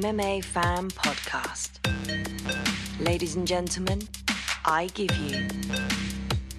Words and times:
MMA 0.00 0.42
Fan 0.42 0.88
Podcast. 0.88 1.72
Ladies 3.04 3.36
and 3.36 3.46
gentlemen, 3.46 4.00
I 4.64 4.86
give 4.94 5.14
you 5.18 5.46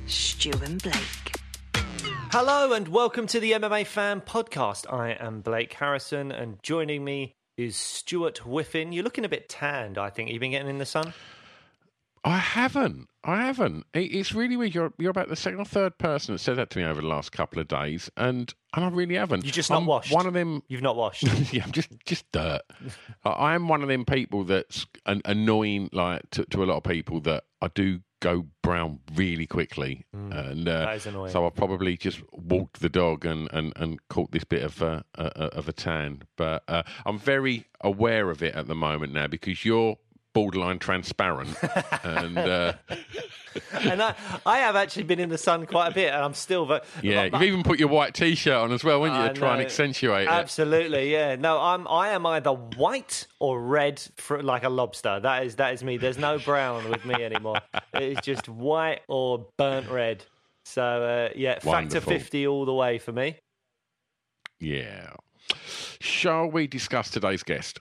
Stu 0.05 0.51
and 0.63 0.79
Blake. 0.79 1.33
Hello 2.31 2.73
and 2.73 2.87
welcome 2.87 3.25
to 3.25 3.39
the 3.39 3.53
MMA 3.53 3.87
Fan 3.87 4.21
Podcast. 4.21 4.85
I 4.93 5.13
am 5.19 5.41
Blake 5.41 5.73
Harrison 5.73 6.31
and 6.31 6.61
joining 6.61 7.03
me 7.03 7.33
is 7.57 7.75
Stuart 7.75 8.37
Whiffin. 8.45 8.91
You're 8.91 9.03
looking 9.03 9.25
a 9.25 9.29
bit 9.29 9.49
tanned, 9.49 9.97
I 9.97 10.11
think. 10.11 10.29
Have 10.29 10.33
You've 10.33 10.41
been 10.41 10.51
getting 10.51 10.69
in 10.69 10.77
the 10.77 10.85
sun? 10.85 11.11
I 12.23 12.37
haven't. 12.37 13.07
I 13.23 13.45
haven't. 13.45 13.85
It's 13.93 14.31
really 14.33 14.55
weird. 14.57 14.75
You're 14.75 14.93
you're 14.99 15.09
about 15.11 15.29
the 15.29 15.35
second 15.35 15.59
or 15.59 15.65
third 15.65 15.97
person 15.97 16.33
that 16.35 16.39
said 16.39 16.55
that 16.57 16.69
to 16.71 16.79
me 16.79 16.85
over 16.85 17.01
the 17.01 17.07
last 17.07 17.31
couple 17.31 17.59
of 17.59 17.67
days, 17.67 18.09
and 18.17 18.53
and 18.75 18.85
I 18.85 18.89
really 18.89 19.15
haven't. 19.15 19.43
You're 19.43 19.51
just 19.51 19.69
not 19.71 19.77
I'm 19.77 19.85
washed. 19.87 20.13
One 20.13 20.27
of 20.27 20.33
them. 20.33 20.61
You've 20.67 20.81
not 20.83 20.95
washed. 20.95 21.23
yeah, 21.53 21.63
I'm 21.63 21.71
just 21.71 21.89
just 22.05 22.31
dirt. 22.31 22.61
I 23.23 23.55
am 23.55 23.67
one 23.67 23.81
of 23.81 23.87
them 23.89 24.05
people 24.05 24.43
that's 24.43 24.85
an, 25.05 25.21
annoying, 25.25 25.89
like 25.93 26.29
to, 26.31 26.45
to 26.45 26.63
a 26.63 26.65
lot 26.65 26.77
of 26.77 26.83
people 26.83 27.21
that 27.21 27.43
I 27.61 27.69
do 27.73 28.01
go 28.19 28.45
brown 28.61 28.99
really 29.15 29.47
quickly, 29.47 30.05
and 30.13 30.33
uh, 30.33 30.43
Mm. 30.53 30.65
that 30.65 30.95
is 30.97 31.05
annoying. 31.07 31.31
so 31.31 31.45
I 31.47 31.49
probably 31.49 31.97
just 31.97 32.21
walked 32.31 32.81
the 32.81 32.89
dog 32.89 33.25
and, 33.25 33.49
and, 33.51 33.73
and 33.75 33.99
caught 34.09 34.31
this 34.31 34.43
bit 34.43 34.61
of 34.61 34.79
a, 34.83 35.03
a, 35.15 35.23
a- 35.23 35.57
of 35.57 35.67
a 35.67 35.73
tan. 35.73 36.21
But 36.37 36.63
uh, 36.67 36.83
I'm 37.05 37.17
very 37.17 37.65
aware 37.81 38.29
of 38.29 38.43
it 38.43 38.53
at 38.53 38.67
the 38.67 38.75
moment 38.75 39.11
now 39.13 39.25
because 39.25 39.65
you're 39.65 39.97
borderline 40.33 40.79
transparent, 40.79 41.55
and 42.03 42.37
uh, 42.37 42.73
and 43.73 44.01
I, 44.01 44.15
I 44.45 44.59
have 44.59 44.75
actually 44.75 45.03
been 45.03 45.19
in 45.19 45.29
the 45.29 45.37
sun 45.37 45.65
quite 45.65 45.87
a 45.87 45.93
bit 45.93 46.13
and 46.13 46.23
I'm 46.23 46.33
still. 46.33 46.65
But, 46.65 46.85
yeah, 47.01 47.29
but- 47.29 47.41
you've 47.41 47.47
even 47.49 47.63
put 47.63 47.79
your 47.79 47.89
white 47.89 48.13
t-shirt 48.13 48.53
on 48.53 48.71
as 48.71 48.83
well, 48.83 49.03
haven't 49.03 49.17
you, 49.19 49.25
I 49.25 49.27
to 49.29 49.33
try 49.33 49.53
and 49.53 49.61
accentuate 49.61 50.23
it. 50.23 50.31
Absolutely, 50.31 51.11
yeah. 51.11 51.35
No, 51.35 51.59
I'm 51.59 51.87
I 51.87 52.09
am 52.09 52.25
either 52.25 52.51
white 52.51 53.27
or 53.39 53.61
red, 53.61 54.01
for, 54.17 54.41
like 54.41 54.63
a 54.63 54.69
lobster. 54.69 55.19
That 55.19 55.45
is 55.45 55.55
that 55.57 55.73
is 55.73 55.83
me. 55.83 55.97
There's 55.97 56.17
no 56.17 56.39
brown 56.39 56.89
with 56.89 57.05
me 57.05 57.15
anymore. 57.15 57.61
It's 57.93 58.21
just 58.21 58.47
white 58.47 59.01
or 59.07 59.47
burnt 59.57 59.89
red. 59.89 60.25
So 60.65 60.83
uh, 60.83 61.29
yeah, 61.35 61.59
factor 61.59 62.01
fifty 62.01 62.47
all 62.47 62.65
the 62.65 62.73
way 62.73 62.97
for 62.99 63.11
me. 63.11 63.37
Yeah. 64.59 65.13
Shall 65.99 66.47
we 66.47 66.67
discuss 66.67 67.09
today's 67.09 67.43
guest? 67.43 67.79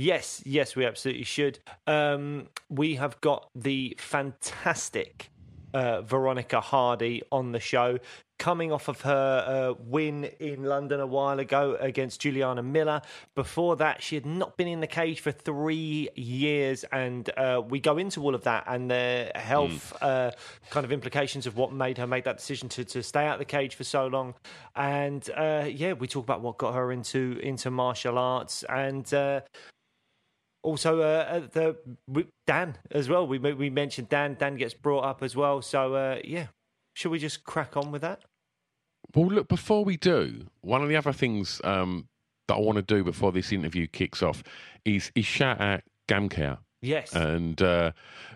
Yes, 0.00 0.40
yes, 0.46 0.76
we 0.76 0.86
absolutely 0.86 1.24
should. 1.24 1.58
Um, 1.88 2.50
we 2.68 2.94
have 2.94 3.20
got 3.20 3.50
the 3.56 3.96
fantastic 3.98 5.28
uh, 5.74 6.02
Veronica 6.02 6.60
Hardy 6.60 7.24
on 7.32 7.50
the 7.50 7.58
show, 7.58 7.98
coming 8.38 8.70
off 8.70 8.86
of 8.86 9.00
her 9.00 9.44
uh, 9.44 9.82
win 9.88 10.30
in 10.38 10.62
London 10.62 11.00
a 11.00 11.06
while 11.06 11.40
ago 11.40 11.76
against 11.80 12.20
Juliana 12.20 12.62
Miller. 12.62 13.02
Before 13.34 13.74
that, 13.74 14.00
she 14.00 14.14
had 14.14 14.24
not 14.24 14.56
been 14.56 14.68
in 14.68 14.78
the 14.78 14.86
cage 14.86 15.18
for 15.18 15.32
three 15.32 16.08
years, 16.14 16.84
and 16.92 17.28
uh, 17.36 17.60
we 17.68 17.80
go 17.80 17.98
into 17.98 18.22
all 18.22 18.36
of 18.36 18.44
that 18.44 18.66
and 18.68 18.88
the 18.88 19.32
health 19.34 20.00
uh, 20.00 20.30
kind 20.70 20.84
of 20.84 20.92
implications 20.92 21.44
of 21.44 21.56
what 21.56 21.72
made 21.72 21.98
her 21.98 22.06
make 22.06 22.22
that 22.22 22.36
decision 22.36 22.68
to, 22.68 22.84
to 22.84 23.02
stay 23.02 23.26
out 23.26 23.32
of 23.32 23.38
the 23.40 23.44
cage 23.44 23.74
for 23.74 23.82
so 23.82 24.06
long. 24.06 24.34
And 24.76 25.28
uh, 25.36 25.66
yeah, 25.68 25.94
we 25.94 26.06
talk 26.06 26.22
about 26.22 26.40
what 26.40 26.56
got 26.56 26.74
her 26.74 26.92
into 26.92 27.40
into 27.42 27.72
martial 27.72 28.16
arts 28.16 28.62
and. 28.68 29.12
Also 30.68 31.00
uh, 31.00 31.40
the 31.52 31.76
Dan 32.46 32.76
as 32.90 33.08
well. 33.08 33.26
We 33.26 33.38
we 33.38 33.70
mentioned 33.70 34.10
Dan. 34.10 34.36
Dan 34.38 34.56
gets 34.56 34.74
brought 34.74 35.04
up 35.04 35.22
as 35.22 35.34
well. 35.34 35.62
So 35.62 35.94
uh, 35.94 36.18
yeah, 36.22 36.48
should 36.92 37.10
we 37.10 37.18
just 37.18 37.42
crack 37.44 37.74
on 37.74 37.90
with 37.90 38.02
that? 38.02 38.20
Well, 39.14 39.28
look, 39.28 39.48
before 39.48 39.82
we 39.82 39.96
do, 39.96 40.48
one 40.60 40.82
of 40.82 40.90
the 40.90 40.96
other 40.96 41.14
things 41.14 41.62
um, 41.64 42.08
that 42.48 42.56
I 42.56 42.60
want 42.60 42.76
to 42.76 42.82
do 42.82 43.02
before 43.02 43.32
this 43.32 43.50
interview 43.50 43.86
kicks 43.86 44.22
off 44.22 44.42
is, 44.84 45.10
is 45.14 45.24
shout 45.24 45.58
out 45.60 45.80
GamCare. 46.06 46.58
Yes. 46.80 47.12
and 47.12 47.60
uh, 47.60 47.90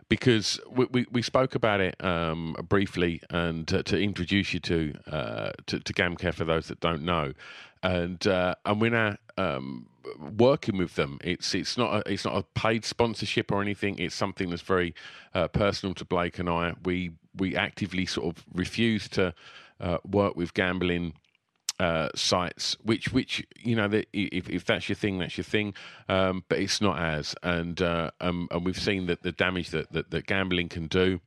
because 0.09 0.59
we, 0.69 0.87
we, 0.91 1.07
we 1.13 1.23
spoke 1.23 1.55
about 1.55 1.81
it 1.81 2.03
um, 2.03 2.57
briefly 2.69 3.21
and 3.31 3.69
to, 3.69 3.83
to 3.85 4.01
introduce 4.01 4.53
you 4.53 4.61
to, 4.61 4.95
uh, 5.07 5.51
to 5.67 5.79
to 5.79 5.93
GamCare 5.93 6.35
for 6.35 6.45
those 6.45 6.67
that 6.69 6.81
don't 6.81 7.03
know, 7.05 7.35
and 7.83 8.27
uh, 8.27 8.55
and 8.65 8.81
we're 8.81 8.91
now 8.91 9.17
um, 9.37 9.89
working 10.39 10.79
with 10.79 10.95
them. 10.95 11.19
It's 11.23 11.55
it's 11.55 11.77
not 11.77 11.95
a, 12.07 12.13
it's 12.13 12.25
not 12.25 12.37
a 12.37 12.43
paid 12.59 12.85
sponsorship 12.85 13.51
or 13.51 13.63
anything. 13.63 13.99
It's 13.99 14.15
something 14.15 14.51
that's 14.51 14.63
very 14.63 14.95
uh, 15.35 15.49
personal 15.49 15.95
to 15.95 16.05
Blake 16.05 16.39
and 16.39 16.49
I. 16.49 16.75
We 16.85 17.13
we 17.37 17.57
actively 17.57 18.07
sort 18.07 18.37
of 18.37 18.45
refuse 18.53 19.09
to 19.11 19.35
uh, 19.81 19.99
work 20.05 20.37
with 20.37 20.55
gambling 20.55 21.15
uh, 21.79 22.09
sites, 22.15 22.77
which 22.83 23.13
which 23.13 23.45
you 23.59 23.75
know 23.75 23.89
that 23.89 24.07
if, 24.13 24.49
if 24.49 24.65
that's 24.65 24.89
your 24.89 24.97
thing, 24.97 25.19
that's 25.19 25.37
your 25.37 25.45
thing. 25.45 25.75
Um, 26.09 26.45
but 26.49 26.59
it's 26.59 26.81
not 26.81 26.99
as, 26.99 27.35
and 27.43 27.81
uh, 27.81 28.11
um, 28.21 28.49
and 28.51 28.65
we've 28.65 28.79
seen 28.79 29.07
that 29.07 29.23
the 29.23 29.33
damage 29.33 29.71
that, 29.71 29.93
that, 29.93 30.11
that 30.11 30.27
gambling 30.27 30.69
can 30.69 30.87
do. 30.87 31.21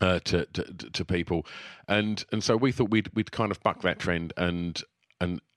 Uh, 0.00 0.18
to, 0.18 0.44
to 0.46 0.64
to 0.90 1.04
people, 1.04 1.46
and 1.86 2.24
and 2.32 2.42
so 2.42 2.56
we 2.56 2.72
thought 2.72 2.90
we'd 2.90 3.08
we'd 3.14 3.30
kind 3.30 3.52
of 3.52 3.62
buck 3.62 3.80
that 3.82 4.00
trend 4.00 4.32
and 4.36 4.82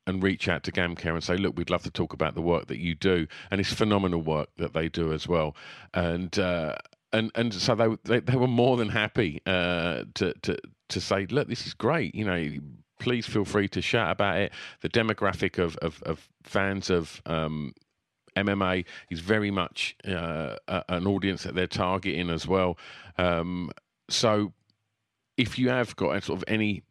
and 0.08 0.24
reach 0.24 0.48
out 0.48 0.64
to 0.64 0.72
GamCare 0.72 1.14
and 1.14 1.24
say, 1.24 1.38
look, 1.38 1.58
we'd 1.58 1.70
love 1.70 1.84
to 1.84 1.92
talk 1.92 2.14
about 2.14 2.34
the 2.34 2.42
work 2.42 2.68
that 2.68 2.80
you 2.80 2.96
do, 2.96 3.28
and 3.52 3.62
it's 3.62 3.72
phenomenal 3.72 4.22
work 4.22 4.50
that 4.58 4.74
they 4.74 4.90
do 4.90 5.14
as 5.14 5.28
well, 5.28 5.56
and. 5.94 6.40
Uh, 6.40 6.76
and 7.14 7.32
and 7.36 7.54
so 7.54 7.74
they, 7.74 7.88
they 8.04 8.20
they 8.20 8.36
were 8.36 8.50
more 8.50 8.76
than 8.76 8.90
happy 8.90 9.42
uh, 9.46 10.04
to 10.16 10.34
to 10.42 10.58
to 10.90 11.00
say, 11.02 11.26
look, 11.28 11.48
this 11.48 11.66
is 11.66 11.74
great. 11.74 12.14
You 12.14 12.26
know, 12.26 12.50
please 13.00 13.26
feel 13.26 13.46
free 13.46 13.70
to 13.70 13.82
shout 13.82 14.12
about 14.12 14.38
it. 14.40 14.52
The 14.82 14.90
demographic 14.90 15.58
of 15.58 15.78
of, 15.78 16.04
of 16.04 16.28
fans 16.44 16.90
of 16.90 17.22
um, 17.26 17.74
MMA 18.36 18.86
is 19.10 19.20
very 19.20 19.52
much 19.52 19.96
uh, 20.06 20.58
an 20.68 21.08
audience 21.08 21.44
that 21.44 21.56
they're 21.56 21.68
targeting 21.68 22.30
as 22.30 22.48
well. 22.48 22.78
Um, 23.18 23.72
so, 24.10 24.54
if 25.38 25.58
you 25.58 25.70
have 25.70 25.96
got 25.96 26.24
sort 26.24 26.40
of 26.40 26.44
any 26.48 26.84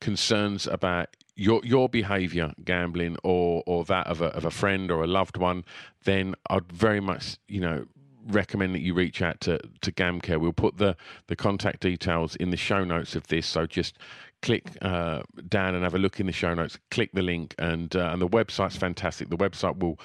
concerns 0.00 0.66
about 0.66 1.08
your 1.36 1.60
your 1.64 1.88
behaviour 1.88 2.52
gambling 2.64 3.16
or 3.22 3.62
or 3.66 3.84
that 3.84 4.06
of 4.06 4.20
a 4.20 4.26
of 4.26 4.44
a 4.44 4.50
friend 4.50 4.90
or 4.90 5.02
a 5.02 5.06
loved 5.06 5.36
one, 5.36 5.64
then 6.04 6.34
I'd 6.50 6.70
very 6.70 7.00
much 7.00 7.38
you 7.48 7.60
know 7.60 7.86
recommend 8.26 8.74
that 8.74 8.80
you 8.80 8.94
reach 8.94 9.20
out 9.22 9.40
to 9.40 9.58
to 9.80 9.92
GamCare. 9.92 10.40
We'll 10.40 10.52
put 10.52 10.78
the 10.78 10.96
the 11.26 11.36
contact 11.36 11.80
details 11.80 12.36
in 12.36 12.50
the 12.50 12.56
show 12.56 12.84
notes 12.84 13.14
of 13.14 13.26
this. 13.28 13.46
So 13.46 13.66
just 13.66 13.98
click 14.42 14.64
uh, 14.82 15.22
down 15.48 15.74
and 15.74 15.84
have 15.84 15.94
a 15.94 15.98
look 15.98 16.20
in 16.20 16.26
the 16.26 16.32
show 16.32 16.54
notes. 16.54 16.78
Click 16.90 17.10
the 17.12 17.22
link, 17.22 17.54
and 17.58 17.94
uh, 17.96 18.10
and 18.12 18.22
the 18.22 18.28
website's 18.28 18.76
fantastic. 18.76 19.28
The 19.28 19.36
website 19.36 19.78
will 19.78 19.98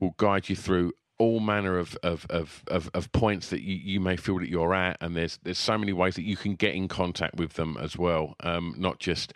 will 0.00 0.14
guide 0.16 0.48
you 0.48 0.56
through 0.56 0.92
all 1.18 1.38
manner 1.40 1.78
of 1.78 1.96
of, 2.02 2.26
of, 2.30 2.64
of, 2.66 2.90
of 2.94 3.12
points 3.12 3.50
that 3.50 3.62
you, 3.62 3.76
you 3.76 4.00
may 4.00 4.16
feel 4.16 4.38
that 4.40 4.48
you're 4.48 4.74
at, 4.74 4.96
and 5.00 5.16
there's 5.16 5.38
there's 5.44 5.58
so 5.58 5.78
many 5.78 5.92
ways 5.92 6.16
that 6.16 6.24
you 6.24 6.36
can 6.36 6.54
get 6.56 6.74
in 6.74 6.88
contact 6.88 7.36
with 7.36 7.52
them 7.54 7.76
as 7.80 7.96
well, 7.96 8.34
um, 8.40 8.74
not 8.76 8.98
just 8.98 9.32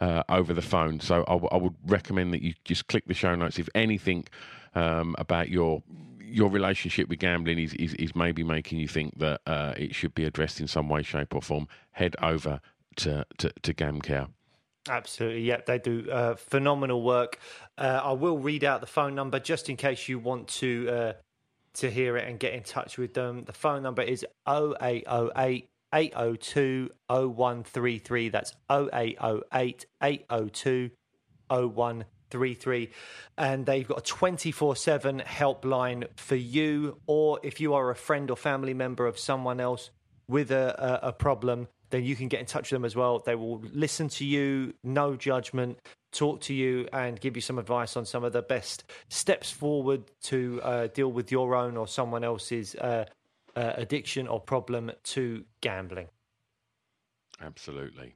uh, 0.00 0.22
over 0.28 0.52
the 0.52 0.62
phone. 0.62 1.00
So 1.00 1.22
I, 1.28 1.32
w- 1.32 1.48
I 1.52 1.56
would 1.56 1.74
recommend 1.86 2.32
that 2.32 2.42
you 2.42 2.54
just 2.64 2.86
click 2.88 3.04
the 3.06 3.14
show 3.14 3.34
notes 3.34 3.58
if 3.58 3.68
anything 3.74 4.26
um, 4.74 5.14
about 5.18 5.48
your 5.48 5.82
your 6.22 6.48
relationship 6.48 7.08
with 7.08 7.18
gambling 7.18 7.58
is, 7.58 7.74
is, 7.74 7.94
is 7.94 8.14
maybe 8.14 8.44
making 8.44 8.78
you 8.78 8.86
think 8.86 9.18
that 9.18 9.40
uh, 9.46 9.74
it 9.76 9.94
should 9.94 10.14
be 10.14 10.24
addressed 10.24 10.60
in 10.60 10.68
some 10.68 10.88
way, 10.88 11.02
shape, 11.02 11.34
or 11.34 11.42
form, 11.42 11.66
head 11.90 12.14
over 12.22 12.60
to, 12.94 13.26
to, 13.38 13.52
to 13.62 13.74
GamCare. 13.74 14.28
Absolutely, 14.88 15.42
yeah, 15.42 15.60
they 15.66 15.78
do 15.78 16.08
uh, 16.10 16.36
phenomenal 16.36 17.02
work. 17.02 17.38
Uh, 17.76 18.00
I 18.02 18.12
will 18.12 18.38
read 18.38 18.64
out 18.64 18.80
the 18.80 18.86
phone 18.86 19.14
number 19.14 19.38
just 19.38 19.68
in 19.68 19.76
case 19.76 20.08
you 20.08 20.18
want 20.18 20.48
to 20.48 20.88
uh, 20.88 21.12
to 21.74 21.90
hear 21.90 22.16
it 22.16 22.28
and 22.28 22.38
get 22.38 22.54
in 22.54 22.62
touch 22.62 22.96
with 22.98 23.14
them. 23.14 23.44
The 23.44 23.52
phone 23.52 23.82
number 23.82 24.02
is 24.02 24.24
0808 24.48 25.69
802 25.92 26.90
0133. 27.08 28.28
That's 28.28 28.52
0808 28.70 29.86
802 30.02 30.90
0133. 31.48 32.90
And 33.38 33.66
they've 33.66 33.86
got 33.86 33.98
a 33.98 34.02
24 34.02 34.76
7 34.76 35.22
helpline 35.26 36.06
for 36.16 36.36
you, 36.36 36.98
or 37.06 37.40
if 37.42 37.60
you 37.60 37.74
are 37.74 37.90
a 37.90 37.96
friend 37.96 38.30
or 38.30 38.36
family 38.36 38.74
member 38.74 39.06
of 39.06 39.18
someone 39.18 39.60
else 39.60 39.90
with 40.28 40.50
a, 40.50 41.00
a, 41.02 41.08
a 41.08 41.12
problem, 41.12 41.68
then 41.90 42.04
you 42.04 42.14
can 42.14 42.28
get 42.28 42.40
in 42.40 42.46
touch 42.46 42.70
with 42.70 42.76
them 42.76 42.84
as 42.84 42.96
well. 42.96 43.18
They 43.18 43.34
will 43.34 43.60
listen 43.72 44.08
to 44.10 44.24
you, 44.24 44.74
no 44.84 45.16
judgment, 45.16 45.78
talk 46.12 46.40
to 46.42 46.54
you, 46.54 46.88
and 46.92 47.20
give 47.20 47.36
you 47.36 47.42
some 47.42 47.58
advice 47.58 47.96
on 47.96 48.06
some 48.06 48.24
of 48.24 48.32
the 48.32 48.42
best 48.42 48.84
steps 49.08 49.50
forward 49.50 50.04
to 50.22 50.60
uh, 50.62 50.86
deal 50.88 51.10
with 51.10 51.32
your 51.32 51.54
own 51.54 51.76
or 51.76 51.88
someone 51.88 52.24
else's 52.24 52.74
uh, 52.76 53.06
uh, 53.60 53.74
addiction 53.76 54.26
or 54.26 54.40
problem 54.40 54.90
to 55.04 55.44
gambling. 55.60 56.08
Absolutely. 57.42 58.14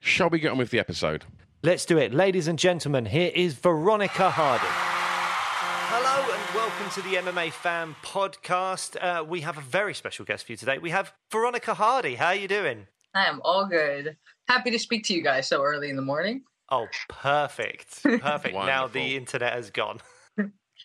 Shall 0.00 0.30
we 0.30 0.40
get 0.40 0.50
on 0.50 0.58
with 0.58 0.70
the 0.70 0.78
episode? 0.78 1.24
Let's 1.62 1.84
do 1.84 1.98
it. 1.98 2.12
Ladies 2.12 2.48
and 2.48 2.58
gentlemen, 2.58 3.06
here 3.06 3.30
is 3.34 3.54
Veronica 3.54 4.30
Hardy. 4.30 4.64
Hello 4.66 6.32
and 6.34 6.54
welcome 6.54 6.90
to 6.90 7.02
the 7.02 7.16
MMA 7.30 7.52
Fan 7.52 7.94
Podcast. 8.02 8.96
Uh, 9.00 9.22
we 9.24 9.42
have 9.42 9.58
a 9.58 9.60
very 9.60 9.94
special 9.94 10.24
guest 10.24 10.46
for 10.46 10.52
you 10.52 10.56
today. 10.56 10.78
We 10.78 10.90
have 10.90 11.12
Veronica 11.30 11.74
Hardy. 11.74 12.14
How 12.14 12.28
are 12.28 12.34
you 12.34 12.48
doing? 12.48 12.86
I 13.14 13.26
am 13.26 13.40
all 13.44 13.66
good. 13.66 14.16
Happy 14.48 14.70
to 14.70 14.78
speak 14.78 15.04
to 15.04 15.14
you 15.14 15.22
guys 15.22 15.46
so 15.46 15.62
early 15.62 15.90
in 15.90 15.96
the 15.96 16.02
morning. 16.02 16.42
Oh, 16.70 16.86
perfect. 17.08 18.02
Perfect. 18.20 18.54
now 18.54 18.86
the 18.86 19.14
internet 19.16 19.52
has 19.52 19.70
gone. 19.70 19.98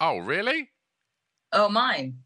Oh, 0.01 0.17
really? 0.17 0.69
Oh, 1.53 1.69
mine. 1.69 2.17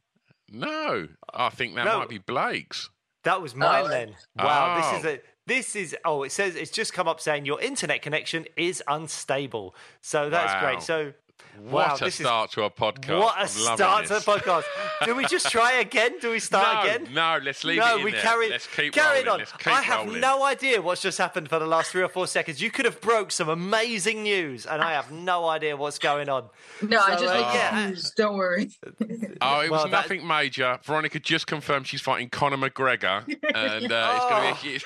No, 0.51 1.07
I 1.33 1.49
think 1.49 1.75
that 1.75 1.85
No. 1.85 1.99
might 1.99 2.09
be 2.09 2.17
Blake's. 2.17 2.89
That 3.23 3.41
was 3.41 3.55
mine 3.55 3.85
Oh. 3.85 3.87
then. 3.87 4.15
Wow, 4.35 4.75
Oh. 4.75 4.81
this 4.81 4.99
is 4.99 5.05
oh. 5.05 5.09
a 5.09 5.21
this 5.47 5.75
is 5.75 5.95
oh 6.05 6.23
it 6.23 6.31
says 6.31 6.55
it's 6.55 6.71
just 6.71 6.93
come 6.93 7.07
up 7.07 7.19
saying 7.19 7.45
your 7.45 7.59
internet 7.61 8.01
connection 8.01 8.45
is 8.55 8.83
unstable. 8.87 9.75
So 10.01 10.29
that's 10.29 10.53
Wow. 10.53 10.59
great. 10.59 10.81
So 10.81 11.13
What 11.61 11.89
wow, 11.89 11.95
a 11.95 12.05
this 12.05 12.15
start 12.15 12.51
to 12.53 12.63
a 12.63 12.71
podcast. 12.71 13.19
what 13.19 13.35
a 13.37 13.41
I'm 13.41 13.63
loving 13.65 13.75
start 13.77 14.05
to 14.07 14.13
the 14.15 14.19
podcast. 14.19 14.63
Do 15.05 15.15
we 15.15 15.25
just 15.25 15.51
try 15.51 15.73
again? 15.73 16.13
Do 16.19 16.31
we 16.31 16.39
start 16.39 16.85
no, 16.85 16.91
again? 16.91 17.13
No, 17.13 17.39
let's 17.43 17.63
leave 17.63 17.79
no, 17.79 17.95
it 17.95 17.99
in 17.99 18.05
we 18.05 18.11
there. 18.11 18.21
carry 18.21 18.49
Let's 18.49 18.67
keep 18.67 18.93
carry 18.93 19.17
rolling. 19.19 19.29
on. 19.29 19.37
Let's 19.39 19.51
keep 19.51 19.67
I 19.67 19.81
have 19.81 20.05
rolling. 20.07 20.21
no 20.21 20.43
idea 20.43 20.81
what's 20.81 21.01
just 21.01 21.17
happened 21.19 21.49
for 21.49 21.59
the 21.59 21.67
last 21.67 21.91
three 21.91 22.01
or 22.01 22.09
four 22.09 22.25
seconds. 22.25 22.61
You 22.61 22.71
could 22.71 22.85
have 22.85 22.99
broke 23.01 23.31
some 23.31 23.47
amazing 23.49 24.23
news, 24.23 24.65
and 24.65 24.81
I 24.81 24.93
have 24.93 25.11
no 25.11 25.47
idea 25.49 25.77
what's 25.77 25.99
going 25.99 26.29
on. 26.29 26.45
No, 26.81 26.99
I 26.99 27.11
just 27.11 27.25
uh, 27.25 27.51
yeah. 27.53 27.69
confused. 27.69 28.15
Don't 28.15 28.37
worry. 28.37 28.69
Oh, 29.43 29.61
it 29.61 29.71
was 29.71 29.79
Well, 29.79 29.83
that- 29.85 29.91
nothing 29.91 30.27
major. 30.27 30.77
Veronica 30.83 31.19
just 31.19 31.47
confirmed 31.47 31.87
she's 31.87 32.01
fighting 32.01 32.29
Conor 32.29 32.57
McGregor, 32.57 33.25
and 33.55 33.91
uh, 33.91 34.13
it's 34.15 34.29
going 34.29 34.55
to 34.55 34.63
be. 34.63 34.69
a 34.69 34.71
huge- 34.71 34.85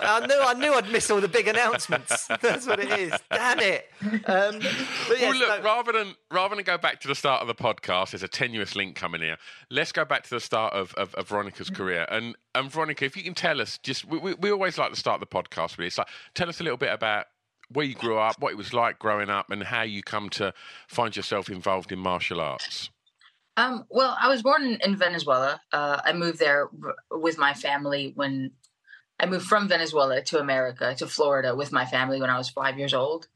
I 0.00 0.26
knew 0.26 0.40
I 0.40 0.54
knew 0.54 0.74
I'd 0.74 0.90
miss 0.90 1.08
all 1.10 1.20
the 1.20 1.28
big 1.28 1.46
announcements. 1.46 2.26
That's 2.40 2.66
what 2.66 2.80
it 2.80 2.90
is. 2.98 3.12
Damn 3.30 3.60
it. 3.60 3.88
Um, 4.02 4.58
but 5.08 5.20
yes, 5.20 5.38
well, 5.40 5.43
look, 5.48 5.58
no- 5.58 5.64
rather 5.64 5.92
than 5.92 6.14
rather 6.30 6.54
than 6.54 6.64
go 6.64 6.78
back 6.78 7.00
to 7.00 7.08
the 7.08 7.14
start 7.14 7.42
of 7.42 7.48
the 7.48 7.54
podcast, 7.54 8.10
there's 8.10 8.22
a 8.22 8.28
tenuous 8.28 8.74
link 8.74 8.96
coming 8.96 9.20
here. 9.20 9.36
Let's 9.70 9.92
go 9.92 10.04
back 10.04 10.24
to 10.24 10.30
the 10.30 10.40
start 10.40 10.74
of, 10.74 10.94
of, 10.94 11.14
of 11.14 11.28
Veronica's 11.28 11.70
career. 11.70 12.06
And 12.10 12.36
and 12.54 12.70
Veronica, 12.70 13.04
if 13.04 13.16
you 13.16 13.22
can 13.22 13.34
tell 13.34 13.60
us, 13.60 13.78
just 13.78 14.04
we, 14.04 14.18
we, 14.18 14.34
we 14.34 14.50
always 14.50 14.78
like 14.78 14.90
to 14.90 14.98
start 14.98 15.20
the 15.20 15.26
podcast 15.26 15.76
with 15.76 15.86
this. 15.86 15.98
Like, 15.98 16.08
tell 16.34 16.48
us 16.48 16.60
a 16.60 16.62
little 16.62 16.78
bit 16.78 16.92
about 16.92 17.26
where 17.70 17.86
you 17.86 17.94
grew 17.94 18.18
up, 18.18 18.40
what 18.40 18.52
it 18.52 18.56
was 18.56 18.74
like 18.74 18.98
growing 18.98 19.30
up, 19.30 19.50
and 19.50 19.62
how 19.62 19.82
you 19.82 20.02
come 20.02 20.28
to 20.30 20.52
find 20.88 21.16
yourself 21.16 21.48
involved 21.48 21.92
in 21.92 21.98
martial 21.98 22.40
arts. 22.40 22.90
Um, 23.56 23.84
well, 23.88 24.16
I 24.20 24.28
was 24.28 24.42
born 24.42 24.64
in, 24.64 24.78
in 24.84 24.96
Venezuela. 24.96 25.60
Uh, 25.72 26.00
I 26.04 26.12
moved 26.12 26.38
there 26.40 26.68
w- 26.74 26.94
with 27.10 27.38
my 27.38 27.54
family 27.54 28.12
when 28.16 28.50
I 29.20 29.26
moved 29.26 29.46
from 29.46 29.68
Venezuela 29.68 30.22
to 30.22 30.40
America 30.40 30.94
to 30.96 31.06
Florida 31.06 31.54
with 31.54 31.70
my 31.70 31.86
family 31.86 32.20
when 32.20 32.30
I 32.30 32.38
was 32.38 32.48
five 32.48 32.78
years 32.78 32.94
old. 32.94 33.28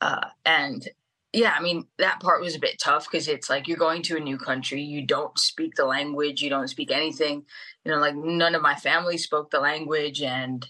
Uh, 0.00 0.26
and 0.44 0.88
yeah, 1.32 1.54
I 1.56 1.62
mean 1.62 1.86
that 1.98 2.20
part 2.20 2.42
was 2.42 2.54
a 2.54 2.60
bit 2.60 2.78
tough 2.78 3.10
because 3.10 3.26
it's 3.26 3.48
like 3.48 3.66
you're 3.66 3.78
going 3.78 4.02
to 4.02 4.16
a 4.16 4.20
new 4.20 4.36
country, 4.36 4.82
you 4.82 5.06
don't 5.06 5.38
speak 5.38 5.74
the 5.74 5.86
language, 5.86 6.42
you 6.42 6.50
don't 6.50 6.68
speak 6.68 6.90
anything. 6.90 7.44
You 7.84 7.92
know, 7.92 7.98
like 7.98 8.14
none 8.14 8.54
of 8.54 8.62
my 8.62 8.74
family 8.74 9.16
spoke 9.16 9.50
the 9.50 9.60
language, 9.60 10.20
and 10.20 10.66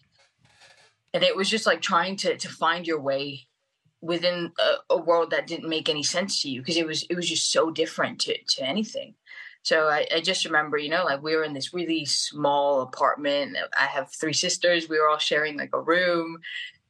and 1.13 1.25
it 1.25 1.37
was 1.37 1.51
just 1.51 1.67
like 1.67 1.81
trying 1.81 2.17
to 2.19 2.37
to 2.37 2.49
find 2.49 2.87
your 2.87 3.01
way 3.01 3.49
within 4.01 4.53
a, 4.59 4.95
a 4.95 4.97
world 4.97 5.31
that 5.31 5.47
didn't 5.47 5.69
make 5.69 5.89
any 5.89 6.03
sense 6.03 6.43
to 6.43 6.51
you 6.51 6.61
because 6.61 6.77
it 6.77 6.87
was 6.87 7.03
it 7.11 7.17
was 7.17 7.29
just 7.29 7.51
so 7.51 7.71
different 7.73 8.21
to, 8.21 8.37
to 8.49 8.63
anything. 8.65 9.15
So 9.65 9.89
I, 9.89 10.07
I 10.15 10.21
just 10.21 10.45
remember 10.45 10.79
you 10.79 10.91
know 10.91 11.05
like 11.05 11.25
we 11.25 11.35
were 11.35 11.45
in 11.45 11.55
this 11.55 11.75
really 11.75 12.05
small 12.05 12.83
apartment. 12.83 13.57
I 13.77 13.87
have 13.87 14.13
three 14.13 14.33
sisters. 14.33 14.89
We 14.89 15.01
were 15.01 15.09
all 15.09 15.19
sharing 15.19 15.59
like 15.59 15.75
a 15.75 15.81
room 15.81 16.39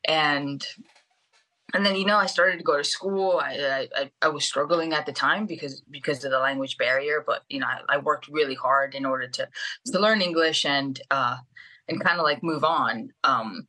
and 0.04 0.62
and 1.74 1.84
then 1.84 1.96
you 1.96 2.04
know 2.04 2.16
i 2.16 2.26
started 2.26 2.58
to 2.58 2.64
go 2.64 2.76
to 2.76 2.84
school 2.84 3.40
i 3.42 3.88
i, 3.94 4.10
I 4.20 4.28
was 4.28 4.44
struggling 4.44 4.92
at 4.92 5.06
the 5.06 5.12
time 5.12 5.46
because 5.46 5.82
because 5.90 6.24
of 6.24 6.30
the 6.30 6.38
language 6.38 6.76
barrier 6.78 7.22
but 7.26 7.42
you 7.48 7.60
know 7.60 7.66
i, 7.66 7.80
I 7.88 7.98
worked 7.98 8.28
really 8.28 8.54
hard 8.54 8.94
in 8.94 9.06
order 9.06 9.28
to 9.28 9.48
to 9.86 9.98
learn 9.98 10.22
english 10.22 10.64
and 10.64 11.00
uh 11.10 11.36
and 11.88 12.02
kind 12.02 12.18
of 12.18 12.24
like 12.24 12.42
move 12.42 12.64
on 12.64 13.12
um 13.24 13.66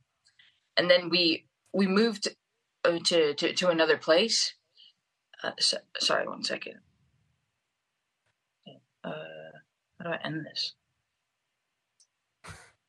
and 0.77 0.89
then 0.89 1.09
we 1.09 1.45
we 1.73 1.87
moved 1.87 2.29
uh, 2.85 2.99
to, 3.05 3.33
to 3.33 3.53
to 3.53 3.69
another 3.69 3.97
place. 3.97 4.53
Uh, 5.43 5.51
so, 5.59 5.77
sorry, 5.99 6.27
one 6.27 6.43
second. 6.43 6.75
Uh, 9.03 9.11
how 9.99 10.05
do 10.05 10.09
I 10.09 10.19
end 10.23 10.45
this? 10.45 10.73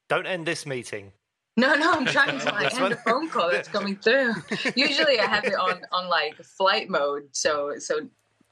don't 0.09 0.27
end 0.27 0.47
this 0.47 0.67
meeting. 0.67 1.13
No, 1.57 1.75
no, 1.75 1.93
I'm 1.93 2.05
trying 2.07 2.39
to 2.41 2.45
like 2.53 2.75
end 2.75 2.93
a 2.93 2.97
phone 2.97 3.29
call 3.29 3.51
that's 3.51 3.69
coming 3.69 3.97
through. 3.97 4.35
Usually, 4.75 5.21
I 5.21 5.27
have 5.27 5.45
it 5.45 5.55
on 5.55 5.81
on 5.93 6.09
like 6.09 6.37
flight 6.43 6.89
mode, 6.91 7.29
so 7.33 7.75
so, 7.79 8.09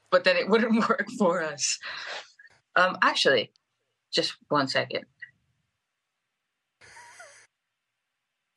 but 0.09 0.23
then 0.23 0.37
it 0.37 0.47
wouldn't 0.47 0.73
work 0.89 1.07
for 1.17 1.43
us. 1.43 1.79
Um, 2.75 2.97
actually, 3.01 3.51
just 4.11 4.35
one 4.49 4.67
second. 4.67 5.05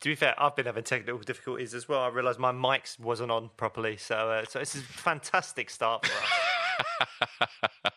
To 0.02 0.08
be 0.10 0.14
fair, 0.14 0.34
I've 0.40 0.54
been 0.54 0.66
having 0.66 0.84
technical 0.84 1.18
difficulties 1.20 1.74
as 1.74 1.88
well. 1.88 2.00
I 2.00 2.08
realised 2.08 2.38
my 2.38 2.52
mic 2.52 2.86
wasn't 3.00 3.32
on 3.32 3.50
properly, 3.56 3.96
so 3.96 4.14
uh, 4.30 4.44
so 4.48 4.60
this 4.60 4.76
is 4.76 4.82
a 4.82 4.84
fantastic 4.84 5.70
start 5.70 6.06
for 6.06 7.02
us. 7.90 7.92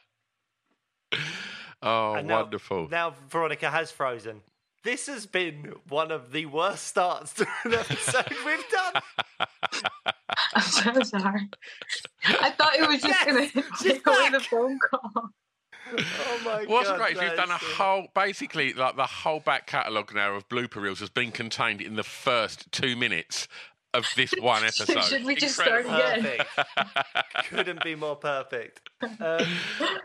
Oh, 1.82 2.14
And 2.16 2.28
now- 2.28 2.42
wonderful! 2.42 2.88
Now 2.90 3.14
Veronica 3.30 3.70
has 3.70 3.92
frozen. 3.92 4.42
This 4.84 5.08
has 5.08 5.26
been 5.26 5.74
one 5.90 6.10
of 6.12 6.32
the 6.32 6.46
worst 6.46 6.88
starts 6.88 7.34
to 7.34 7.48
an 7.66 7.74
episode 7.74 8.26
we've 8.46 8.64
done. 8.70 9.02
I'm 10.56 10.62
so 10.62 11.04
sorry. 11.04 11.50
I 12.26 12.50
thought 12.52 12.76
it 12.76 12.88
was 12.88 13.02
just 13.02 13.26
Yes, 13.26 13.26
gonna 13.26 13.66
she's 13.82 13.94
take 13.94 14.08
away 14.08 14.30
the 14.30 14.40
phone 14.40 14.80
call. 14.80 15.30
Oh 15.92 16.42
my 16.46 16.60
God. 16.62 16.68
What's 16.70 16.88
god! 16.90 16.98
great 16.98 17.16
is 17.18 17.22
we've 17.22 17.36
done 17.36 17.50
a 17.50 17.58
whole, 17.58 18.08
basically, 18.14 18.74
like 18.74 18.96
the 18.96 19.06
whole 19.06 19.40
back 19.40 19.68
catalogue 19.68 20.14
now 20.14 20.34
of 20.34 20.48
blooper 20.48 20.78
reels 20.82 21.00
has 21.00 21.10
been 21.10 21.32
contained 21.32 21.82
in 21.82 21.96
the 21.96 22.04
first 22.04 22.72
two 22.72 22.96
minutes 22.96 23.48
of 23.94 24.08
this 24.16 24.32
one 24.40 24.64
episode. 24.64 25.04
Should 25.04 25.26
we 25.26 25.36
just 25.36 25.56
start 25.56 25.86
again? 25.86 26.40
Couldn't 27.50 27.84
be 27.84 27.96
more 27.96 28.16
perfect. 28.16 28.82
Um, 29.02 29.10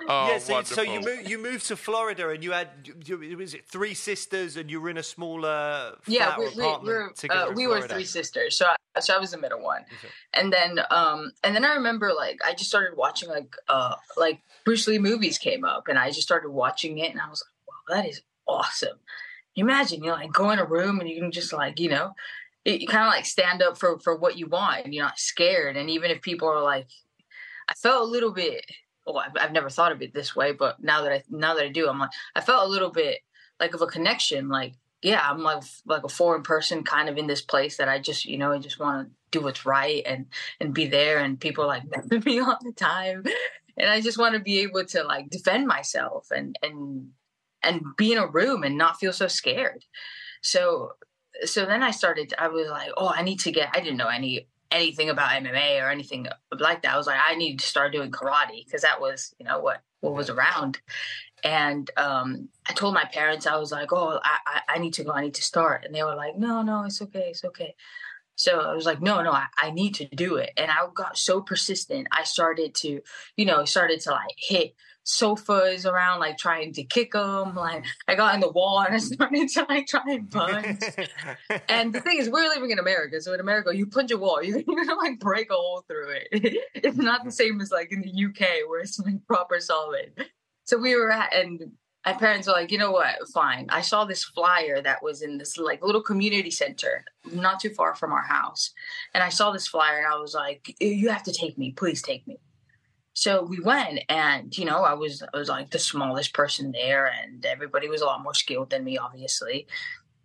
Oh, 0.06 0.28
yeah, 0.28 0.38
so, 0.38 0.62
so 0.62 0.82
you 0.82 1.00
moved 1.00 1.28
you 1.28 1.38
moved 1.38 1.66
to 1.68 1.76
Florida 1.76 2.28
and 2.28 2.44
you 2.44 2.52
had 2.52 2.68
you, 3.06 3.22
you- 3.22 3.38
was 3.38 3.54
it 3.54 3.66
three 3.66 3.94
sisters 3.94 4.56
and 4.58 4.70
you 4.70 4.80
were 4.80 4.90
in 4.90 4.98
a 4.98 5.02
smaller 5.02 5.96
yeah, 6.06 6.34
flat 6.34 6.38
we, 6.38 6.44
we, 6.44 6.50
apartment 6.50 6.84
we're, 6.86 7.10
together 7.12 7.50
uh, 7.50 7.54
we 7.54 7.66
were 7.66 7.80
three 7.88 8.04
sisters, 8.04 8.56
so 8.56 8.66
I, 8.66 9.00
so 9.00 9.14
I 9.16 9.18
was 9.18 9.30
the 9.30 9.38
middle 9.38 9.62
one, 9.62 9.84
and 10.34 10.52
then 10.52 10.78
um 10.90 11.32
and 11.42 11.56
then 11.56 11.64
I 11.64 11.74
remember 11.74 12.12
like 12.12 12.38
I 12.44 12.52
just 12.52 12.68
started 12.68 12.98
watching 12.98 13.30
like 13.30 13.56
uh 13.68 13.94
like 14.18 14.40
Bruce 14.66 14.86
Lee 14.86 14.98
movies 14.98 15.38
came 15.38 15.64
up, 15.64 15.88
and 15.88 15.98
I 15.98 16.08
just 16.08 16.22
started 16.22 16.50
watching 16.50 16.98
it, 16.98 17.10
and 17.10 17.20
I 17.20 17.28
was 17.30 17.42
like, 17.42 17.96
wow, 17.96 17.96
that 17.96 18.08
is 18.08 18.20
awesome. 18.46 18.98
You 19.54 19.64
imagine 19.64 20.04
you 20.04 20.10
know 20.10 20.16
like 20.16 20.32
go 20.32 20.50
in 20.50 20.58
a 20.58 20.64
room 20.66 21.00
and 21.00 21.08
you 21.08 21.18
can 21.18 21.32
just 21.32 21.52
like 21.52 21.80
you 21.80 21.88
know 21.88 22.08
it, 22.08 22.12
you 22.64 22.86
kind 22.86 23.06
of 23.06 23.12
like 23.12 23.26
stand 23.26 23.62
up 23.62 23.78
for 23.78 23.98
for 23.98 24.16
what 24.16 24.38
you 24.38 24.46
want, 24.46 24.84
and 24.84 24.94
you're 24.94 25.04
not 25.04 25.18
scared, 25.18 25.76
and 25.76 25.90
even 25.90 26.10
if 26.10 26.22
people 26.22 26.48
are 26.48 26.62
like, 26.62 26.88
I 27.68 27.74
felt 27.74 28.02
a 28.02 28.10
little 28.10 28.32
bit. 28.32 28.64
Well, 29.06 29.18
I've, 29.18 29.36
I've 29.38 29.52
never 29.52 29.68
thought 29.68 29.92
of 29.92 30.00
it 30.00 30.14
this 30.14 30.34
way, 30.34 30.52
but 30.52 30.82
now 30.82 31.02
that 31.02 31.12
I 31.12 31.22
now 31.28 31.54
that 31.54 31.64
I 31.64 31.68
do, 31.68 31.88
I'm 31.88 31.98
like 31.98 32.10
I 32.34 32.40
felt 32.40 32.66
a 32.66 32.70
little 32.70 32.90
bit 32.90 33.20
like 33.60 33.74
of 33.74 33.82
a 33.82 33.86
connection, 33.86 34.48
like 34.48 34.74
yeah, 35.02 35.20
I'm 35.22 35.40
like 35.40 35.62
like 35.84 36.04
a 36.04 36.08
foreign 36.08 36.42
person, 36.42 36.82
kind 36.82 37.10
of 37.10 37.18
in 37.18 37.26
this 37.26 37.42
place 37.42 37.76
that 37.76 37.88
I 37.88 37.98
just 37.98 38.24
you 38.24 38.38
know 38.38 38.52
I 38.52 38.58
just 38.58 38.80
want 38.80 39.06
to 39.06 39.14
do 39.30 39.44
what's 39.44 39.66
right 39.66 40.02
and 40.06 40.26
and 40.60 40.72
be 40.72 40.86
there, 40.86 41.18
and 41.18 41.38
people 41.38 41.66
like 41.66 41.82
messing 41.94 42.22
me 42.24 42.40
all 42.40 42.58
the 42.62 42.72
time, 42.72 43.24
and 43.76 43.90
I 43.90 44.00
just 44.00 44.18
want 44.18 44.34
to 44.34 44.40
be 44.40 44.60
able 44.60 44.86
to 44.86 45.02
like 45.04 45.28
defend 45.28 45.66
myself 45.66 46.30
and 46.30 46.58
and 46.62 47.10
and 47.62 47.82
be 47.98 48.12
in 48.12 48.18
a 48.18 48.26
room 48.26 48.62
and 48.62 48.78
not 48.78 48.98
feel 48.98 49.12
so 49.12 49.28
scared. 49.28 49.84
So 50.40 50.92
so 51.44 51.66
then 51.66 51.82
I 51.82 51.90
started. 51.90 52.32
I 52.38 52.48
was 52.48 52.68
like, 52.68 52.90
oh, 52.96 53.12
I 53.14 53.22
need 53.22 53.40
to 53.40 53.52
get. 53.52 53.70
I 53.74 53.80
didn't 53.80 53.96
know 53.96 54.08
any 54.08 54.48
anything 54.70 55.08
about 55.08 55.30
MMA 55.30 55.82
or 55.82 55.90
anything 55.90 56.26
like 56.58 56.82
that. 56.82 56.94
I 56.94 56.96
was 56.96 57.06
like, 57.06 57.20
I 57.22 57.34
need 57.36 57.60
to 57.60 57.66
start 57.66 57.92
doing 57.92 58.10
karate 58.10 58.64
because 58.64 58.82
that 58.82 59.00
was 59.00 59.34
you 59.38 59.46
know 59.46 59.60
what 59.60 59.82
what 60.00 60.14
was 60.14 60.30
around. 60.30 60.80
And 61.42 61.90
um, 61.98 62.48
I 62.68 62.72
told 62.72 62.94
my 62.94 63.04
parents, 63.04 63.46
I 63.46 63.56
was 63.56 63.70
like, 63.70 63.92
oh, 63.92 64.18
I, 64.24 64.38
I, 64.46 64.60
I 64.74 64.78
need 64.78 64.94
to 64.94 65.04
go. 65.04 65.12
I 65.12 65.22
need 65.22 65.34
to 65.34 65.42
start. 65.42 65.84
And 65.84 65.94
they 65.94 66.02
were 66.02 66.14
like, 66.14 66.38
no, 66.38 66.62
no, 66.62 66.84
it's 66.84 67.02
okay, 67.02 67.26
it's 67.28 67.44
okay. 67.44 67.74
So 68.36 68.60
I 68.60 68.74
was 68.74 68.86
like, 68.86 69.02
no, 69.02 69.22
no, 69.22 69.30
I, 69.30 69.46
I 69.58 69.70
need 69.70 69.94
to 69.96 70.06
do 70.06 70.36
it. 70.36 70.50
And 70.56 70.70
I 70.70 70.86
got 70.92 71.18
so 71.18 71.40
persistent. 71.42 72.08
I 72.10 72.24
started 72.24 72.74
to, 72.76 73.00
you 73.36 73.44
know, 73.44 73.64
started 73.64 74.00
to 74.02 74.10
like 74.10 74.34
hit 74.36 74.74
sofas 75.04 75.86
around, 75.86 76.18
like 76.18 76.38
trying 76.38 76.72
to 76.72 76.82
kick 76.82 77.12
them. 77.12 77.54
Like 77.54 77.84
I 78.08 78.14
got 78.14 78.34
in 78.34 78.40
the 78.40 78.50
wall 78.50 78.80
and 78.80 78.94
I 78.94 78.98
started 78.98 79.48
to 79.50 79.66
like 79.68 79.86
try 79.86 80.02
and 80.06 80.30
punch. 80.30 80.82
and 81.68 81.94
the 81.94 82.00
thing 82.00 82.18
is, 82.18 82.28
we're 82.28 82.48
living 82.48 82.70
in 82.70 82.78
America. 82.78 83.20
So 83.20 83.32
in 83.32 83.40
America, 83.40 83.74
you 83.74 83.86
punch 83.86 84.10
a 84.10 84.18
wall, 84.18 84.42
you're 84.42 84.62
gonna 84.62 84.94
like 84.96 85.20
break 85.20 85.50
a 85.50 85.54
hole 85.54 85.84
through 85.86 86.10
it. 86.10 86.28
it's 86.74 86.96
not 86.96 87.24
the 87.24 87.32
same 87.32 87.60
as 87.60 87.70
like 87.70 87.92
in 87.92 88.00
the 88.00 88.24
UK 88.24 88.68
where 88.68 88.80
it's 88.80 88.98
like 88.98 89.24
proper 89.26 89.60
solid. 89.60 90.12
So 90.64 90.78
we 90.78 90.96
were 90.96 91.10
at, 91.10 91.34
and 91.34 91.60
my 92.06 92.14
parents 92.14 92.46
were 92.46 92.54
like, 92.54 92.70
you 92.70 92.78
know 92.78 92.90
what, 92.90 93.16
fine. 93.32 93.66
I 93.68 93.82
saw 93.82 94.04
this 94.04 94.24
flyer 94.24 94.80
that 94.82 95.02
was 95.02 95.22
in 95.22 95.38
this 95.38 95.58
like 95.58 95.82
little 95.82 96.02
community 96.02 96.50
center, 96.50 97.04
not 97.32 97.60
too 97.60 97.70
far 97.70 97.94
from 97.94 98.12
our 98.12 98.22
house. 98.22 98.72
And 99.12 99.22
I 99.22 99.28
saw 99.28 99.50
this 99.50 99.66
flyer 99.66 99.98
and 99.98 100.06
I 100.06 100.16
was 100.18 100.34
like, 100.34 100.74
you 100.80 101.10
have 101.10 101.22
to 101.24 101.32
take 101.32 101.58
me, 101.58 101.72
please 101.72 102.02
take 102.02 102.26
me. 102.26 102.38
So 103.14 103.44
we 103.44 103.60
went 103.60 104.00
and, 104.08 104.56
you 104.56 104.64
know, 104.64 104.82
I 104.82 104.94
was 104.94 105.22
I 105.22 105.36
was 105.36 105.48
like 105.48 105.70
the 105.70 105.78
smallest 105.78 106.34
person 106.34 106.72
there 106.72 107.06
and 107.06 107.44
everybody 107.46 107.88
was 107.88 108.02
a 108.02 108.06
lot 108.06 108.22
more 108.22 108.34
skilled 108.34 108.70
than 108.70 108.84
me, 108.84 108.98
obviously. 108.98 109.66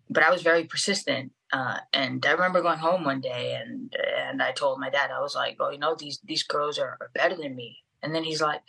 But 0.09 0.23
I 0.23 0.31
was 0.31 0.41
very 0.41 0.63
persistent. 0.63 1.31
Uh, 1.51 1.79
and 1.93 2.23
I 2.25 2.31
remember 2.31 2.61
going 2.61 2.79
home 2.79 3.03
one 3.03 3.21
day 3.21 3.59
and 3.61 3.95
and 4.17 4.41
I 4.41 4.51
told 4.51 4.79
my 4.79 4.89
dad, 4.89 5.11
I 5.11 5.21
was 5.21 5.35
like, 5.35 5.57
Oh, 5.59 5.69
you 5.71 5.79
know, 5.79 5.95
these 5.95 6.19
these 6.23 6.43
girls 6.43 6.77
are, 6.79 6.97
are 6.99 7.11
better 7.13 7.35
than 7.35 7.55
me. 7.55 7.77
And 8.03 8.13
then 8.13 8.23
he's 8.23 8.41
like, 8.41 8.61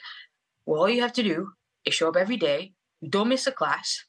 Well, 0.66 0.82
all 0.82 0.88
you 0.88 1.02
have 1.02 1.14
to 1.14 1.22
do 1.22 1.52
is 1.84 1.94
show 1.94 2.08
up 2.08 2.16
every 2.16 2.36
day 2.36 2.74
don't 3.08 3.28
miss 3.28 3.46
a 3.46 3.52
class, 3.52 4.04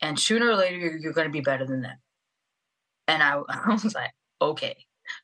and 0.00 0.18
sooner 0.18 0.50
or 0.50 0.56
later 0.56 0.76
you're, 0.76 0.96
you're 0.96 1.12
going 1.12 1.28
to 1.28 1.32
be 1.32 1.40
better 1.40 1.66
than 1.66 1.82
them. 1.82 1.98
And 3.06 3.22
I, 3.22 3.40
I 3.48 3.72
was 3.72 3.94
like, 3.94 4.12
okay, 4.40 4.76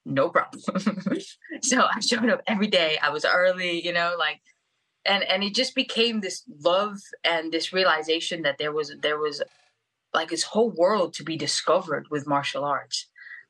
no 0.05 0.29
problem. 0.29 0.63
so 1.63 1.83
I 1.83 2.01
showed 2.01 2.29
up 2.31 2.43
every 2.47 2.69
day. 2.69 2.99
I 3.03 3.11
was 3.11 3.25
early, 3.25 3.85
you 3.85 3.93
know, 3.93 4.15
like, 4.19 4.41
and 5.05 5.23
and 5.25 5.43
it 5.45 5.55
just 5.55 5.75
became 5.75 6.21
this 6.21 6.43
love 6.61 6.99
and 7.25 7.53
this 7.53 7.73
realization 7.73 8.43
that 8.43 8.59
there 8.59 8.73
was 8.73 8.95
there 9.01 9.19
was 9.19 9.43
like 10.13 10.31
this 10.31 10.45
whole 10.45 10.71
world 10.71 11.13
to 11.15 11.25
be 11.25 11.37
discovered 11.37 12.07
with 12.11 12.27
martial 12.27 12.65
arts 12.65 13.07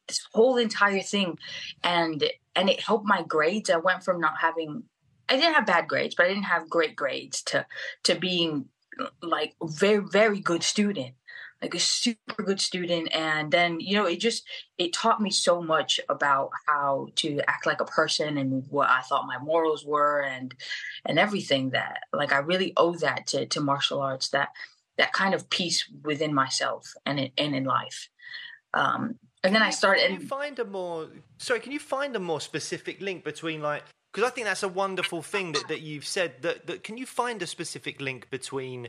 this 0.09 0.27
whole 0.33 0.57
entire 0.57 1.01
thing 1.01 1.39
and 1.83 2.25
and 2.57 2.69
it 2.69 2.81
helped 2.81 3.07
my 3.07 3.23
grades 3.23 3.71
i 3.71 3.77
went 3.77 4.03
from 4.03 4.21
not 4.21 4.35
having 4.41 4.83
i 5.29 5.37
didn't 5.37 5.55
have 5.55 5.67
bad 5.67 5.89
grades 5.89 6.15
but 6.15 6.27
i 6.27 6.29
didn't 6.29 6.45
have 6.45 6.69
great 6.69 6.97
grades 6.97 7.43
to 7.43 7.65
to 8.03 8.15
being 8.15 8.67
like 9.23 9.55
very 9.63 10.03
very 10.11 10.41
good 10.41 10.63
student 10.63 11.15
like 11.63 11.75
a 11.75 11.79
super 11.79 12.43
good 12.43 12.61
student 12.61 13.09
and 13.15 13.51
then 13.51 13.81
you 13.81 13.97
know 13.97 14.07
it 14.07 14.21
just 14.21 14.45
it 14.79 14.93
taught 14.93 15.21
me 15.21 15.31
so 15.31 15.63
much 15.63 16.01
about 16.09 16.51
how 16.67 17.09
to 17.17 17.41
act 17.49 17.67
like 17.67 17.81
a 17.81 17.87
person 17.87 18.37
and 18.39 18.65
what 18.71 18.89
i 18.91 19.01
thought 19.01 19.27
my 19.27 19.39
morals 19.39 19.85
were 19.85 20.21
and 20.21 20.55
and 21.07 21.19
everything 21.19 21.71
that 21.71 22.01
like 22.13 22.33
i 22.33 22.39
really 22.39 22.73
owe 22.77 22.95
that 22.97 23.27
to 23.27 23.47
to 23.47 23.61
martial 23.61 24.01
arts 24.01 24.29
that 24.29 24.51
that 24.99 25.13
kind 25.13 25.35
of 25.35 25.51
peace 25.51 25.89
within 26.05 26.33
myself 26.33 26.95
and 27.07 27.19
in, 27.19 27.31
and 27.39 27.55
in 27.55 27.65
life 27.65 28.09
um 28.75 29.15
and 29.43 29.55
then 29.55 29.63
i 29.63 29.71
started 29.71 30.07
can 30.07 30.21
you 30.21 30.27
find 30.27 30.59
a 30.59 30.65
more 30.65 31.09
sorry 31.39 31.61
can 31.61 31.73
you 31.73 31.81
find 31.81 32.15
a 32.15 32.21
more 32.21 32.41
specific 32.41 33.01
link 33.01 33.25
between 33.25 33.63
like 33.63 33.85
because 34.13 34.31
I 34.31 34.33
think 34.33 34.47
that's 34.47 34.63
a 34.63 34.69
wonderful 34.69 35.23
thing 35.23 35.51
that, 35.53 35.67
that 35.67 35.81
you've 35.81 36.07
said. 36.07 36.43
That, 36.43 36.69
that 36.69 36.85
can 36.85 36.97
you 36.97 37.05
find 37.05 37.43
a 37.43 37.49
specific 37.49 38.01
link 38.01 38.31
between 38.31 38.89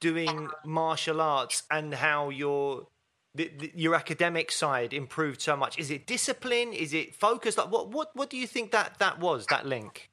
doing 0.00 0.48
martial 0.64 1.20
arts 1.20 1.62
and 1.70 1.94
how 1.94 2.30
your 2.30 2.88
the, 3.34 3.50
the, 3.58 3.72
your 3.74 3.94
academic 3.94 4.50
side 4.50 4.92
improved 4.92 5.40
so 5.42 5.56
much? 5.56 5.78
Is 5.78 5.90
it 5.90 6.06
discipline? 6.06 6.72
Is 6.72 6.94
it 6.94 7.14
focus? 7.14 7.58
Like 7.58 7.70
what 7.70 7.90
what 7.90 8.14
what 8.14 8.30
do 8.30 8.36
you 8.36 8.46
think 8.46 8.72
that 8.72 8.98
that 8.98 9.18
was 9.18 9.46
that 9.46 9.66
link? 9.66 10.10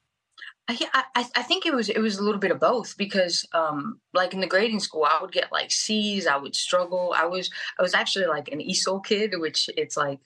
I, 0.68 0.78
I, 1.14 1.26
I 1.36 1.44
think 1.44 1.66
it 1.66 1.74
was 1.74 1.90
it 1.90 2.00
was 2.00 2.18
a 2.18 2.24
little 2.24 2.40
bit 2.40 2.52
of 2.52 2.60
both 2.60 2.98
because 2.98 3.46
um 3.54 4.00
like 4.14 4.34
in 4.34 4.40
the 4.40 4.48
grading 4.48 4.80
school 4.80 5.04
I 5.04 5.18
would 5.22 5.34
get 5.34 5.52
like 5.52 5.72
C's 5.72 6.26
I 6.26 6.38
would 6.38 6.56
struggle 6.56 7.14
I 7.16 7.26
was 7.26 7.50
I 7.78 7.82
was 7.82 7.94
actually 7.94 8.28
like 8.28 8.48
an 8.50 8.60
ESOL 8.60 9.04
kid 9.06 9.34
which 9.38 9.70
it's 9.76 9.98
like 9.98 10.20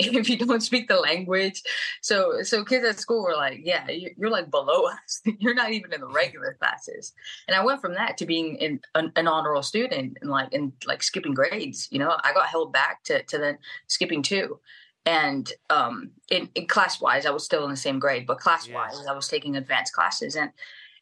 if 0.16 0.28
you 0.28 0.38
don't 0.38 0.62
speak 0.62 0.88
the 0.88 0.96
language. 0.96 1.62
So 2.00 2.42
so 2.42 2.64
kids 2.64 2.84
at 2.84 2.98
school 2.98 3.22
were 3.22 3.36
like, 3.36 3.60
yeah, 3.62 3.88
you're 3.88 4.30
like 4.30 4.50
below 4.50 4.86
us. 4.86 5.20
you're 5.38 5.54
not 5.54 5.72
even 5.72 5.92
in 5.92 6.00
the 6.00 6.08
regular 6.08 6.56
classes. 6.58 7.12
And 7.46 7.54
I 7.54 7.64
went 7.64 7.80
from 7.80 7.94
that 7.94 8.16
to 8.18 8.26
being 8.26 8.56
in, 8.56 8.80
an, 8.94 9.12
an 9.16 9.28
honor 9.28 9.52
roll 9.52 9.62
student 9.62 10.18
and 10.20 10.30
like 10.30 10.52
and 10.52 10.72
like 10.86 11.02
skipping 11.02 11.34
grades. 11.34 11.88
You 11.90 11.98
know, 11.98 12.16
I 12.24 12.32
got 12.32 12.46
held 12.46 12.72
back 12.72 13.04
to 13.04 13.22
to 13.22 13.38
then 13.38 13.58
skipping 13.88 14.22
two. 14.22 14.58
And 15.06 15.50
um, 15.70 16.10
in, 16.30 16.50
in 16.54 16.66
class 16.66 17.00
wise, 17.00 17.24
I 17.24 17.30
was 17.30 17.44
still 17.44 17.64
in 17.64 17.70
the 17.70 17.76
same 17.76 17.98
grade, 17.98 18.26
but 18.26 18.38
class 18.38 18.68
wise, 18.68 18.96
yes. 18.98 19.06
I 19.06 19.14
was 19.14 19.28
taking 19.28 19.56
advanced 19.56 19.94
classes, 19.94 20.36
and 20.36 20.50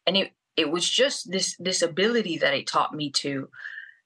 and 0.07 0.15
it 0.15 0.31
it 0.55 0.71
was 0.71 0.89
just 0.89 1.31
this 1.31 1.55
this 1.59 1.81
ability 1.81 2.37
that 2.37 2.53
it 2.53 2.65
taught 2.65 2.93
me 2.93 3.11
to 3.11 3.49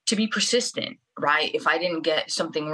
to 0.07 0.15
be 0.15 0.27
persistent. 0.27 0.97
Right, 1.19 1.53
if 1.53 1.67
I 1.67 1.77
didn't 1.77 2.01
get 2.01 2.31
something 2.31 2.71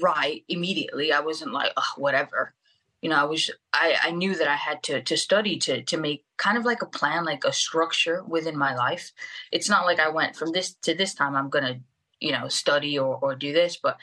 right 0.00 0.44
immediately. 0.48 1.12
I 1.12 1.20
wasn't 1.20 1.52
like, 1.52 1.72
oh, 1.76 1.92
whatever. 1.96 2.54
You 3.00 3.10
know, 3.10 3.16
I 3.16 3.24
was 3.24 3.50
I, 3.72 3.96
I 4.02 4.10
knew 4.12 4.34
that 4.36 4.46
I 4.46 4.54
had 4.54 4.82
to 4.84 5.02
to 5.02 5.16
study 5.16 5.58
to 5.58 5.82
to 5.82 5.96
make 5.96 6.24
kind 6.36 6.56
of 6.56 6.64
like 6.64 6.82
a 6.82 6.86
plan, 6.86 7.24
like 7.24 7.44
a 7.44 7.52
structure 7.52 8.22
within 8.24 8.56
my 8.56 8.74
life. 8.76 9.12
It's 9.50 9.68
not 9.68 9.86
like 9.86 9.98
I 9.98 10.08
went 10.08 10.36
from 10.36 10.52
this 10.52 10.74
to 10.82 10.94
this 10.94 11.14
time 11.14 11.34
I'm 11.34 11.50
gonna, 11.50 11.80
you 12.20 12.32
know, 12.32 12.48
study 12.48 12.98
or, 12.98 13.18
or 13.20 13.34
do 13.34 13.52
this, 13.52 13.76
but 13.76 13.98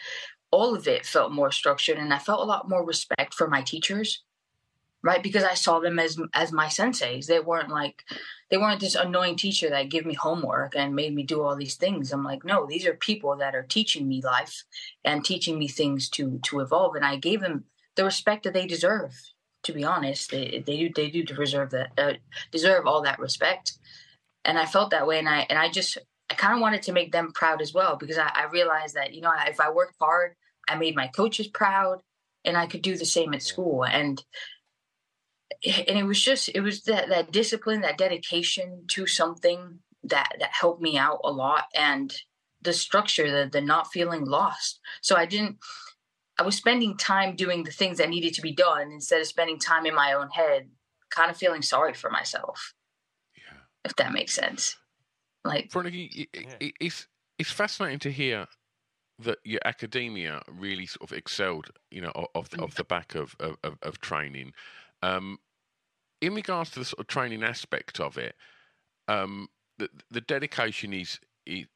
all 0.51 0.75
of 0.75 0.87
it 0.87 1.05
felt 1.05 1.31
more 1.31 1.51
structured 1.51 1.97
and 1.97 2.13
I 2.13 2.19
felt 2.19 2.41
a 2.41 2.45
lot 2.45 2.67
more 2.67 2.85
respect 2.85 3.33
for 3.33 3.47
my 3.47 3.61
teachers 3.61 4.23
right? 5.03 5.23
Because 5.23 5.43
i 5.43 5.53
saw 5.53 5.79
them 5.79 5.99
as 5.99 6.19
as 6.33 6.51
my 6.51 6.67
senseis. 6.67 7.25
They 7.25 7.39
weren't 7.39 7.69
like 7.69 8.03
they 8.49 8.57
weren't 8.57 8.79
this 8.79 8.95
annoying 8.95 9.35
teacher 9.35 9.69
that 9.69 9.89
give 9.89 10.05
me 10.05 10.13
homework 10.13 10.75
and 10.75 10.95
made 10.95 11.13
me 11.13 11.23
do 11.23 11.41
all 11.41 11.55
these 11.55 11.75
things. 11.75 12.11
I'm 12.11 12.23
like 12.23 12.43
no 12.43 12.65
these 12.65 12.85
are 12.85 12.93
people 12.93 13.35
that 13.37 13.55
are 13.55 13.63
teaching 13.63 14.07
me 14.07 14.21
life 14.21 14.63
and 15.03 15.23
teaching 15.23 15.57
me 15.57 15.67
things 15.67 16.09
to 16.11 16.39
to 16.43 16.59
evolve. 16.59 16.95
And 16.95 17.05
i 17.05 17.15
gave 17.15 17.41
them 17.41 17.65
the 17.95 18.03
respect 18.05 18.43
that 18.43 18.53
they 18.53 18.67
deserve 18.67 19.13
to 19.63 19.73
be 19.73 19.83
honest. 19.83 20.31
They 20.31 20.63
they 20.65 20.77
do 20.77 20.91
they 20.93 21.09
do 21.09 21.23
deserve 21.23 21.71
that 21.71 21.91
uh, 21.97 22.13
deserve 22.51 22.85
all 22.85 23.01
that 23.03 23.19
respect. 23.19 23.77
And 24.45 24.57
i 24.57 24.65
felt 24.65 24.91
that 24.91 25.07
way. 25.07 25.19
And 25.19 25.29
i 25.29 25.45
and 25.49 25.59
i 25.59 25.69
just 25.69 25.97
i 26.29 26.33
kind 26.33 26.53
of 26.53 26.61
wanted 26.61 26.81
to 26.83 26.91
make 26.91 27.11
them 27.11 27.31
proud 27.33 27.61
as 27.61 27.73
well 27.73 27.95
because 27.95 28.17
I, 28.17 28.31
I 28.35 28.45
realized 28.51 28.95
that 28.95 29.13
you 29.13 29.21
know 29.21 29.33
if 29.47 29.59
i 29.59 29.71
worked 29.71 29.95
hard 29.99 30.35
i 30.67 30.75
made 30.75 30.95
my 30.95 31.07
coaches 31.07 31.47
proud 31.47 32.01
and 32.45 32.55
i 32.55 32.67
could 32.67 32.81
do 32.81 32.97
the 32.97 33.05
same 33.05 33.33
at 33.33 33.41
school. 33.41 33.85
And 33.85 34.23
and 35.65 35.97
it 35.97 36.05
was 36.05 36.21
just 36.21 36.49
it 36.53 36.61
was 36.61 36.83
that 36.83 37.09
that 37.09 37.31
discipline 37.31 37.81
that 37.81 37.97
dedication 37.97 38.83
to 38.87 39.05
something 39.05 39.79
that 40.03 40.33
that 40.39 40.51
helped 40.51 40.81
me 40.81 40.97
out 40.97 41.19
a 41.23 41.31
lot 41.31 41.65
and 41.75 42.13
the 42.61 42.73
structure 42.73 43.29
the 43.29 43.49
the 43.49 43.61
not 43.61 43.91
feeling 43.91 44.25
lost. 44.25 44.79
So 45.01 45.15
i 45.15 45.25
didn't 45.25 45.57
i 46.37 46.43
was 46.43 46.55
spending 46.55 46.97
time 46.97 47.35
doing 47.35 47.63
the 47.63 47.71
things 47.71 47.97
that 47.97 48.09
needed 48.09 48.33
to 48.35 48.41
be 48.41 48.53
done 48.53 48.91
instead 48.91 49.21
of 49.21 49.27
spending 49.27 49.59
time 49.59 49.85
in 49.85 49.95
my 49.95 50.13
own 50.13 50.29
head 50.29 50.69
kind 51.09 51.31
of 51.31 51.37
feeling 51.37 51.61
sorry 51.61 51.93
for 51.93 52.09
myself. 52.09 52.73
Yeah. 53.35 53.57
If 53.83 53.95
that 53.95 54.13
makes 54.13 54.33
sense. 54.33 54.77
Like 55.43 55.71
Veronica, 55.71 56.27
it's 56.33 57.07
it's 57.37 57.51
fascinating 57.51 57.99
to 57.99 58.11
hear 58.11 58.47
that 59.19 59.39
your 59.43 59.61
academia 59.65 60.41
really 60.49 60.85
sort 60.85 61.11
of 61.11 61.17
excelled 61.17 61.69
you 61.91 62.01
know 62.01 62.09
off, 62.09 62.29
off 62.35 62.51
mm. 62.51 62.73
the 62.75 62.83
back 62.83 63.15
of, 63.15 63.35
of, 63.39 63.77
of 63.81 63.99
training 63.99 64.53
um, 65.01 65.39
in 66.21 66.33
regards 66.35 66.71
to 66.71 66.79
the 66.79 66.85
sort 66.85 66.99
of 66.99 67.07
training 67.07 67.43
aspect 67.43 67.99
of 67.99 68.17
it, 68.17 68.35
um, 69.07 69.49
the 69.77 69.89
the 70.11 70.21
dedication 70.21 70.93
is 70.93 71.19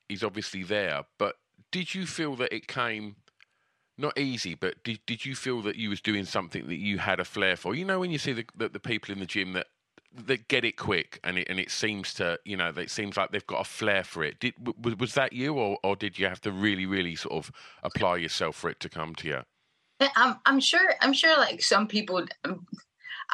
is 0.10 0.24
obviously 0.24 0.64
there. 0.64 1.04
But 1.18 1.36
did 1.72 1.96
you 1.96 2.06
feel 2.06 2.36
that 2.36 2.54
it 2.54 2.68
came 2.68 3.16
not 3.98 4.18
easy? 4.18 4.56
But 4.56 4.84
did 4.84 5.00
did 5.06 5.26
you 5.26 5.36
feel 5.36 5.62
that 5.64 5.76
you 5.76 5.90
was 5.90 6.02
doing 6.02 6.26
something 6.26 6.68
that 6.68 6.78
you 6.78 7.00
had 7.00 7.20
a 7.20 7.26
flair 7.26 7.56
for? 7.56 7.76
You 7.76 7.86
know, 7.86 8.00
when 8.00 8.12
you 8.12 8.18
see 8.18 8.34
the 8.34 8.46
the, 8.56 8.70
the 8.70 8.80
people 8.80 9.14
in 9.14 9.20
the 9.20 9.26
gym 9.26 9.54
that 9.54 9.68
that 10.16 10.48
get 10.48 10.64
it 10.64 10.78
quick 10.78 11.20
and 11.24 11.40
it 11.40 11.48
and 11.50 11.60
it 11.60 11.72
seems 11.72 12.14
to 12.14 12.40
you 12.46 12.56
know 12.56 12.70
it 12.70 12.92
seems 12.92 13.18
like 13.18 13.32
they've 13.32 13.48
got 13.48 13.62
a 13.62 13.70
flair 13.70 14.04
for 14.04 14.24
it. 14.24 14.40
Did 14.40 14.54
was, 14.84 14.98
was 14.98 15.14
that 15.16 15.34
you 15.34 15.56
or 15.56 15.78
or 15.84 15.96
did 15.96 16.20
you 16.20 16.28
have 16.28 16.42
to 16.42 16.52
really 16.52 16.86
really 16.86 17.16
sort 17.16 17.34
of 17.34 17.52
apply 17.82 18.18
yourself 18.18 18.56
for 18.56 18.70
it 18.70 18.80
to 18.82 18.90
come 18.90 19.16
to 19.16 19.28
you? 19.28 19.40
I'm 20.16 20.36
I'm 20.46 20.60
sure 20.60 20.94
I'm 21.02 21.14
sure 21.14 21.38
like 21.38 21.62
some 21.62 21.88
people 21.88 22.26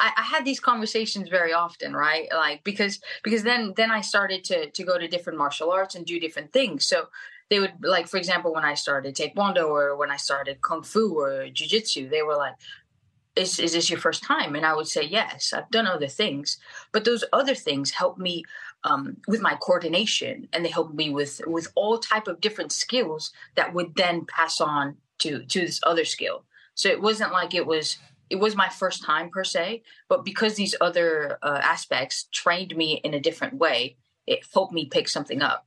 I, 0.00 0.12
I, 0.16 0.22
had 0.22 0.44
these 0.44 0.60
conversations 0.60 1.28
very 1.28 1.52
often, 1.52 1.94
right? 1.94 2.26
Like 2.32 2.64
because 2.64 3.00
because 3.22 3.42
then 3.42 3.74
then 3.76 3.90
I 3.90 4.00
started 4.00 4.42
to 4.44 4.70
to 4.70 4.82
go 4.84 4.98
to 4.98 5.06
different 5.06 5.38
martial 5.38 5.70
arts 5.70 5.94
and 5.94 6.06
do 6.06 6.18
different 6.18 6.52
things. 6.52 6.86
So 6.86 7.08
they 7.50 7.60
would 7.60 7.74
like, 7.82 8.08
for 8.08 8.16
example, 8.16 8.54
when 8.54 8.64
I 8.64 8.74
started 8.74 9.14
Taekwondo 9.14 9.68
or 9.68 9.96
when 9.96 10.10
I 10.10 10.16
started 10.16 10.62
Kung 10.62 10.82
Fu 10.82 11.18
or 11.18 11.48
Jiu 11.48 11.66
Jitsu, 11.66 12.08
they 12.08 12.22
were 12.22 12.36
like, 12.36 12.54
is, 13.36 13.58
is 13.58 13.72
this 13.72 13.90
your 13.90 13.98
first 13.98 14.22
time? 14.22 14.54
And 14.54 14.64
I 14.64 14.74
would 14.74 14.86
say, 14.86 15.04
yes, 15.04 15.52
I've 15.52 15.70
done 15.70 15.86
other 15.86 16.06
things. 16.06 16.58
But 16.92 17.04
those 17.04 17.24
other 17.32 17.54
things 17.54 17.90
help 17.90 18.18
me 18.18 18.44
um, 18.84 19.16
with 19.26 19.40
my 19.40 19.54
coordination 19.56 20.48
and 20.52 20.64
they 20.64 20.70
help 20.70 20.94
me 20.94 21.10
with, 21.10 21.40
with 21.46 21.72
all 21.74 21.98
type 21.98 22.28
of 22.28 22.40
different 22.40 22.72
skills 22.72 23.32
that 23.56 23.74
would 23.74 23.94
then 23.96 24.26
pass 24.26 24.60
on 24.60 24.96
to, 25.18 25.44
to 25.44 25.60
this 25.60 25.80
other 25.84 26.04
skill. 26.04 26.44
So 26.74 26.88
it 26.88 27.02
wasn't 27.02 27.32
like 27.32 27.54
it 27.54 27.66
was, 27.66 27.98
it 28.30 28.38
was 28.38 28.56
my 28.56 28.68
first 28.68 29.02
time 29.02 29.28
per 29.28 29.44
se, 29.44 29.82
but 30.08 30.24
because 30.24 30.54
these 30.54 30.74
other 30.80 31.38
uh, 31.42 31.60
aspects 31.62 32.28
trained 32.32 32.76
me 32.76 33.00
in 33.04 33.12
a 33.12 33.20
different 33.20 33.54
way, 33.54 33.96
it 34.26 34.40
helped 34.54 34.72
me 34.72 34.86
pick 34.86 35.08
something 35.08 35.42
up. 35.42 35.66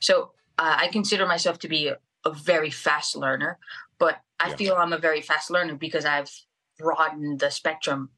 So 0.00 0.32
uh, 0.58 0.76
I 0.78 0.88
consider 0.88 1.26
myself 1.26 1.58
to 1.60 1.68
be 1.68 1.88
a, 1.88 1.98
a 2.24 2.32
very 2.32 2.70
fast 2.70 3.16
learner, 3.16 3.58
but 3.98 4.20
I 4.40 4.50
yeah. 4.50 4.56
feel 4.56 4.74
I'm 4.74 4.92
a 4.92 4.98
very 4.98 5.22
fast 5.22 5.50
learner 5.50 5.76
because 5.76 6.04
I've 6.04 6.30
broadened 6.78 7.40
the 7.40 7.50
spectrum 7.50 8.10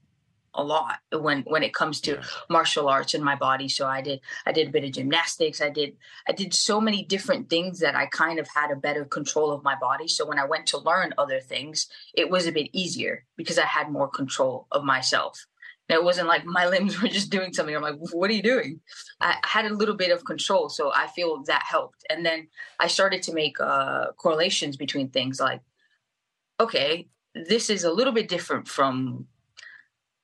a 0.55 0.63
lot 0.63 0.99
when 1.13 1.43
when 1.43 1.63
it 1.63 1.73
comes 1.73 2.01
to 2.01 2.21
martial 2.49 2.89
arts 2.89 3.15
in 3.15 3.23
my 3.23 3.35
body 3.35 3.69
so 3.69 3.87
i 3.87 4.01
did 4.01 4.21
i 4.47 4.53
did 4.53 4.69
a 4.69 4.71
bit 4.71 4.85
of 4.85 4.93
gymnastics 4.93 5.61
i 5.61 5.71
did 5.71 5.97
i 6.29 6.33
did 6.33 6.53
so 6.53 6.81
many 6.81 7.03
different 7.05 7.49
things 7.49 7.79
that 7.79 7.95
i 7.95 8.07
kind 8.07 8.39
of 8.39 8.47
had 8.55 8.71
a 8.71 8.77
better 8.77 9.05
control 9.05 9.51
of 9.51 9.63
my 9.63 9.75
body 9.77 10.07
so 10.07 10.27
when 10.27 10.39
i 10.39 10.45
went 10.45 10.67
to 10.67 10.79
learn 10.79 11.15
other 11.17 11.41
things 11.41 11.89
it 12.15 12.29
was 12.29 12.47
a 12.47 12.53
bit 12.53 12.69
easier 12.73 13.25
because 13.37 13.59
i 13.59 13.67
had 13.67 13.91
more 13.91 14.09
control 14.09 14.67
of 14.71 14.85
myself 14.85 15.47
it 15.89 16.03
wasn't 16.03 16.29
like 16.29 16.45
my 16.45 16.67
limbs 16.75 17.01
were 17.01 17.09
just 17.09 17.31
doing 17.31 17.53
something. 17.53 17.75
I'm 17.75 17.83
like, 17.83 17.99
what 18.13 18.31
are 18.31 18.35
you 18.35 18.43
doing? 18.43 18.81
I 19.21 19.37
had 19.45 19.67
a 19.67 19.75
little 19.75 19.97
bit 19.97 20.11
of 20.11 20.25
control, 20.25 20.69
so 20.69 20.93
I 20.95 21.07
feel 21.09 21.43
that 21.45 21.65
helped. 21.65 22.05
And 22.09 22.25
then 22.25 22.49
I 22.79 22.87
started 22.87 23.23
to 23.25 23.35
make 23.35 23.61
uh, 23.61 24.13
correlations 24.13 24.77
between 24.77 25.09
things 25.11 25.41
like, 25.41 25.61
okay, 26.61 27.09
this 27.35 27.71
is 27.71 27.85
a 27.85 27.93
little 27.93 28.13
bit 28.13 28.29
different 28.29 28.69
from 28.69 29.27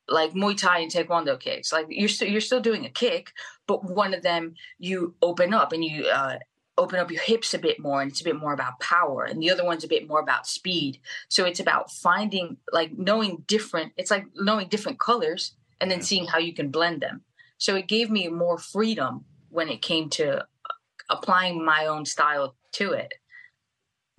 like 0.09 0.33
Muay 0.33 0.57
Thai 0.57 0.81
and 0.81 0.91
Taekwondo 0.91 1.39
kicks. 1.39 1.73
Like 1.73 1.87
you're 1.89 2.09
still 2.09 2.29
you're 2.29 2.41
still 2.41 2.61
doing 2.61 2.85
a 2.85 2.91
kick, 2.91 3.33
but 3.67 3.85
one 3.85 4.15
of 4.15 4.23
them 4.23 4.55
you 4.79 5.15
open 5.23 5.53
up 5.53 5.73
and 5.73 5.85
you 5.85 6.07
uh, 6.07 6.39
open 6.79 6.99
up 6.99 7.11
your 7.11 7.21
hips 7.21 7.53
a 7.55 7.59
bit 7.59 7.79
more 7.79 8.01
and 8.01 8.11
it's 8.11 8.21
a 8.21 8.25
bit 8.25 8.37
more 8.37 8.53
about 8.53 8.81
power 8.81 9.25
and 9.25 9.43
the 9.43 9.51
other 9.51 9.65
one's 9.65 9.85
a 9.85 9.89
bit 9.89 10.09
more 10.09 10.21
about 10.21 10.47
speed. 10.47 11.01
So 11.29 11.45
it's 11.45 11.61
about 11.61 11.91
finding 11.91 12.57
like 12.73 12.97
knowing 12.97 13.45
different 13.47 13.93
it's 13.97 14.11
like 14.11 14.27
knowing 14.35 14.69
different 14.69 14.99
colors 14.99 15.55
and 15.81 15.91
then 15.91 16.03
seeing 16.03 16.27
how 16.27 16.39
you 16.39 16.55
can 16.55 16.71
blend 16.71 17.03
them. 17.03 17.23
So 17.59 17.77
it 17.77 17.89
gave 17.89 18.11
me 18.11 18.29
more 18.29 18.59
freedom 18.59 19.25
when 19.51 19.69
it 19.69 19.83
came 19.83 20.09
to 20.11 20.47
applying 21.11 21.65
my 21.65 21.87
own 21.87 22.05
style 22.05 22.55
to 22.73 22.93
it. 22.93 23.15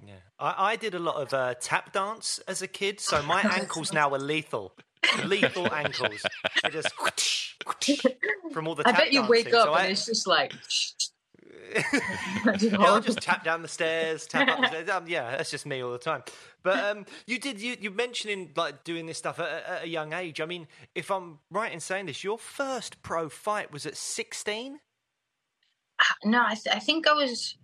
Yeah. 0.05 0.15
I, 0.37 0.71
I 0.71 0.75
did 0.75 0.93
a 0.95 0.99
lot 0.99 1.15
of 1.15 1.33
uh, 1.33 1.53
tap 1.59 1.93
dance 1.93 2.39
as 2.47 2.61
a 2.61 2.67
kid 2.67 2.99
so 2.99 3.21
my 3.35 3.41
ankles 3.41 3.91
now 3.93 4.13
are 4.13 4.19
lethal 4.19 4.75
lethal 5.25 5.73
ankles 5.73 6.25
I 6.63 6.69
just 6.69 6.89
from 8.51 8.67
all 8.67 8.75
the 8.75 8.87
i 8.87 8.91
bet 8.91 9.11
you 9.11 9.19
dancing. 9.19 9.29
wake 9.29 9.53
up 9.53 9.65
so 9.65 9.73
and 9.73 9.87
I, 9.87 9.87
it's 9.87 10.05
just 10.05 10.27
like 10.27 10.53
yeah, 12.59 12.77
I'll 12.79 13.01
just 13.01 13.21
tap 13.21 13.43
down 13.43 13.61
the 13.61 13.67
stairs, 13.67 14.25
tap 14.25 14.47
up 14.47 14.61
the 14.61 14.67
stairs. 14.67 14.89
Um, 14.89 15.05
yeah, 15.07 15.31
that's 15.31 15.51
just 15.51 15.65
me 15.65 15.83
all 15.83 15.91
the 15.91 15.99
time. 15.99 16.23
But 16.63 16.83
um, 16.83 17.05
you 17.27 17.39
did 17.39 17.61
you 17.61 17.75
you 17.79 17.91
mentioning 17.91 18.51
like 18.55 18.83
doing 18.83 19.05
this 19.05 19.17
stuff 19.17 19.39
at, 19.39 19.65
at, 19.65 19.83
a 19.83 19.87
young 19.87 20.13
age. 20.13 20.41
I 20.41 20.45
mean, 20.45 20.67
if 20.95 21.11
I'm 21.11 21.39
right 21.51 21.71
in 21.71 21.79
saying 21.79 22.07
this, 22.07 22.23
your 22.23 22.37
first 22.37 23.01
pro 23.01 23.29
fight 23.29 23.71
was 23.71 23.85
at 23.85 23.95
16. 23.95 24.79
Uh, 25.99 26.03
no, 26.25 26.43
I, 26.45 26.55
th- 26.55 26.75
I 26.75 26.79
think 26.79 27.07
I 27.07 27.13
was 27.13 27.55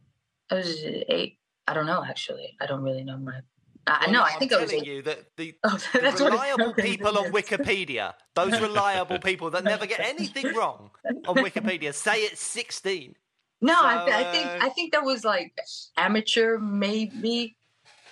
I 0.51 0.55
was 0.55 0.83
eight. 1.09 1.39
I 1.67 1.73
don't 1.73 1.87
know 1.87 2.03
actually. 2.07 2.55
I 2.61 2.67
don't 2.67 2.83
really 2.83 3.03
know 3.03 3.17
my 3.17 3.39
uh, 3.87 3.97
well, 4.01 4.11
no, 4.11 4.23
I 4.23 4.31
think 4.39 4.51
I'm 4.51 4.59
I 4.59 4.61
was 4.63 4.71
telling 4.71 4.85
you 4.85 5.01
that 5.03 5.37
the, 5.37 5.55
oh, 5.63 5.77
the 5.93 6.25
reliable 6.25 6.73
people 6.73 7.17
on 7.17 7.31
Wikipedia, 7.31 8.13
those 8.33 8.59
reliable 8.59 9.19
people 9.19 9.51
that 9.51 9.63
never 9.63 9.85
get 9.85 9.99
anything 9.99 10.53
wrong 10.55 10.89
on 11.27 11.35
Wikipedia, 11.35 11.93
say 11.93 12.21
it's 12.21 12.41
16. 12.41 13.15
No, 13.61 13.73
so, 13.73 13.79
I, 13.83 14.05
th- 14.05 14.15
I, 14.15 14.31
think 14.31 14.63
I 14.63 14.69
think 14.69 14.91
that 14.93 15.03
was 15.03 15.23
like 15.23 15.57
amateur, 15.97 16.57
maybe. 16.57 17.57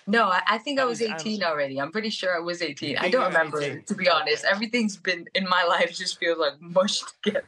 No, 0.05 0.25
I, 0.25 0.41
I 0.47 0.57
think 0.57 0.79
I 0.79 0.85
was, 0.85 0.99
was 0.99 1.09
18 1.09 1.41
amateur. 1.41 1.45
already. 1.47 1.81
I'm 1.81 1.91
pretty 1.91 2.09
sure 2.09 2.35
I 2.35 2.39
was 2.39 2.61
18. 2.61 2.97
I 2.97 3.09
don't 3.09 3.25
remember 3.25 3.61
18. 3.61 3.83
to 3.83 3.95
be 3.95 4.09
honest. 4.09 4.45
Everything's 4.45 4.97
been 4.97 5.25
in 5.33 5.47
my 5.49 5.63
life 5.63 5.93
just 5.93 6.19
feels 6.19 6.37
like 6.37 6.61
mushed 6.61 7.05
together. 7.23 7.47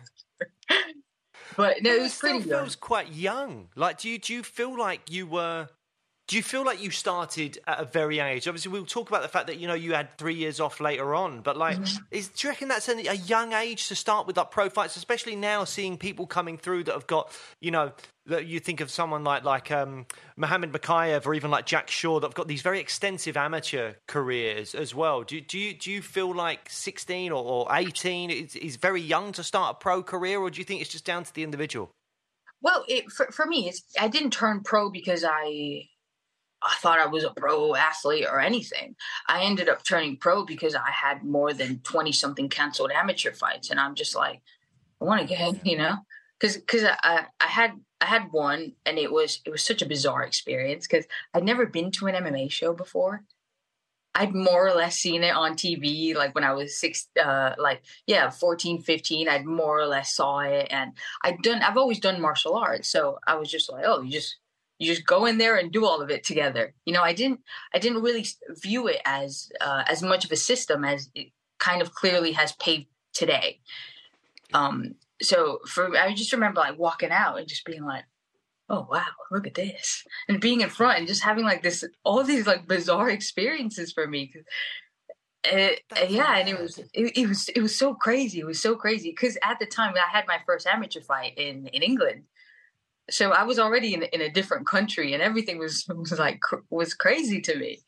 but 1.58 1.84
no, 1.84 1.94
it 1.94 2.02
was 2.02 2.18
pretty. 2.18 2.42
Still 2.42 2.60
feels 2.60 2.76
quite 2.76 3.14
young. 3.14 3.70
Like, 3.76 4.00
do 4.00 4.10
you 4.10 4.18
do 4.18 4.34
you 4.34 4.44
feel 4.44 4.78
like 4.78 5.12
you 5.12 5.28
were 5.28 5.70
do 6.28 6.36
you 6.36 6.42
feel 6.42 6.66
like 6.66 6.82
you 6.82 6.90
started 6.90 7.60
at 7.68 7.80
a 7.80 7.86
very 7.86 8.18
young 8.18 8.30
age? 8.30 8.48
Obviously, 8.48 8.72
we'll 8.72 8.86
talk 8.86 9.10
about 9.10 9.22
the 9.22 9.28
fact 9.28 9.46
that 9.46 9.60
you 9.60 9.68
know 9.68 9.76
you 9.76 9.94
had 9.94 10.18
three 10.18 10.34
years 10.34 10.60
off 10.60 10.80
later 10.80 11.14
on, 11.14 11.42
but 11.42 11.56
like, 11.56 11.78
mm-hmm. 11.78 12.04
is 12.10 12.30
do 12.30 12.48
you 12.48 12.52
reckon 12.52 12.68
that's 12.68 12.90
a, 12.90 12.94
a, 12.94 13.14
young 13.14 13.54
age 13.54 13.88
to 13.90 13.96
start 13.96 14.26
with 14.26 14.36
like 14.36 14.50
pro 14.50 14.70
fights, 14.70 14.96
especially 14.96 15.36
now 15.36 15.64
seeing 15.64 15.98
people 15.98 16.26
coming 16.26 16.58
through 16.58 16.86
that 16.86 16.94
have 16.94 17.06
got 17.06 17.32
you 17.62 17.70
know 17.70 17.92
that 18.26 18.48
you 18.48 18.60
think 18.60 18.82
of 18.82 18.90
someone 18.90 19.24
like 19.24 19.44
like 19.44 19.70
um, 19.72 20.08
Muhammad 20.36 20.72
Mokaev 20.72 21.28
or 21.28 21.36
even 21.36 21.52
like 21.52 21.68
Jack 21.68 21.92
Shore 21.92 22.20
that 22.20 22.28
have 22.28 22.36
got 22.36 22.48
these 22.48 22.64
very 22.64 22.80
extensive 22.80 23.38
amateur 23.38 23.94
careers 24.08 24.74
as 24.74 24.96
well. 24.96 25.22
Do 25.22 25.40
do 25.40 25.60
you 25.60 25.76
do 25.76 25.92
you 25.92 26.02
feel 26.02 26.34
like 26.34 26.72
sixteen 26.72 27.32
or, 27.32 27.44
or 27.44 27.68
eighteen 27.72 28.32
is, 28.32 28.56
is 28.56 28.78
very 28.78 29.02
young 29.02 29.32
to 29.34 29.44
start 29.44 29.76
a 29.76 29.80
pro 29.80 30.02
career, 30.02 30.40
or 30.40 30.50
do 30.50 30.58
you 30.58 30.66
think 30.66 30.82
it's 30.82 30.92
just 30.92 31.06
down 31.06 31.24
to 31.24 31.34
the 31.36 31.44
individual? 31.44 31.92
Well, 32.64 32.84
it, 32.88 33.12
for 33.12 33.28
for 33.32 33.46
me, 33.46 33.70
it's 33.70 33.84
I 34.00 34.08
didn't 34.08 34.32
turn 34.32 34.62
pro 34.62 34.90
because 34.90 35.24
I 35.24 35.88
I 36.66 36.76
thought 36.80 37.00
I 37.00 37.08
was 37.08 37.24
a 37.24 37.34
pro 37.36 37.76
athlete 37.76 38.26
or 38.30 38.40
anything. 38.40 38.96
I 39.28 39.44
ended 39.44 39.70
up 39.70 39.84
turning 39.84 40.18
pro 40.18 40.46
because 40.46 40.76
I 40.76 40.90
had 40.90 41.24
more 41.24 41.54
than 41.54 41.80
20 41.80 42.12
something 42.12 42.50
canceled 42.50 42.92
amateur 42.92 43.34
fights. 43.34 43.70
And 43.70 43.80
I'm 43.80 43.96
just 43.96 44.16
like, 44.16 44.42
I 45.02 45.06
want 45.06 45.22
to 45.22 45.28
get, 45.28 45.66
you 45.66 45.78
know, 45.78 45.98
because 46.40 46.58
because 46.58 46.84
I, 46.84 47.26
I 47.40 47.48
had 47.48 47.74
I 48.02 48.06
had 48.06 48.32
one 48.32 48.74
and 48.86 48.98
it 48.98 49.12
was 49.12 49.42
it 49.46 49.50
was 49.50 49.64
such 49.64 49.82
a 49.82 49.88
bizarre 49.88 50.24
experience 50.24 50.88
because 50.88 51.06
I'd 51.34 51.44
never 51.44 51.66
been 51.66 51.92
to 51.92 52.08
an 52.08 52.16
MMA 52.16 52.52
show 52.52 52.74
before. 52.74 53.24
I'd 54.18 54.34
more 54.34 54.66
or 54.66 54.74
less 54.74 54.96
seen 54.96 55.24
it 55.24 55.36
on 55.36 55.56
TV 55.56 56.16
like 56.16 56.34
when 56.36 56.46
I 56.46 56.54
was 56.54 56.80
six 56.80 57.10
uh 57.22 57.54
like 57.58 57.84
yeah 58.08 58.30
14 58.30 58.82
15 58.82 59.28
I'd 59.28 59.46
more 59.46 59.78
or 59.78 59.86
less 59.86 60.16
saw 60.16 60.40
it 60.40 60.68
and 60.72 60.94
I'd 61.22 61.42
done 61.42 61.62
I've 61.62 61.78
always 61.78 62.00
done 62.00 62.22
martial 62.22 62.56
arts 62.56 62.90
so 62.90 63.20
I 63.28 63.36
was 63.36 63.52
just 63.52 63.70
like 63.70 63.84
oh 63.86 64.02
you 64.02 64.12
just 64.12 64.38
you 64.78 64.94
just 64.94 65.06
go 65.06 65.26
in 65.26 65.38
there 65.38 65.56
and 65.56 65.72
do 65.72 65.86
all 65.86 66.02
of 66.02 66.10
it 66.10 66.24
together. 66.24 66.74
You 66.86 66.94
know 66.94 67.02
i 67.02 67.14
didn't 67.14 67.42
i 67.74 67.80
didn't 67.80 68.02
really 68.02 68.26
view 68.62 68.88
it 68.88 69.02
as 69.06 69.52
uh, 69.62 69.84
as 69.88 70.02
much 70.02 70.26
of 70.26 70.32
a 70.32 70.36
system 70.36 70.84
as 70.84 71.10
it 71.16 71.28
kind 71.60 71.82
of 71.82 71.94
clearly 71.94 72.34
has 72.34 72.54
paved 72.54 72.88
today. 73.14 73.60
Um 74.54 74.96
so 75.22 75.60
for 75.68 75.96
i 75.98 76.14
just 76.14 76.34
remember 76.34 76.60
like 76.60 76.78
walking 76.78 77.12
out 77.12 77.38
and 77.38 77.48
just 77.48 77.66
being 77.66 77.86
like 77.86 78.04
oh 78.70 78.88
wow 78.90 79.06
look 79.32 79.48
at 79.48 79.56
this. 79.56 80.04
And 80.28 80.42
being 80.42 80.62
in 80.62 80.70
front 80.70 81.00
and 81.00 81.08
just 81.08 81.24
having 81.24 81.46
like 81.46 81.64
this 81.64 81.86
all 82.04 82.24
these 82.24 82.48
like 82.48 82.68
bizarre 82.68 83.10
experiences 83.10 83.92
for 83.94 84.08
me 84.08 84.34
it, 85.52 85.82
yeah 86.10 86.38
and 86.38 86.50
it 86.50 86.60
was 86.60 86.78
it, 86.78 87.18
it 87.18 87.28
was 87.28 87.50
it 87.50 87.62
was 87.62 87.76
so 87.76 87.94
crazy. 87.94 88.40
It 88.40 88.46
was 88.46 88.60
so 88.60 88.76
crazy 88.76 89.12
because 89.12 89.38
at 89.44 89.60
the 89.60 89.66
time 89.66 89.94
i 89.96 90.12
had 90.12 90.28
my 90.28 90.40
first 90.46 90.68
amateur 90.68 91.02
fight 91.02 91.38
in 91.38 91.68
in 91.68 91.84
england 91.84 92.24
so 93.10 93.32
I 93.32 93.44
was 93.44 93.60
already 93.60 93.94
in, 93.94 94.04
in 94.04 94.22
a 94.22 94.30
different 94.30 94.68
country 94.68 95.14
and 95.14 95.22
everything 95.22 95.58
was, 95.58 95.86
was 95.90 96.18
like, 96.18 96.40
was 96.70 96.94
crazy 96.94 97.42
to 97.42 97.58
me. 97.58 97.80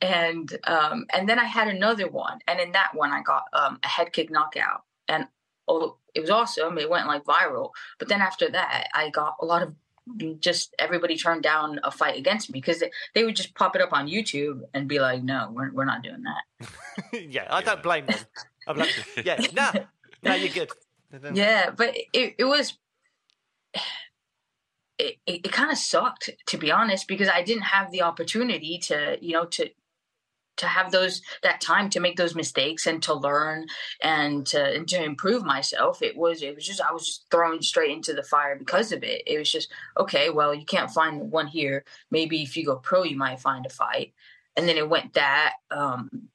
And, 0.00 0.54
um, 0.64 1.06
and 1.12 1.28
then 1.28 1.38
I 1.38 1.44
had 1.44 1.68
another 1.68 2.08
one. 2.08 2.38
And 2.46 2.60
in 2.60 2.72
that 2.72 2.90
one, 2.94 3.12
I 3.12 3.22
got, 3.22 3.44
um, 3.52 3.78
a 3.82 3.88
head 3.88 4.12
kick 4.12 4.30
knockout 4.30 4.82
and 5.08 5.26
oh, 5.68 5.96
it 6.14 6.20
was 6.20 6.30
awesome. 6.30 6.78
It 6.78 6.90
went 6.90 7.06
like 7.06 7.24
viral. 7.24 7.70
But 7.98 8.08
then 8.08 8.20
after 8.20 8.50
that, 8.50 8.88
I 8.94 9.10
got 9.10 9.36
a 9.40 9.44
lot 9.44 9.62
of 9.62 9.74
just 10.38 10.74
everybody 10.78 11.16
turned 11.16 11.42
down 11.42 11.80
a 11.82 11.90
fight 11.90 12.16
against 12.16 12.50
me 12.50 12.60
because 12.60 12.78
they, 12.78 12.90
they, 13.14 13.24
would 13.24 13.34
just 13.34 13.54
pop 13.56 13.74
it 13.74 13.82
up 13.82 13.92
on 13.92 14.06
YouTube 14.06 14.60
and 14.72 14.88
be 14.88 15.00
like, 15.00 15.22
no, 15.22 15.50
we're, 15.52 15.72
we're 15.72 15.84
not 15.84 16.02
doing 16.02 16.22
that. 16.22 16.68
yeah, 17.28 17.46
I 17.50 17.60
don't 17.60 17.82
blame 17.82 18.06
them. 18.06 18.18
I'm 18.68 18.76
like, 18.76 18.94
yeah, 19.24 19.44
no, 19.52 19.70
no, 20.22 20.34
you're 20.34 20.52
good. 20.52 20.70
Yeah, 21.34 21.70
but 21.70 21.96
it, 22.12 22.36
it 22.38 22.44
was 22.44 22.78
it, 24.98 25.16
it, 25.26 25.52
kind 25.52 25.70
of 25.70 25.78
sucked 25.78 26.30
to 26.46 26.56
be 26.56 26.70
honest 26.70 27.06
because 27.06 27.28
I 27.28 27.42
didn't 27.42 27.64
have 27.64 27.90
the 27.90 28.02
opportunity 28.02 28.78
to 28.84 29.18
you 29.20 29.32
know 29.32 29.44
to 29.46 29.68
to 30.56 30.66
have 30.66 30.90
those 30.90 31.20
that 31.42 31.60
time 31.60 31.90
to 31.90 32.00
make 32.00 32.16
those 32.16 32.34
mistakes 32.34 32.86
and 32.86 33.02
to 33.02 33.14
learn 33.14 33.66
and 34.02 34.46
to 34.46 34.74
and 34.74 34.88
to 34.88 35.02
improve 35.02 35.44
myself. 35.44 36.02
It 36.02 36.16
was 36.16 36.42
it 36.42 36.54
was 36.54 36.66
just 36.66 36.80
i 36.80 36.92
was 36.92 37.06
just 37.06 37.26
thrown 37.30 37.62
straight 37.62 37.90
into 37.90 38.14
the 38.14 38.22
fire 38.22 38.56
because 38.56 38.92
of 38.92 39.02
it. 39.02 39.22
It 39.26 39.38
was 39.38 39.50
just 39.50 39.70
okay 39.98 40.30
well 40.30 40.54
you 40.54 40.64
can't 40.64 40.90
find 40.90 41.30
one 41.30 41.46
here. 41.46 41.84
Maybe 42.10 42.42
if 42.42 42.56
you 42.56 42.64
go 42.64 42.76
pro 42.76 43.02
you 43.02 43.16
might 43.16 43.40
find 43.40 43.66
a 43.66 43.70
fight. 43.70 44.14
And 44.56 44.66
then 44.66 44.78
it 44.78 44.88
went 44.88 45.14
that 45.14 45.54
um 45.70 46.28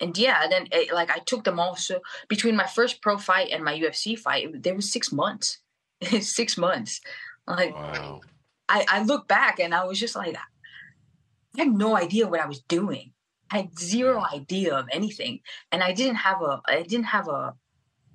and 0.00 0.16
yeah, 0.16 0.46
then 0.48 0.66
it, 0.72 0.92
like 0.94 1.10
I 1.10 1.18
took 1.18 1.44
them 1.44 1.60
also 1.60 2.00
between 2.28 2.56
my 2.56 2.66
first 2.66 3.02
pro 3.02 3.18
fight 3.18 3.50
and 3.52 3.62
my 3.62 3.78
UFC 3.78 4.18
fight, 4.18 4.62
there 4.62 4.74
was 4.74 4.90
six 4.90 5.12
months, 5.12 5.58
six 6.20 6.56
months. 6.56 7.02
Like, 7.46 7.74
wow. 7.74 8.20
I, 8.68 8.86
I 8.88 9.02
look 9.02 9.26
back 9.26 9.58
and 9.58 9.74
I 9.74 9.84
was 9.84 9.98
just 9.98 10.14
like, 10.14 10.36
I 10.36 11.58
had 11.58 11.68
no 11.68 11.96
idea 11.96 12.28
what 12.28 12.40
I 12.40 12.46
was 12.46 12.60
doing. 12.60 13.12
I 13.50 13.58
had 13.58 13.78
zero 13.78 14.24
idea 14.32 14.76
of 14.76 14.86
anything, 14.92 15.40
and 15.72 15.82
I 15.82 15.92
didn't 15.92 16.16
have 16.16 16.40
a, 16.40 16.60
I 16.66 16.82
didn't 16.82 17.06
have 17.06 17.26
a, 17.26 17.54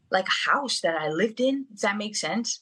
like 0.10 0.28
a 0.28 0.50
house 0.50 0.80
that 0.82 0.96
I 0.96 1.10
lived 1.10 1.42
in. 1.42 1.66
Does 1.74 1.82
that 1.82 1.98
make 1.98 2.16
sense? 2.16 2.62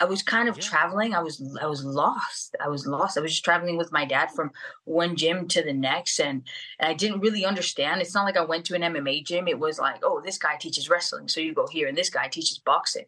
I 0.00 0.06
was 0.06 0.22
kind 0.22 0.48
of 0.48 0.56
yeah. 0.56 0.62
traveling. 0.62 1.14
I 1.14 1.20
was 1.20 1.42
I 1.60 1.66
was 1.66 1.84
lost. 1.84 2.56
I 2.60 2.68
was 2.68 2.86
lost. 2.86 3.16
I 3.16 3.20
was 3.20 3.32
just 3.32 3.44
traveling 3.44 3.76
with 3.76 3.92
my 3.92 4.04
dad 4.04 4.30
from 4.32 4.50
one 4.84 5.14
gym 5.14 5.46
to 5.48 5.62
the 5.62 5.72
next, 5.72 6.18
and, 6.20 6.42
and 6.80 6.88
I 6.88 6.94
didn't 6.94 7.20
really 7.20 7.44
understand. 7.44 8.00
It's 8.00 8.14
not 8.14 8.24
like 8.24 8.36
I 8.36 8.44
went 8.44 8.64
to 8.66 8.74
an 8.74 8.82
MMA 8.82 9.24
gym. 9.24 9.46
It 9.46 9.58
was 9.58 9.78
like, 9.78 10.00
oh, 10.02 10.20
this 10.24 10.38
guy 10.38 10.56
teaches 10.56 10.88
wrestling, 10.88 11.28
so 11.28 11.40
you 11.40 11.54
go 11.54 11.66
here, 11.66 11.86
and 11.86 11.96
this 11.96 12.10
guy 12.10 12.28
teaches 12.28 12.58
boxing. 12.58 13.06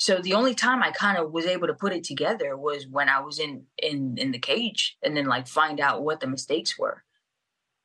So 0.00 0.16
the 0.16 0.32
only 0.32 0.54
time 0.54 0.82
I 0.82 0.92
kind 0.92 1.18
of 1.18 1.30
was 1.30 1.44
able 1.44 1.66
to 1.66 1.74
put 1.74 1.92
it 1.92 2.04
together 2.04 2.56
was 2.56 2.86
when 2.88 3.10
I 3.10 3.20
was 3.20 3.38
in 3.38 3.66
in 3.76 4.16
in 4.16 4.32
the 4.32 4.38
cage, 4.38 4.96
and 5.02 5.14
then 5.14 5.26
like 5.26 5.46
find 5.46 5.78
out 5.78 6.02
what 6.02 6.20
the 6.20 6.26
mistakes 6.26 6.78
were. 6.78 7.04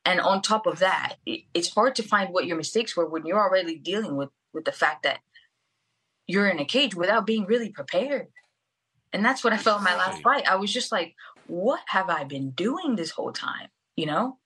And 0.06 0.18
on 0.18 0.40
top 0.40 0.66
of 0.66 0.78
that, 0.78 1.16
it's 1.26 1.74
hard 1.74 1.94
to 1.96 2.02
find 2.02 2.32
what 2.32 2.46
your 2.46 2.56
mistakes 2.56 2.96
were 2.96 3.06
when 3.06 3.26
you're 3.26 3.38
already 3.38 3.76
dealing 3.76 4.16
with 4.16 4.30
with 4.54 4.64
the 4.64 4.72
fact 4.72 5.02
that 5.02 5.18
you're 6.26 6.48
in 6.48 6.58
a 6.58 6.64
cage 6.64 6.94
without 6.94 7.26
being 7.26 7.44
really 7.44 7.68
prepared. 7.68 8.28
And 9.12 9.22
that's 9.22 9.44
what 9.44 9.52
I 9.52 9.58
felt 9.58 9.80
in 9.80 9.84
my 9.84 9.94
last 9.94 10.22
fight. 10.22 10.48
I 10.48 10.56
was 10.56 10.72
just 10.72 10.90
like, 10.90 11.14
what 11.48 11.80
have 11.88 12.08
I 12.08 12.24
been 12.24 12.52
doing 12.52 12.96
this 12.96 13.10
whole 13.10 13.32
time? 13.32 13.68
You 13.94 14.06
know? 14.06 14.38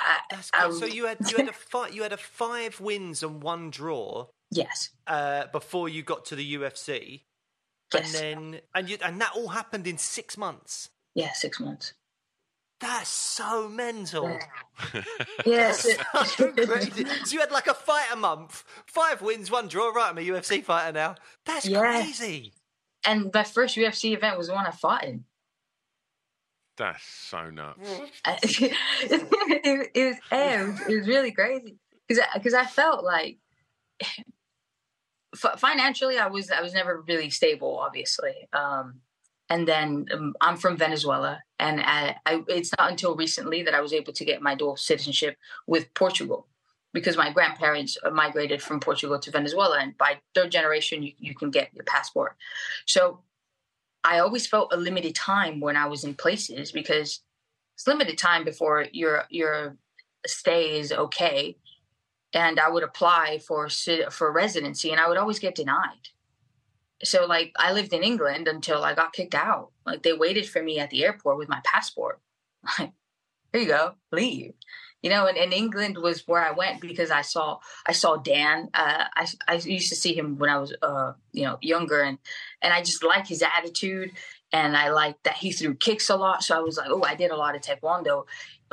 I, 0.00 0.18
that's 0.28 0.50
I, 0.52 0.68
so 0.72 0.86
you 0.86 1.06
had 1.06 1.18
you 1.30 1.36
had 1.36 1.48
a 1.48 1.52
fight 1.52 1.94
you 1.94 2.02
had 2.02 2.12
a 2.12 2.16
five 2.16 2.80
wins 2.80 3.22
and 3.22 3.40
one 3.40 3.70
draw. 3.70 4.26
Yes. 4.56 4.90
Uh, 5.06 5.46
before 5.52 5.88
you 5.88 6.02
got 6.02 6.24
to 6.26 6.36
the 6.36 6.54
UFC. 6.54 7.22
Yes. 7.92 8.14
And 8.20 8.54
then 8.54 8.60
and 8.74 8.88
you 8.88 8.98
and 9.04 9.20
that 9.20 9.32
all 9.36 9.48
happened 9.48 9.86
in 9.86 9.98
six 9.98 10.36
months. 10.36 10.90
Yeah, 11.14 11.32
six 11.32 11.60
months. 11.60 11.94
That's 12.80 13.08
so 13.08 13.68
mental. 13.68 14.38
yes. 15.46 15.86
so 16.26 16.52
crazy. 16.52 17.04
So 17.24 17.32
you 17.32 17.40
had 17.40 17.52
like 17.52 17.66
a 17.66 17.74
fight 17.74 18.08
a 18.12 18.16
month, 18.16 18.64
five 18.86 19.22
wins, 19.22 19.50
one 19.50 19.68
draw. 19.68 19.90
Right, 19.90 20.10
I'm 20.10 20.18
a 20.18 20.20
UFC 20.20 20.62
fighter 20.62 20.92
now. 20.92 21.14
That's 21.46 21.66
yeah. 21.66 21.80
crazy. 21.80 22.52
And 23.06 23.30
my 23.32 23.44
first 23.44 23.76
UFC 23.76 24.14
event 24.14 24.36
was 24.36 24.48
the 24.48 24.54
one 24.54 24.66
I 24.66 24.70
fought 24.70 25.04
in. 25.04 25.24
That's 26.76 27.04
so 27.04 27.50
nuts. 27.50 27.78
it, 28.26 28.42
it, 28.42 28.70
it, 29.62 29.78
was, 29.78 29.90
it, 29.94 30.66
was, 30.66 30.80
it 30.88 30.98
was 30.98 31.06
really 31.06 31.30
crazy 31.30 31.76
because 32.08 32.22
because 32.34 32.54
I, 32.54 32.62
I 32.62 32.66
felt 32.66 33.04
like 33.04 33.38
financially 35.34 36.18
I 36.18 36.28
was 36.28 36.50
I 36.50 36.62
was 36.62 36.74
never 36.74 37.02
really 37.06 37.30
stable, 37.30 37.78
obviously. 37.78 38.48
Um, 38.52 39.00
and 39.50 39.68
then 39.68 40.06
um, 40.12 40.34
I'm 40.40 40.56
from 40.56 40.76
Venezuela, 40.76 41.42
and 41.58 41.80
I, 41.80 42.16
I, 42.24 42.42
it's 42.48 42.70
not 42.78 42.90
until 42.90 43.14
recently 43.14 43.62
that 43.62 43.74
I 43.74 43.82
was 43.82 43.92
able 43.92 44.12
to 44.14 44.24
get 44.24 44.40
my 44.40 44.54
dual 44.54 44.76
citizenship 44.76 45.36
with 45.66 45.92
Portugal, 45.92 46.46
because 46.94 47.16
my 47.16 47.30
grandparents 47.30 47.98
migrated 48.10 48.62
from 48.62 48.80
Portugal 48.80 49.18
to 49.18 49.30
Venezuela, 49.30 49.78
and 49.78 49.98
by 49.98 50.18
third 50.34 50.50
generation 50.50 51.02
you, 51.02 51.12
you 51.18 51.34
can 51.34 51.50
get 51.50 51.74
your 51.74 51.84
passport. 51.84 52.36
So 52.86 53.20
I 54.02 54.18
always 54.20 54.46
felt 54.46 54.72
a 54.72 54.76
limited 54.76 55.14
time 55.14 55.60
when 55.60 55.76
I 55.76 55.86
was 55.86 56.04
in 56.04 56.14
places 56.14 56.72
because 56.72 57.20
it's 57.74 57.86
limited 57.86 58.16
time 58.16 58.44
before 58.44 58.86
your 58.92 59.24
your 59.28 59.76
stay 60.26 60.78
is 60.78 60.90
okay, 60.90 61.58
and 62.34 62.60
I 62.60 62.68
would 62.68 62.82
apply 62.82 63.38
for 63.38 63.68
for 64.10 64.30
residency, 64.30 64.90
and 64.90 65.00
I 65.00 65.08
would 65.08 65.16
always 65.16 65.38
get 65.38 65.54
denied 65.54 66.08
so 67.04 67.26
like 67.26 67.52
I 67.56 67.72
lived 67.72 67.92
in 67.92 68.02
England 68.02 68.48
until 68.48 68.82
I 68.84 68.94
got 68.94 69.12
kicked 69.12 69.34
out. 69.34 69.70
Like 69.86 70.02
they 70.02 70.12
waited 70.12 70.48
for 70.48 70.62
me 70.62 70.78
at 70.78 70.90
the 70.90 71.04
airport 71.04 71.38
with 71.38 71.48
my 71.48 71.60
passport. 71.64 72.20
Like, 72.78 72.92
here 73.52 73.60
you 73.60 73.68
go, 73.68 73.94
leave. 74.10 74.54
You 75.02 75.10
know, 75.10 75.26
and, 75.26 75.36
and 75.36 75.52
England 75.52 75.98
was 75.98 76.26
where 76.26 76.42
I 76.42 76.50
went 76.52 76.80
because 76.80 77.10
I 77.10 77.20
saw 77.20 77.58
I 77.86 77.92
saw 77.92 78.16
Dan. 78.16 78.70
Uh, 78.72 79.04
I 79.14 79.28
I 79.46 79.54
used 79.56 79.90
to 79.90 79.96
see 79.96 80.14
him 80.14 80.38
when 80.38 80.48
I 80.48 80.56
was 80.56 80.74
uh 80.80 81.12
you 81.32 81.44
know 81.44 81.58
younger, 81.60 82.00
and 82.00 82.18
and 82.62 82.72
I 82.72 82.80
just 82.80 83.04
like 83.04 83.26
his 83.26 83.42
attitude, 83.42 84.12
and 84.50 84.76
I 84.76 84.90
like 84.90 85.22
that 85.24 85.36
he 85.36 85.52
threw 85.52 85.74
kicks 85.74 86.08
a 86.08 86.16
lot. 86.16 86.42
So 86.42 86.56
I 86.56 86.60
was 86.60 86.78
like, 86.78 86.88
oh, 86.88 87.04
I 87.04 87.14
did 87.14 87.30
a 87.30 87.36
lot 87.36 87.54
of 87.54 87.60
taekwondo. 87.60 88.24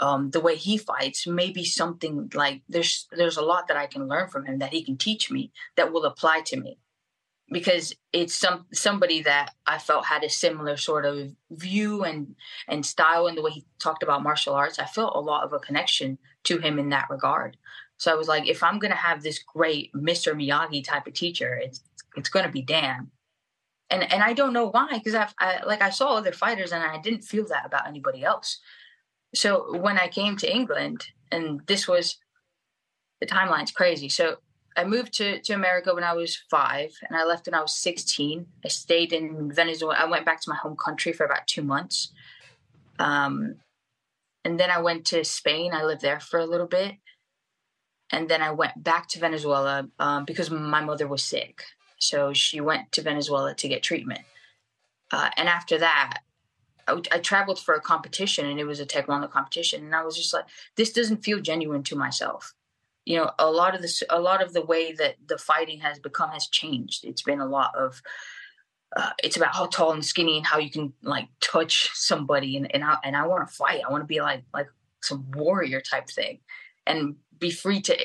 Um, 0.01 0.31
the 0.31 0.39
way 0.39 0.55
he 0.55 0.77
fights, 0.77 1.27
maybe 1.27 1.63
something 1.63 2.31
like 2.33 2.63
there's 2.67 3.07
there's 3.11 3.37
a 3.37 3.43
lot 3.43 3.67
that 3.67 3.77
I 3.77 3.85
can 3.85 4.07
learn 4.07 4.29
from 4.29 4.45
him 4.45 4.57
that 4.57 4.73
he 4.73 4.83
can 4.83 4.97
teach 4.97 5.29
me 5.29 5.51
that 5.75 5.93
will 5.93 6.05
apply 6.05 6.41
to 6.47 6.59
me 6.59 6.79
because 7.51 7.93
it's 8.13 8.33
some 8.33 8.65
somebody 8.73 9.21
that 9.23 9.53
I 9.67 9.77
felt 9.77 10.05
had 10.05 10.23
a 10.23 10.29
similar 10.29 10.77
sort 10.77 11.05
of 11.05 11.31
view 11.51 12.03
and 12.03 12.35
and 12.67 12.85
style 12.85 13.27
and 13.27 13.37
the 13.37 13.41
way 13.41 13.51
he 13.51 13.65
talked 13.77 14.03
about 14.03 14.23
martial 14.23 14.53
arts. 14.53 14.79
I 14.79 14.85
felt 14.85 15.15
a 15.15 15.19
lot 15.19 15.43
of 15.43 15.53
a 15.53 15.59
connection 15.59 16.17
to 16.45 16.57
him 16.57 16.79
in 16.79 16.89
that 16.89 17.09
regard. 17.09 17.57
So 17.97 18.11
I 18.11 18.15
was 18.15 18.27
like, 18.27 18.47
if 18.47 18.63
I'm 18.63 18.79
gonna 18.79 18.95
have 18.95 19.21
this 19.21 19.39
great 19.39 19.93
Mr. 19.93 20.33
Miyagi 20.33 20.83
type 20.83 21.05
of 21.07 21.13
teacher, 21.13 21.59
it's 21.61 21.81
it's 22.15 22.29
gonna 22.29 22.51
be 22.51 22.61
Dan. 22.61 23.11
And 23.89 24.11
and 24.11 24.23
I 24.23 24.33
don't 24.33 24.53
know 24.53 24.69
why, 24.69 24.87
because 25.03 25.15
I, 25.37 25.61
like 25.65 25.81
I 25.81 25.89
saw 25.89 26.15
other 26.15 26.31
fighters 26.31 26.71
and 26.71 26.81
I 26.83 26.99
didn't 26.99 27.23
feel 27.23 27.45
that 27.47 27.65
about 27.65 27.87
anybody 27.87 28.23
else. 28.23 28.59
So 29.33 29.77
when 29.77 29.97
I 29.97 30.07
came 30.07 30.35
to 30.37 30.53
England, 30.53 31.07
and 31.31 31.61
this 31.67 31.87
was 31.87 32.17
the 33.19 33.25
timeline's 33.25 33.71
crazy. 33.71 34.09
So 34.09 34.37
I 34.75 34.83
moved 34.83 35.13
to, 35.13 35.39
to 35.41 35.53
America 35.53 35.93
when 35.93 36.03
I 36.03 36.13
was 36.13 36.35
five, 36.49 36.91
and 37.07 37.17
I 37.17 37.23
left 37.25 37.47
when 37.47 37.53
I 37.53 37.61
was 37.61 37.75
16. 37.75 38.45
I 38.63 38.67
stayed 38.67 39.13
in 39.13 39.51
Venezuela. 39.51 39.95
I 39.95 40.09
went 40.09 40.25
back 40.25 40.41
to 40.41 40.49
my 40.49 40.55
home 40.55 40.75
country 40.75 41.13
for 41.13 41.25
about 41.25 41.47
two 41.47 41.61
months. 41.61 42.11
Um, 42.99 43.55
and 44.43 44.59
then 44.59 44.71
I 44.71 44.81
went 44.81 45.05
to 45.07 45.23
Spain. 45.23 45.73
I 45.73 45.83
lived 45.83 46.01
there 46.01 46.19
for 46.19 46.39
a 46.39 46.45
little 46.45 46.67
bit. 46.67 46.95
And 48.11 48.27
then 48.27 48.41
I 48.41 48.51
went 48.51 48.83
back 48.83 49.07
to 49.09 49.19
Venezuela 49.19 49.87
um, 49.99 50.25
because 50.25 50.49
my 50.51 50.81
mother 50.81 51.07
was 51.07 51.23
sick. 51.23 51.63
So 51.97 52.33
she 52.33 52.59
went 52.59 52.91
to 52.93 53.01
Venezuela 53.01 53.53
to 53.55 53.67
get 53.67 53.83
treatment. 53.83 54.21
Uh, 55.11 55.29
and 55.37 55.47
after 55.47 55.77
that, 55.77 56.19
I, 56.87 57.01
I 57.11 57.19
traveled 57.19 57.59
for 57.59 57.73
a 57.73 57.81
competition, 57.81 58.45
and 58.45 58.59
it 58.59 58.65
was 58.65 58.79
a 58.79 58.85
Taekwondo 58.85 59.29
competition. 59.29 59.83
And 59.83 59.95
I 59.95 60.03
was 60.03 60.15
just 60.15 60.33
like, 60.33 60.45
this 60.75 60.91
doesn't 60.91 61.23
feel 61.23 61.39
genuine 61.39 61.83
to 61.83 61.95
myself. 61.95 62.53
You 63.05 63.17
know 63.17 63.31
a 63.39 63.49
lot 63.49 63.73
of 63.73 63.81
this 63.81 64.03
a 64.09 64.19
lot 64.19 64.43
of 64.43 64.53
the 64.53 64.61
way 64.61 64.93
that 64.93 65.15
the 65.25 65.39
fighting 65.39 65.79
has 65.79 65.97
become 65.97 66.29
has 66.29 66.47
changed. 66.47 67.03
It's 67.03 67.23
been 67.23 67.41
a 67.41 67.47
lot 67.47 67.75
of 67.75 68.01
uh, 68.95 69.09
it's 69.23 69.37
about 69.37 69.55
how 69.55 69.65
tall 69.67 69.93
and 69.93 70.05
skinny 70.05 70.37
and 70.37 70.45
how 70.45 70.59
you 70.59 70.69
can 70.69 70.93
like 71.01 71.27
touch 71.39 71.89
somebody 71.93 72.57
and 72.57 72.73
and 72.75 72.83
I, 72.83 72.97
and 73.03 73.15
I 73.15 73.25
want 73.25 73.47
to 73.47 73.53
fight. 73.53 73.81
I 73.85 73.91
want 73.91 74.03
to 74.03 74.07
be 74.07 74.21
like 74.21 74.43
like 74.53 74.67
some 75.01 75.25
warrior 75.31 75.81
type 75.81 76.09
thing 76.09 76.39
and 76.85 77.15
be 77.39 77.49
free 77.49 77.81
to 77.81 77.97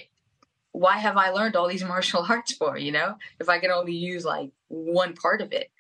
why 0.73 0.99
have 0.99 1.17
I 1.17 1.31
learned 1.31 1.57
all 1.57 1.69
these 1.69 1.85
martial 1.95 2.25
arts 2.27 2.53
for 2.55 2.79
you 2.79 2.93
know? 2.93 3.17
If 3.39 3.51
I 3.51 3.59
can 3.59 3.71
only 3.71 3.95
use 3.95 4.25
like 4.25 4.51
one 4.69 5.15
part 5.15 5.43
of 5.43 5.53
it 5.53 5.71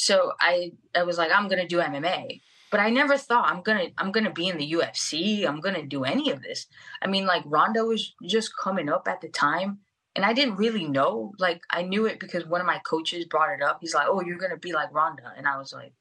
so 0.00 0.32
I 0.40 0.72
I 0.94 1.02
was 1.02 1.18
like 1.18 1.30
I'm 1.32 1.48
gonna 1.48 1.68
do 1.68 1.78
MMA 1.78 2.40
but 2.70 2.80
I 2.80 2.90
never 2.90 3.18
thought 3.18 3.50
I'm 3.50 3.62
gonna 3.62 3.86
I'm 3.98 4.12
gonna 4.12 4.32
be 4.32 4.48
in 4.48 4.56
the 4.56 4.72
UFC. 4.72 5.46
I'm 5.46 5.60
gonna 5.60 5.84
do 5.84 6.04
any 6.04 6.30
of 6.30 6.42
this. 6.42 6.66
I 7.02 7.08
mean, 7.08 7.26
like 7.26 7.42
Ronda 7.44 7.84
was 7.84 8.14
just 8.22 8.56
coming 8.56 8.88
up 8.88 9.08
at 9.08 9.20
the 9.20 9.28
time, 9.28 9.80
and 10.14 10.24
I 10.24 10.32
didn't 10.32 10.56
really 10.56 10.86
know. 10.86 11.32
Like 11.38 11.62
I 11.70 11.82
knew 11.82 12.06
it 12.06 12.20
because 12.20 12.46
one 12.46 12.60
of 12.60 12.66
my 12.66 12.78
coaches 12.78 13.24
brought 13.24 13.52
it 13.52 13.62
up. 13.62 13.78
He's 13.80 13.94
like, 13.94 14.06
"Oh, 14.08 14.22
you're 14.22 14.38
gonna 14.38 14.56
be 14.56 14.72
like 14.72 14.94
Ronda," 14.94 15.32
and 15.36 15.48
I 15.48 15.58
was 15.58 15.72
like, 15.72 15.92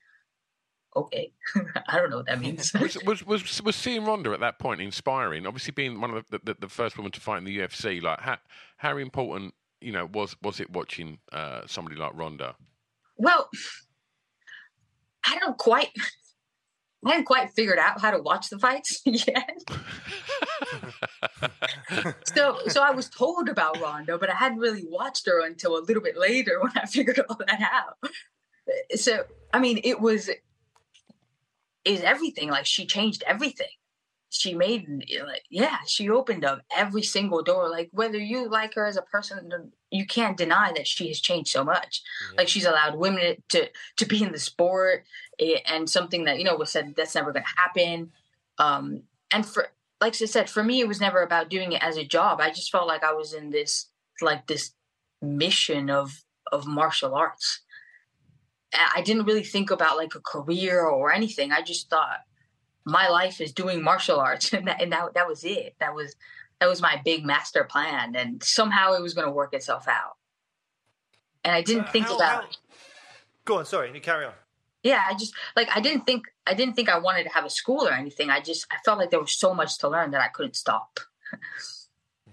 "Okay, 0.95 1.33
I 1.87 1.97
don't 1.97 2.11
know 2.11 2.17
what 2.17 2.27
that 2.27 2.39
means." 2.39 2.71
was, 2.73 3.03
was, 3.03 3.25
was 3.25 3.63
was 3.63 3.75
seeing 3.75 4.05
Ronda 4.05 4.31
at 4.31 4.39
that 4.39 4.59
point 4.59 4.79
inspiring? 4.79 5.47
Obviously, 5.47 5.71
being 5.71 5.99
one 5.99 6.11
of 6.11 6.29
the, 6.29 6.39
the, 6.43 6.55
the 6.59 6.69
first 6.69 6.97
woman 6.97 7.11
to 7.13 7.19
fight 7.19 7.39
in 7.39 7.45
the 7.45 7.57
UFC, 7.57 8.01
like 8.01 8.19
how 8.19 8.37
how 8.77 8.95
important 8.97 9.55
you 9.81 9.91
know 9.91 10.07
was 10.13 10.35
was 10.43 10.59
it 10.59 10.69
watching 10.69 11.17
uh, 11.31 11.61
somebody 11.65 11.95
like 11.95 12.11
Ronda? 12.13 12.55
Well, 13.17 13.49
I 15.29 15.37
don't 15.39 15.57
quite 15.57 15.89
I 17.05 17.11
hadn't 17.11 17.25
quite 17.25 17.51
figured 17.51 17.79
out 17.79 18.01
how 18.01 18.11
to 18.11 18.21
watch 18.21 18.49
the 18.49 18.59
fights 18.59 19.01
yet. 19.05 19.61
so 22.25 22.57
so 22.67 22.81
I 22.81 22.91
was 22.91 23.09
told 23.09 23.47
about 23.47 23.79
Ronda, 23.79 24.17
but 24.17 24.29
I 24.29 24.35
hadn't 24.35 24.59
really 24.59 24.83
watched 24.85 25.25
her 25.27 25.45
until 25.45 25.77
a 25.77 25.79
little 25.79 26.03
bit 26.03 26.17
later 26.17 26.59
when 26.61 26.71
I 26.75 26.85
figured 26.87 27.21
all 27.29 27.37
that 27.47 27.61
out. 27.61 28.11
So 28.95 29.23
I 29.53 29.59
mean 29.59 29.79
it 29.83 30.01
was 30.01 30.29
is 31.85 32.01
everything. 32.01 32.49
Like 32.49 32.65
she 32.65 32.85
changed 32.85 33.23
everything. 33.25 33.67
She 34.29 34.53
made 34.53 34.87
like 35.25 35.43
yeah, 35.49 35.77
she 35.87 36.09
opened 36.09 36.43
up 36.43 36.61
every 36.75 37.03
single 37.03 37.43
door. 37.43 37.69
Like 37.69 37.89
whether 37.91 38.17
you 38.17 38.49
like 38.49 38.73
her 38.75 38.85
as 38.85 38.97
a 38.97 39.03
person, 39.03 39.71
you 39.91 40.05
can't 40.05 40.37
deny 40.37 40.71
that 40.75 40.87
she 40.87 41.07
has 41.07 41.19
changed 41.19 41.49
so 41.49 41.63
much. 41.63 42.01
Yeah. 42.31 42.37
Like 42.37 42.47
she's 42.47 42.65
allowed 42.65 42.95
women 42.95 43.41
to 43.49 43.69
to 43.97 44.05
be 44.05 44.23
in 44.23 44.31
the 44.31 44.39
sport 44.39 45.05
and 45.65 45.89
something 45.89 46.25
that 46.25 46.37
you 46.37 46.43
know 46.43 46.55
was 46.55 46.71
said 46.71 46.93
that's 46.95 47.15
never 47.15 47.31
going 47.31 47.45
to 47.45 47.61
happen 47.61 48.11
um 48.57 49.03
and 49.31 49.45
for 49.45 49.69
like 50.01 50.13
I 50.21 50.25
said, 50.25 50.49
for 50.49 50.63
me, 50.63 50.79
it 50.79 50.87
was 50.87 51.01
never 51.01 51.21
about 51.21 51.49
doing 51.49 51.73
it 51.73 51.83
as 51.83 51.97
a 51.97 52.05
job. 52.05 52.39
I 52.39 52.49
just 52.49 52.71
felt 52.71 52.87
like 52.87 53.03
I 53.03 53.13
was 53.13 53.33
in 53.33 53.49
this 53.49 53.87
like 54.21 54.47
this 54.47 54.71
mission 55.21 55.89
of 55.89 56.23
of 56.51 56.65
martial 56.65 57.15
arts. 57.15 57.61
I 58.73 59.01
didn't 59.01 59.25
really 59.25 59.43
think 59.43 59.71
about 59.71 59.97
like 59.97 60.15
a 60.15 60.21
career 60.21 60.85
or 60.85 61.11
anything. 61.11 61.51
I 61.51 61.61
just 61.61 61.89
thought 61.89 62.19
my 62.85 63.09
life 63.09 63.41
is 63.41 63.51
doing 63.51 63.83
martial 63.83 64.19
arts, 64.19 64.53
and 64.53 64.67
that 64.67 64.81
and 64.81 64.91
that, 64.93 65.13
that 65.15 65.27
was 65.27 65.43
it. 65.43 65.75
That 65.79 65.95
was 65.95 66.15
that 66.59 66.67
was 66.67 66.81
my 66.81 67.01
big 67.03 67.25
master 67.25 67.63
plan, 67.63 68.15
and 68.15 68.43
somehow 68.43 68.93
it 68.93 69.01
was 69.01 69.13
going 69.13 69.27
to 69.27 69.31
work 69.31 69.53
itself 69.53 69.87
out. 69.87 70.17
And 71.43 71.55
I 71.55 71.61
didn't 71.61 71.89
think 71.89 72.07
how, 72.07 72.15
about. 72.15 72.43
How... 72.43 72.49
Go 73.45 73.59
on, 73.59 73.65
sorry, 73.65 73.91
you 73.93 74.01
carry 74.01 74.25
on. 74.25 74.33
Yeah, 74.83 75.03
I 75.05 75.13
just 75.13 75.33
like 75.55 75.69
I 75.75 75.81
didn't 75.81 76.05
think 76.05 76.27
I 76.47 76.53
didn't 76.53 76.75
think 76.75 76.89
I 76.89 76.99
wanted 76.99 77.23
to 77.23 77.29
have 77.29 77.45
a 77.45 77.49
school 77.49 77.87
or 77.87 77.91
anything. 77.91 78.29
I 78.29 78.39
just 78.39 78.65
I 78.71 78.77
felt 78.85 78.97
like 78.97 79.11
there 79.11 79.19
was 79.19 79.33
so 79.33 79.53
much 79.53 79.77
to 79.79 79.89
learn 79.89 80.11
that 80.11 80.21
I 80.21 80.29
couldn't 80.29 80.55
stop. 80.55 80.99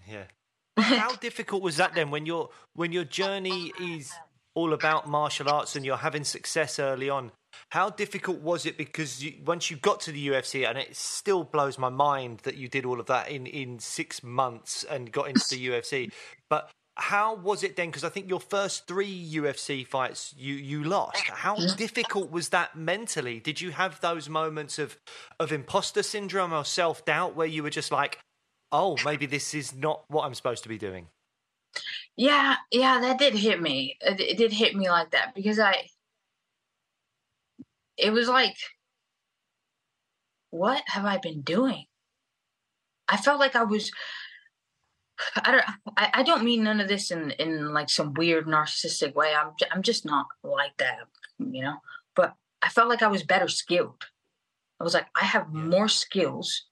yeah. 0.09 0.25
How 0.77 1.17
difficult 1.17 1.63
was 1.63 1.79
that 1.79 1.95
then 1.95 2.11
when 2.11 2.27
your 2.27 2.51
when 2.75 2.93
your 2.93 3.05
journey 3.05 3.73
is 3.81 4.13
all 4.57 4.73
about 4.73 5.09
martial 5.09 5.49
arts 5.49 5.77
and 5.77 5.85
you're 5.85 5.99
having 5.99 6.25
success 6.25 6.81
early 6.81 7.09
on? 7.09 7.31
How 7.71 7.91
difficult 7.91 8.41
was 8.41 8.67
it? 8.67 8.77
Because 8.77 9.23
you, 9.23 9.35
once 9.45 9.71
you 9.71 9.77
got 9.77 10.01
to 10.01 10.13
the 10.13 10.29
UFC, 10.29 10.69
and 10.69 10.77
it 10.77 10.97
still 10.97 11.45
blows 11.45 11.79
my 11.79 11.89
mind 11.89 12.41
that 12.41 12.57
you 12.57 12.69
did 12.69 12.85
all 12.85 12.99
of 12.99 13.07
that 13.07 13.31
in, 13.31 13.47
in 13.47 13.79
six 13.79 14.23
months 14.23 14.85
and 14.85 15.13
got 15.13 15.29
into 15.29 15.47
the 15.51 15.69
UFC. 15.69 16.11
But 16.51 16.71
how 16.97 17.35
was 17.35 17.63
it 17.63 17.77
then? 17.77 17.89
Because 17.89 18.05
I 18.05 18.09
think 18.09 18.29
your 18.29 18.41
first 18.41 18.87
three 18.87 19.31
UFC 19.35 19.87
fights 19.87 20.35
you 20.37 20.55
you 20.55 20.83
lost. 20.83 21.29
How 21.29 21.57
difficult 21.77 22.31
was 22.31 22.49
that 22.51 22.75
mentally? 22.75 23.39
Did 23.39 23.61
you 23.61 23.71
have 23.73 24.01
those 24.01 24.29
moments 24.29 24.79
of 24.79 24.97
of 25.39 25.53
imposter 25.53 26.03
syndrome 26.03 26.55
or 26.55 26.65
self 26.65 27.05
doubt 27.05 27.37
where 27.37 27.47
you 27.47 27.63
were 27.63 27.71
just 27.71 27.93
like, 27.93 28.19
oh, 28.73 28.97
maybe 29.05 29.27
this 29.27 29.53
is 29.53 29.75
not 29.75 30.05
what 30.09 30.25
I'm 30.25 30.35
supposed 30.35 30.63
to 30.63 30.71
be 30.71 30.79
doing? 30.79 31.09
Yeah, 32.17 32.57
yeah, 32.71 33.01
that 33.01 33.19
did 33.19 33.35
hit 33.35 33.61
me. 33.61 33.99
Uh, 34.07 34.13
it, 34.13 34.21
it 34.21 34.37
did 34.39 34.53
hit 34.53 34.75
me 34.75 34.89
like 34.89 35.11
that 35.11 35.35
because 35.35 35.59
I. 35.59 35.89
It 37.97 38.13
was 38.13 38.29
like, 38.29 38.57
what 40.51 40.83
have 40.87 41.05
I 41.05 41.19
been 41.19 41.43
doing? 41.43 41.87
I 43.09 43.17
felt 43.17 43.41
like 43.41 43.57
I 43.57 43.63
was 43.63 43.91
I 45.37 45.51
don't. 45.51 45.65
I, 45.97 46.11
I 46.15 46.23
don't 46.23 46.45
mean 46.45 46.65
none 46.65 46.81
of 46.81 46.89
this 46.89 47.11
in 47.11 47.31
in 47.33 47.73
like 47.73 47.89
some 47.89 48.15
weird 48.15 48.47
narcissistic 48.47 49.15
way. 49.15 49.35
I'm 49.35 49.53
I'm 49.71 49.83
just 49.83 50.05
not 50.05 50.27
like 50.43 50.77
that, 50.79 50.99
you 51.39 51.63
know. 51.63 51.77
But 52.15 52.35
I 52.63 52.69
felt 52.69 52.89
like 52.89 53.03
I 53.03 53.09
was 53.09 53.23
better 53.23 53.49
skilled. 53.49 54.07
I 54.79 54.85
was 54.85 54.95
like, 54.95 55.07
I 55.15 55.25
have 55.25 55.53
more 55.53 55.89
skills. 55.89 56.67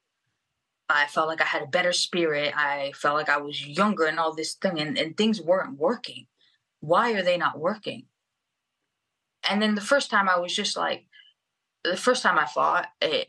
I 0.88 1.06
felt 1.06 1.28
like 1.28 1.40
I 1.40 1.44
had 1.44 1.62
a 1.62 1.66
better 1.66 1.92
spirit. 1.92 2.52
I 2.56 2.92
felt 2.94 3.16
like 3.16 3.28
I 3.28 3.38
was 3.38 3.66
younger 3.66 4.04
and 4.04 4.18
all 4.18 4.34
this 4.34 4.54
thing, 4.54 4.78
and, 4.78 4.98
and 4.98 5.16
things 5.16 5.40
weren't 5.40 5.78
working. 5.78 6.26
Why 6.80 7.12
are 7.12 7.22
they 7.22 7.38
not 7.38 7.58
working? 7.58 8.04
And 9.48 9.62
then 9.62 9.74
the 9.74 9.80
first 9.80 10.10
time 10.10 10.28
I 10.28 10.38
was 10.38 10.54
just 10.54 10.76
like, 10.76 11.06
the 11.84 11.96
first 11.96 12.22
time 12.22 12.38
I 12.38 12.46
fought, 12.46 12.86
it, 13.00 13.28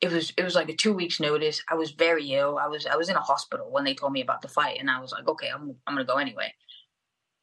it 0.00 0.12
was 0.12 0.32
it 0.36 0.42
was 0.42 0.54
like 0.54 0.68
a 0.68 0.76
two 0.76 0.92
weeks 0.92 1.20
notice. 1.20 1.62
I 1.68 1.74
was 1.74 1.92
very 1.92 2.32
ill. 2.32 2.58
I 2.58 2.66
was 2.68 2.86
I 2.86 2.96
was 2.96 3.08
in 3.08 3.16
a 3.16 3.20
hospital 3.20 3.70
when 3.70 3.84
they 3.84 3.94
told 3.94 4.12
me 4.12 4.20
about 4.20 4.42
the 4.42 4.48
fight, 4.48 4.78
and 4.78 4.90
I 4.90 5.00
was 5.00 5.12
like, 5.12 5.26
okay, 5.26 5.48
I'm 5.48 5.74
I'm 5.86 5.94
gonna 5.94 6.04
go 6.04 6.16
anyway. 6.16 6.52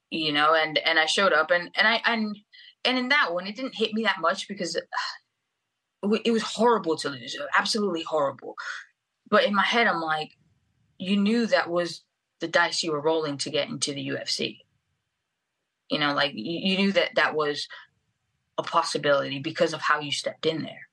You 0.10 0.32
know, 0.34 0.54
and 0.54 0.78
and 0.80 1.00
I 1.00 1.06
showed 1.06 1.34
up, 1.34 1.52
and 1.52 1.72
and 1.76 1.88
I 1.88 2.02
and 2.06 2.38
and 2.86 2.98
in 2.98 3.10
that 3.10 3.34
one, 3.34 3.48
it 3.48 3.56
didn't 3.56 3.76
hit 3.76 3.94
me 3.94 4.04
that 4.04 4.20
much 4.20 4.48
because 4.48 4.76
it 6.26 6.32
was 6.32 6.44
horrible 6.44 6.98
to 6.98 7.10
lose, 7.10 7.38
absolutely 7.58 8.04
horrible. 8.04 8.56
But 9.32 9.46
in 9.46 9.56
my 9.56 9.64
head, 9.64 9.88
I'm 9.88 10.02
like, 10.02 10.38
you 11.00 11.18
knew 11.18 11.48
that 11.48 11.70
was 11.70 12.04
the 12.42 12.48
dice 12.48 12.84
you 12.84 12.92
were 12.92 13.02
rolling 13.02 13.38
to 13.40 13.50
get 13.50 13.70
into 13.70 13.94
the 13.94 14.10
UFC. 14.10 14.60
You 15.90 16.00
know, 16.00 16.14
like 16.14 16.34
you, 16.36 16.60
you 16.60 16.78
knew 16.78 16.92
that 16.92 17.16
that 17.16 17.34
was 17.34 17.68
a 18.58 18.64
possibility 18.64 19.40
because 19.40 19.74
of 19.74 19.82
how 19.82 20.00
you 20.00 20.12
stepped 20.12 20.46
in 20.46 20.62
there. 20.62 20.88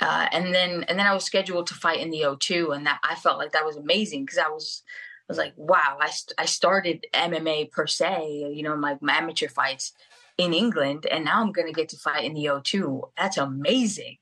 Uh, 0.00 0.26
and 0.32 0.52
then 0.52 0.84
and 0.84 0.98
then 0.98 1.06
I 1.06 1.14
was 1.14 1.24
scheduled 1.24 1.68
to 1.68 1.74
fight 1.74 2.00
in 2.00 2.10
the 2.10 2.22
O2, 2.22 2.74
and 2.74 2.86
that 2.86 2.98
I 3.04 3.14
felt 3.14 3.38
like 3.38 3.52
that 3.52 3.64
was 3.64 3.76
amazing 3.76 4.24
because 4.24 4.38
I 4.38 4.48
was 4.48 4.82
I 5.20 5.24
was 5.28 5.38
like, 5.38 5.52
wow, 5.56 5.98
I 6.00 6.10
I 6.36 6.46
started 6.46 7.06
MMA 7.14 7.70
per 7.70 7.86
se, 7.86 8.52
you 8.54 8.62
know, 8.62 8.76
my, 8.76 8.98
my 9.00 9.14
amateur 9.14 9.48
fights 9.48 9.92
in 10.36 10.52
England, 10.52 11.06
and 11.06 11.24
now 11.24 11.40
I'm 11.40 11.52
going 11.52 11.68
to 11.68 11.72
get 11.72 11.90
to 11.90 11.96
fight 11.96 12.24
in 12.24 12.34
the 12.34 12.46
O2. 12.46 13.10
That's 13.16 13.36
amazing. 13.36 14.16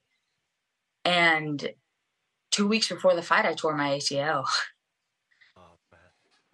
And 1.05 1.73
two 2.53 2.69
weeks 2.69 2.89
before 2.89 3.17
the 3.17 3.23
fight, 3.23 3.45
I 3.45 3.55
tore 3.55 3.77
my 3.77 3.91
ACL. 3.91 4.45
Oh, 5.57 5.63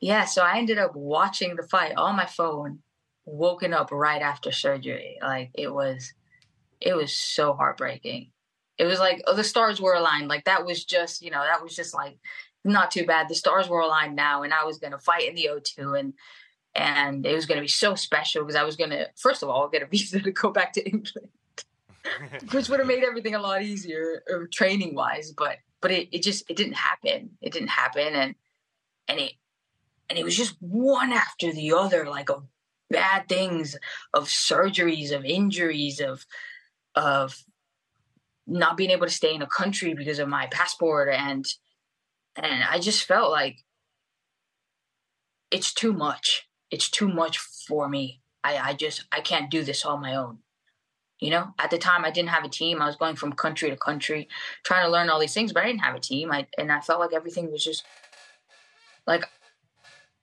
yeah, 0.00 0.24
so 0.24 0.42
I 0.42 0.56
ended 0.56 0.78
up 0.78 0.96
watching 0.96 1.56
the 1.56 1.62
fight 1.62 1.92
on 1.96 2.16
my 2.16 2.24
phone, 2.24 2.78
woken 3.26 3.74
up 3.74 3.90
right 3.92 4.22
after 4.22 4.50
surgery. 4.52 5.18
Like 5.20 5.50
it 5.54 5.72
was, 5.72 6.14
it 6.80 6.94
was 6.94 7.12
so 7.12 7.52
heartbreaking 7.52 8.30
it 8.78 8.84
was 8.84 9.00
like 9.00 9.22
oh, 9.26 9.34
the 9.34 9.44
stars 9.44 9.80
were 9.80 9.94
aligned. 9.94 10.28
Like 10.28 10.44
that 10.44 10.64
was 10.64 10.84
just, 10.84 11.20
you 11.20 11.30
know, 11.30 11.42
that 11.42 11.62
was 11.62 11.74
just 11.74 11.92
like 11.92 12.18
not 12.64 12.90
too 12.90 13.04
bad. 13.04 13.28
The 13.28 13.34
stars 13.34 13.68
were 13.68 13.80
aligned 13.80 14.16
now, 14.16 14.42
and 14.42 14.54
I 14.54 14.64
was 14.64 14.78
going 14.78 14.92
to 14.92 14.98
fight 14.98 15.28
in 15.28 15.34
the 15.34 15.50
O2, 15.52 15.98
and 15.98 16.14
and 16.74 17.26
it 17.26 17.34
was 17.34 17.46
going 17.46 17.56
to 17.56 17.62
be 17.62 17.68
so 17.68 17.96
special 17.96 18.44
because 18.44 18.56
I 18.56 18.62
was 18.62 18.76
going 18.76 18.90
to 18.90 19.08
first 19.16 19.42
of 19.42 19.48
all 19.48 19.68
get 19.68 19.82
a 19.82 19.87
visa 19.90 20.20
to 20.20 20.30
go 20.30 20.50
back 20.50 20.72
to 20.74 20.88
England, 20.88 21.28
which 22.52 22.68
would 22.68 22.78
have 22.78 22.88
made 22.88 23.04
everything 23.04 23.34
a 23.34 23.40
lot 23.40 23.62
easier 23.62 24.22
training 24.52 24.94
wise. 24.94 25.32
But 25.37 25.56
but 25.81 25.91
it, 25.91 26.09
it 26.12 26.23
just 26.23 26.49
it 26.51 26.57
didn't 26.57 26.75
happen. 26.75 27.31
It 27.41 27.53
didn't 27.53 27.69
happen, 27.69 28.14
and 28.14 28.35
and 29.09 29.21
it 29.21 29.33
and 30.09 30.19
it 30.19 30.25
was 30.25 30.37
just 30.37 30.57
one 30.61 31.12
after 31.12 31.53
the 31.53 31.73
other, 31.73 32.07
like 32.07 32.31
of 32.31 32.47
bad 32.91 33.29
things, 33.29 33.77
of 34.14 34.25
surgeries, 34.25 35.12
of 35.12 35.25
injuries, 35.25 36.01
of 36.01 36.25
of 36.95 37.45
not 38.47 38.77
being 38.77 38.91
able 38.91 39.07
to 39.07 39.12
stay 39.12 39.35
in 39.35 39.43
a 39.43 39.47
country 39.47 39.95
because 39.95 40.19
of 40.19 40.29
my 40.29 40.47
passport 40.47 41.11
and 41.11 41.47
and 42.37 42.64
I 42.64 42.79
just 42.79 43.05
felt 43.05 43.31
like 43.31 43.59
it's 45.51 45.73
too 45.73 45.93
much. 45.93 46.49
It's 46.71 46.91
too 46.91 47.09
much 47.09 47.38
for 47.38 47.88
me. 47.88 48.21
I, 48.45 48.57
I 48.57 48.75
just 48.75 49.05
I 49.12 49.21
can't 49.21 49.51
do 49.51 49.62
this 49.64 49.85
on 49.85 50.01
my 50.01 50.14
own. 50.14 50.38
You 51.20 51.31
know, 51.31 51.54
at 51.59 51.70
the 51.70 51.78
time 51.78 52.04
I 52.04 52.11
didn't 52.11 52.28
have 52.31 52.44
a 52.44 52.48
team. 52.48 52.81
I 52.81 52.87
was 52.87 52.96
going 52.96 53.16
from 53.16 53.33
country 53.33 53.70
to 53.70 53.76
country, 53.76 54.28
trying 54.62 54.85
to 54.85 54.90
learn 54.90 55.11
all 55.11 55.18
these 55.18 55.35
things, 55.35 55.52
but 55.52 55.64
I 55.64 55.66
didn't 55.66 55.83
have 55.83 55.96
a 55.96 56.00
team. 56.00 56.31
I 56.31 56.46
and 56.57 56.70
I 56.70 56.81
felt 56.81 57.00
like 57.00 57.12
everything 57.12 57.50
was 57.50 57.64
just 57.64 57.85
like 59.07 59.24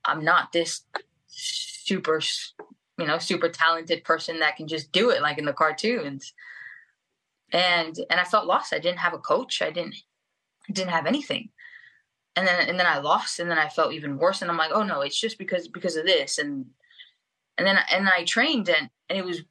I'm 0.06 0.24
not 0.24 0.52
this 0.54 0.84
super, 1.28 2.22
you 2.98 3.06
know, 3.06 3.18
super 3.18 3.50
talented 3.50 4.04
person 4.04 4.40
that 4.40 4.56
can 4.56 4.68
just 4.68 4.92
do 4.92 5.10
it 5.10 5.22
like 5.22 5.38
in 5.38 5.46
the 5.46 5.54
cartoons 5.54 6.34
and 7.52 7.98
and 8.10 8.20
I 8.20 8.24
felt 8.24 8.48
lost. 8.48 8.74
I 8.74 8.80
didn't 8.80 9.00
have 9.00 9.14
a 9.14 9.20
coach. 9.20 9.62
I 9.62 9.72
didn't 9.72 9.96
didn't 10.72 10.92
have 10.92 11.06
anything. 11.06 11.50
And 12.36 12.48
then 12.48 12.68
and 12.68 12.80
then 12.80 12.88
I 12.88 13.00
lost, 13.00 13.40
and 13.40 13.50
then 13.50 13.58
I 13.58 13.70
felt 13.70 13.94
even 13.94 14.18
worse. 14.18 14.42
And 14.42 14.52
I'm 14.52 14.58
like, 14.58 14.72
oh 14.74 14.84
no, 14.84 15.02
it's 15.02 15.20
just 15.20 15.38
because 15.38 15.68
because 15.68 15.96
of 15.96 16.06
this. 16.06 16.38
And 16.38 16.66
and 17.58 17.66
then 17.66 17.78
and 17.90 18.10
I 18.10 18.26
trained, 18.26 18.70
and 18.70 18.90
and 19.10 19.18
it 19.18 19.26
was 19.26 19.44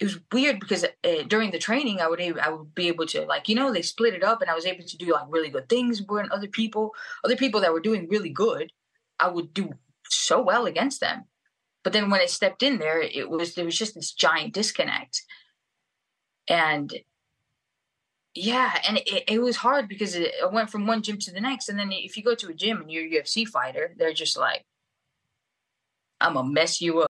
it 0.00 0.04
was 0.04 0.18
weird 0.32 0.60
because 0.60 0.84
uh, 0.84 1.22
during 1.28 1.50
the 1.50 1.58
training 1.58 2.00
I 2.00 2.08
would 2.08 2.20
I 2.20 2.48
would 2.50 2.74
be 2.74 2.88
able 2.88 3.06
to 3.06 3.26
like 3.26 3.48
you 3.48 3.54
know 3.54 3.72
they 3.72 3.82
split 3.82 4.14
it 4.14 4.24
up, 4.24 4.40
and 4.40 4.50
I 4.50 4.54
was 4.54 4.64
able 4.66 4.84
to 4.84 4.96
do 4.96 5.12
like 5.12 5.26
really 5.28 5.50
good 5.50 5.68
things. 5.68 6.02
When 6.02 6.32
other 6.32 6.48
people 6.48 6.94
other 7.22 7.36
people 7.36 7.60
that 7.60 7.72
were 7.72 7.80
doing 7.80 8.08
really 8.08 8.30
good, 8.30 8.72
I 9.18 9.28
would 9.28 9.52
do 9.52 9.74
so 10.08 10.40
well 10.42 10.64
against 10.66 11.00
them. 11.00 11.24
But 11.82 11.92
then 11.92 12.10
when 12.10 12.20
I 12.20 12.26
stepped 12.26 12.62
in 12.62 12.78
there, 12.78 13.00
it 13.00 13.28
was 13.28 13.54
there 13.54 13.66
was 13.66 13.78
just 13.78 13.94
this 13.94 14.12
giant 14.12 14.54
disconnect. 14.54 15.22
And 16.48 16.92
yeah, 18.34 18.78
and 18.88 18.98
it, 18.98 19.24
it 19.28 19.42
was 19.42 19.56
hard 19.56 19.88
because 19.88 20.14
it, 20.14 20.32
it 20.40 20.52
went 20.52 20.70
from 20.70 20.86
one 20.86 21.02
gym 21.02 21.18
to 21.18 21.32
the 21.32 21.40
next. 21.40 21.68
And 21.68 21.78
then 21.78 21.92
if 21.92 22.16
you 22.16 22.22
go 22.22 22.34
to 22.34 22.48
a 22.48 22.54
gym 22.54 22.80
and 22.80 22.90
you're 22.90 23.04
a 23.04 23.22
UFC 23.22 23.46
fighter, 23.46 23.94
they're 23.98 24.14
just 24.14 24.36
like, 24.38 24.64
I'm 26.20 26.34
to 26.34 26.42
mess 26.42 26.80
you 26.80 27.00
up. 27.00 27.09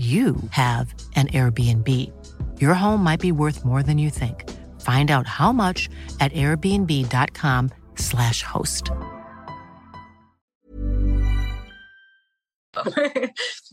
you 0.00 0.36
have 0.52 0.94
an 1.14 1.26
Airbnb. 1.28 1.86
Your 2.58 2.72
home 2.72 3.04
might 3.04 3.20
be 3.20 3.32
worth 3.32 3.66
more 3.66 3.82
than 3.82 3.98
you 3.98 4.08
think. 4.08 4.48
Find 4.80 5.10
out 5.10 5.26
how 5.26 5.52
much 5.52 5.90
at 6.20 6.32
airbnb.com/slash 6.32 8.42
host. 8.42 8.90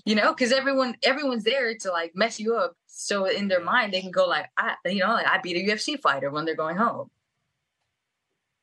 you 0.05 0.15
know, 0.15 0.33
because 0.33 0.51
everyone 0.51 0.97
everyone's 1.01 1.45
there 1.45 1.77
to 1.77 1.91
like 1.91 2.11
mess 2.13 2.41
you 2.41 2.57
up. 2.57 2.75
So 2.87 3.23
in 3.25 3.47
their 3.47 3.63
mind, 3.63 3.93
they 3.93 4.01
can 4.01 4.11
go 4.11 4.27
like, 4.27 4.47
I, 4.57 4.75
you 4.85 4.99
know, 4.99 5.13
like 5.13 5.27
I 5.27 5.37
beat 5.37 5.55
a 5.55 5.61
UFC 5.71 5.97
fighter 6.01 6.29
when 6.29 6.43
they're 6.43 6.55
going 6.55 6.75
home. 6.75 7.09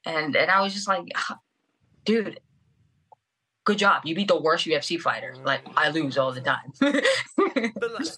And 0.04 0.36
and 0.36 0.50
I 0.50 0.60
was 0.60 0.74
just 0.74 0.86
like, 0.86 1.04
ah, 1.16 1.38
dude, 2.04 2.40
good 3.64 3.78
job. 3.78 4.02
You 4.04 4.14
beat 4.14 4.28
the 4.28 4.40
worst 4.40 4.66
UFC 4.66 5.00
fighter. 5.00 5.34
Like 5.44 5.62
I 5.76 5.90
lose 5.90 6.16
all 6.18 6.32
the 6.32 6.40
time. 6.40 6.72
but, 6.80 8.16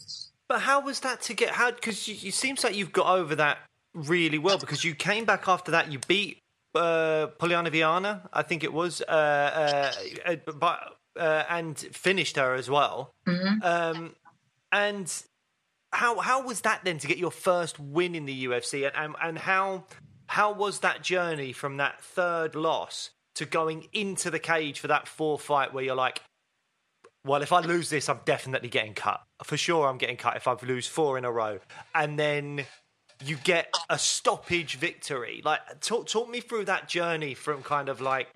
but 0.49 0.61
how 0.61 0.81
was 0.81 1.01
that 1.01 1.23
to 1.23 1.35
get? 1.35 1.51
How 1.51 1.71
because 1.71 2.09
it 2.09 2.35
seems 2.35 2.65
like 2.65 2.77
you've 2.77 2.93
got 2.93 3.07
over 3.07 3.35
that 3.37 3.59
really 3.95 4.39
well 4.39 4.59
because 4.59 4.85
you 4.85 4.95
came 4.95 5.25
back 5.25 5.49
after 5.49 5.71
that. 5.73 5.91
You 5.91 5.99
beat 6.07 6.39
uh, 6.75 7.29
Polyana 7.39 7.71
Viana, 7.71 8.29
I 8.33 8.43
think 8.43 8.63
it 8.63 8.73
was, 8.73 9.01
uh, 9.03 9.93
uh, 10.27 10.37
but 10.55 10.97
uh, 11.19 11.45
and 11.49 11.79
finished 11.79 12.37
her 12.37 12.55
as 12.55 12.69
well. 12.69 13.15
Mm-hmm. 13.27 13.63
Um, 13.63 14.15
and 14.73 15.13
how 15.93 16.19
how 16.19 16.43
was 16.43 16.61
that 16.63 16.85
then 16.85 16.99
to 16.99 17.07
get 17.07 17.19
your 17.19 17.31
first 17.31 17.79
win 17.81 18.15
in 18.15 18.27
the 18.27 18.47
UFC? 18.47 18.87
And 18.87 18.95
and, 18.97 19.15
and 19.23 19.39
how 19.39 19.85
how 20.27 20.53
was 20.53 20.81
that 20.81 21.03
journey 21.03 21.53
from 21.53 21.79
that 21.79 22.03
third 22.03 22.55
loss 22.55 23.11
to 23.37 23.47
going 23.47 23.87
into 23.93 24.31
the 24.31 24.39
cage 24.39 24.81
for 24.81 24.89
that 24.89 25.07
four 25.09 25.39
fight 25.39 25.73
where 25.73 25.85
you're 25.85 25.95
like, 25.95 26.21
well, 27.25 27.43
if 27.43 27.53
I 27.53 27.61
lose 27.61 27.91
this, 27.91 28.09
I'm 28.09 28.21
definitely 28.25 28.69
getting 28.69 28.95
cut. 28.95 29.21
For 29.45 29.57
sure, 29.57 29.89
I'm 29.89 29.99
getting 29.99 30.17
cut 30.17 30.37
if 30.37 30.47
I 30.47 30.57
lose 30.63 30.87
four 30.87 31.19
in 31.19 31.25
a 31.25 31.33
row. 31.33 31.59
And 31.95 32.19
then 32.19 32.65
you 33.25 33.37
get 33.43 33.75
a 33.91 33.99
stoppage 33.99 34.77
victory. 34.77 35.43
Like, 35.45 35.61
talk, 35.81 36.07
talk 36.07 36.29
me 36.29 36.41
through 36.41 36.67
that 36.67 36.89
journey 36.89 37.35
from 37.35 37.63
kind 37.63 37.89
of 37.89 38.01
like 38.01 38.29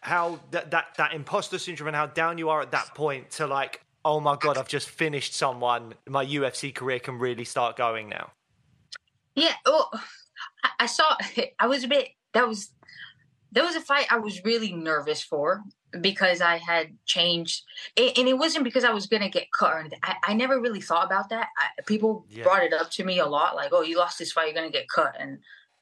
how 0.00 0.40
that, 0.52 0.70
that, 0.70 0.86
that 0.96 1.12
imposter 1.12 1.58
syndrome 1.58 1.88
and 1.88 1.96
how 1.96 2.06
down 2.06 2.38
you 2.38 2.48
are 2.48 2.62
at 2.62 2.70
that 2.70 2.94
point 2.94 3.30
to 3.32 3.46
like, 3.46 3.80
oh 4.04 4.20
my 4.20 4.36
God, 4.36 4.56
I've 4.56 4.68
just 4.68 4.88
finished 4.88 5.34
someone. 5.34 5.94
My 6.08 6.24
UFC 6.24 6.74
career 6.74 6.98
can 6.98 7.18
really 7.18 7.44
start 7.44 7.76
going 7.76 8.08
now. 8.08 8.30
Yeah. 9.34 9.52
Oh, 9.66 9.88
well, 9.92 10.02
I 10.80 10.86
saw, 10.86 11.16
I 11.58 11.66
was 11.66 11.84
a 11.84 11.88
bit, 11.88 12.08
that 12.32 12.48
was 12.48 12.70
there 13.56 13.64
was 13.64 13.74
a 13.74 13.80
fight 13.80 14.06
I 14.10 14.18
was 14.18 14.44
really 14.44 14.70
nervous 14.70 15.22
for 15.22 15.62
because 15.98 16.42
I 16.42 16.58
had 16.58 16.98
changed, 17.06 17.62
and 17.96 18.28
it 18.28 18.36
wasn't 18.36 18.64
because 18.64 18.84
I 18.84 18.90
was 18.90 19.06
gonna 19.06 19.30
get 19.30 19.50
cut 19.50 19.72
or 19.72 19.80
anything. 19.80 19.98
I, 20.02 20.16
I 20.28 20.34
never 20.34 20.60
really 20.60 20.82
thought 20.82 21.06
about 21.06 21.30
that. 21.30 21.48
I, 21.56 21.82
people 21.86 22.26
yeah. 22.28 22.42
brought 22.44 22.64
it 22.64 22.74
up 22.74 22.90
to 22.92 23.04
me 23.04 23.18
a 23.18 23.24
lot, 23.24 23.56
like, 23.56 23.70
"Oh, 23.72 23.80
you 23.80 23.96
lost 23.96 24.18
this 24.18 24.30
fight, 24.30 24.48
you're 24.48 24.54
gonna 24.54 24.70
get 24.70 24.90
cut," 24.90 25.16
and 25.18 25.38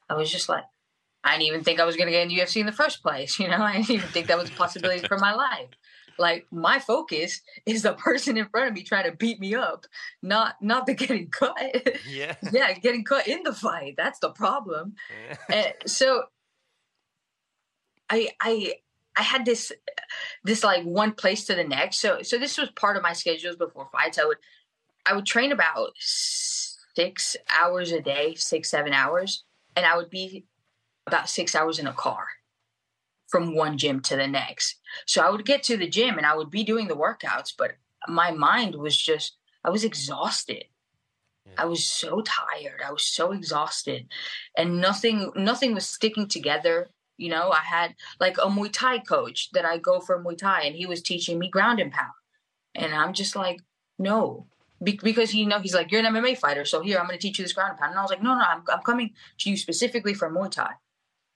I 0.09 0.13
was 0.13 0.31
just 0.31 0.47
like, 0.47 0.63
I 1.21 1.31
didn't 1.31 1.47
even 1.47 1.63
think 1.65 1.81
I 1.81 1.85
was 1.85 1.97
gonna 1.97 2.11
get 2.11 2.21
in 2.21 2.29
the 2.29 2.39
UFC 2.39 2.61
in 2.61 2.65
the 2.65 2.71
first 2.71 3.03
place. 3.03 3.37
You 3.45 3.49
know, 3.49 3.61
I 3.61 3.73
didn't 3.73 3.91
even 3.91 4.07
think 4.07 4.27
that 4.27 4.37
was 4.37 4.49
a 4.49 4.53
possibility 4.53 5.05
for 5.05 5.17
my 5.17 5.33
life. 5.33 5.67
Like 6.17 6.47
my 6.51 6.79
focus 6.79 7.41
is 7.65 7.81
the 7.81 7.93
person 7.93 8.37
in 8.37 8.47
front 8.47 8.69
of 8.69 8.73
me 8.73 8.83
trying 8.83 9.11
to 9.11 9.17
beat 9.17 9.39
me 9.39 9.53
up, 9.53 9.85
not 10.21 10.55
not 10.61 10.85
the 10.85 10.93
getting 10.93 11.29
cut. 11.29 11.57
Yeah, 12.07 12.35
yeah, 12.53 12.71
getting 12.73 13.03
cut 13.03 13.27
in 13.27 13.43
the 13.43 13.51
fight. 13.53 13.95
That's 13.97 14.19
the 14.19 14.29
problem. 14.29 14.95
Yeah. 15.49 15.73
so 15.85 16.23
I 18.09 18.29
I 18.41 18.75
I 19.17 19.21
had 19.21 19.45
this 19.45 19.71
this 20.43 20.63
like 20.63 20.83
one 20.83 21.13
place 21.13 21.45
to 21.45 21.55
the 21.55 21.63
next. 21.63 21.99
So 21.99 22.21
so 22.21 22.37
this 22.37 22.57
was 22.57 22.69
part 22.71 22.97
of 22.97 23.03
my 23.03 23.13
schedules 23.13 23.55
before 23.55 23.89
fights. 23.91 24.19
I 24.19 24.25
would 24.25 24.37
I 25.05 25.13
would 25.13 25.25
train 25.25 25.51
about 25.51 25.91
six 25.97 27.35
hours 27.49 27.91
a 27.91 28.01
day, 28.01 28.35
six 28.35 28.69
seven 28.69 28.93
hours, 28.93 29.43
and 29.75 29.85
I 29.85 29.97
would 29.97 30.09
be 30.09 30.45
about 31.07 31.29
six 31.29 31.55
hours 31.55 31.79
in 31.79 31.87
a 31.87 31.93
car 31.93 32.25
from 33.27 33.55
one 33.55 33.77
gym 33.77 33.99
to 34.01 34.15
the 34.15 34.27
next. 34.27 34.79
So 35.05 35.21
I 35.21 35.29
would 35.29 35.45
get 35.45 35.63
to 35.63 35.77
the 35.77 35.89
gym 35.89 36.17
and 36.17 36.25
I 36.25 36.35
would 36.35 36.49
be 36.49 36.63
doing 36.63 36.87
the 36.87 36.95
workouts, 36.95 37.53
but 37.57 37.73
my 38.07 38.31
mind 38.31 38.75
was 38.75 38.97
just 38.97 39.37
I 39.63 39.69
was 39.69 39.83
exhausted. 39.83 40.65
I 41.57 41.65
was 41.65 41.85
so 41.85 42.21
tired. 42.21 42.81
I 42.85 42.91
was 42.91 43.05
so 43.05 43.31
exhausted, 43.31 44.07
and 44.57 44.81
nothing 44.81 45.31
nothing 45.35 45.73
was 45.73 45.87
sticking 45.87 46.27
together. 46.27 46.89
You 47.17 47.29
know, 47.29 47.51
I 47.51 47.61
had 47.63 47.95
like 48.19 48.37
a 48.37 48.47
Muay 48.47 48.71
Thai 48.71 48.99
coach 48.99 49.51
that 49.51 49.65
I 49.65 49.77
go 49.77 49.99
for 49.99 50.21
Muay 50.21 50.37
Thai, 50.37 50.61
and 50.63 50.75
he 50.75 50.85
was 50.85 51.01
teaching 51.01 51.39
me 51.39 51.49
ground 51.49 51.79
and 51.79 51.91
pound, 51.91 52.13
and 52.73 52.93
I'm 52.93 53.13
just 53.13 53.35
like, 53.35 53.61
no, 53.97 54.47
Be- 54.83 54.99
because 55.01 55.33
you 55.33 55.45
know 55.45 55.59
he's 55.59 55.73
like, 55.73 55.91
you're 55.91 56.03
an 56.05 56.13
MMA 56.13 56.37
fighter, 56.37 56.65
so 56.65 56.81
here 56.81 56.97
I'm 56.99 57.07
going 57.07 57.17
to 57.17 57.21
teach 57.21 57.39
you 57.39 57.45
this 57.45 57.53
ground 57.53 57.71
and 57.71 57.79
pound, 57.79 57.91
and 57.91 57.99
I 57.99 58.01
was 58.01 58.11
like, 58.11 58.23
no, 58.23 58.35
no, 58.35 58.43
I'm 58.43 58.63
I'm 58.71 58.81
coming 58.81 59.11
to 59.39 59.49
you 59.49 59.57
specifically 59.57 60.13
for 60.13 60.29
Muay 60.29 60.51
Thai, 60.51 60.71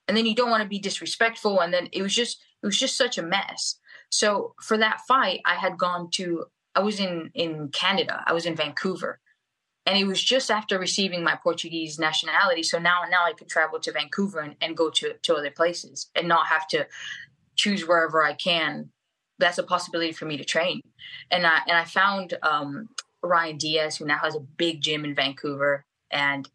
and 0.08 0.18
then 0.18 0.26
you 0.26 0.36
don't 0.36 0.50
want 0.50 0.64
to 0.64 0.70
be 0.70 0.80
disrespectful, 0.80 1.60
and 1.62 1.74
then 1.74 1.88
it 1.92 2.02
was 2.02 2.14
just 2.14 2.42
it 2.62 2.66
was 2.66 2.78
just 2.78 2.98
such 2.98 3.18
a 3.18 3.24
mess. 3.24 3.76
So 4.10 4.56
for 4.62 4.78
that 4.78 5.02
fight, 5.08 5.40
I 5.46 5.56
had 5.56 5.78
gone 5.78 6.10
to 6.12 6.46
I 6.76 6.82
was 6.82 7.00
in 7.00 7.32
in 7.34 7.70
Canada, 7.70 8.24
I 8.28 8.34
was 8.34 8.46
in 8.46 8.56
Vancouver, 8.56 9.20
and 9.90 9.98
it 9.98 10.06
was 10.06 10.24
just 10.24 10.52
after 10.52 10.78
receiving 10.78 11.24
my 11.24 11.36
Portuguese 11.36 11.98
nationality. 11.98 12.62
So 12.62 12.78
now, 12.78 13.00
now 13.10 13.26
I 13.26 13.34
could 13.34 13.50
travel 13.50 13.80
to 13.80 13.92
Vancouver 13.92 14.40
and, 14.42 14.56
and 14.62 14.78
go 14.78 14.92
to, 14.92 15.14
to 15.14 15.36
other 15.36 15.50
places 15.50 16.12
and 16.14 16.28
not 16.28 16.46
have 16.46 16.68
to 16.68 16.86
choose 17.56 17.88
wherever 17.88 18.24
I 18.24 18.34
can. 18.34 18.92
That's 19.40 19.58
a 19.58 19.64
possibility 19.64 20.12
for 20.12 20.26
me 20.26 20.38
to 20.38 20.44
train. 20.44 20.82
And 21.32 21.48
I, 21.48 21.62
and 21.68 21.76
I 21.76 21.86
found, 21.86 22.38
um, 22.44 22.90
Ryan 23.24 23.58
Diaz, 23.58 23.98
who 23.98 24.06
now 24.06 24.20
has 24.20 24.36
a 24.36 24.42
big 24.42 24.80
gym 24.82 25.06
in 25.06 25.16
Vancouver. 25.16 25.84
And, 26.12 26.48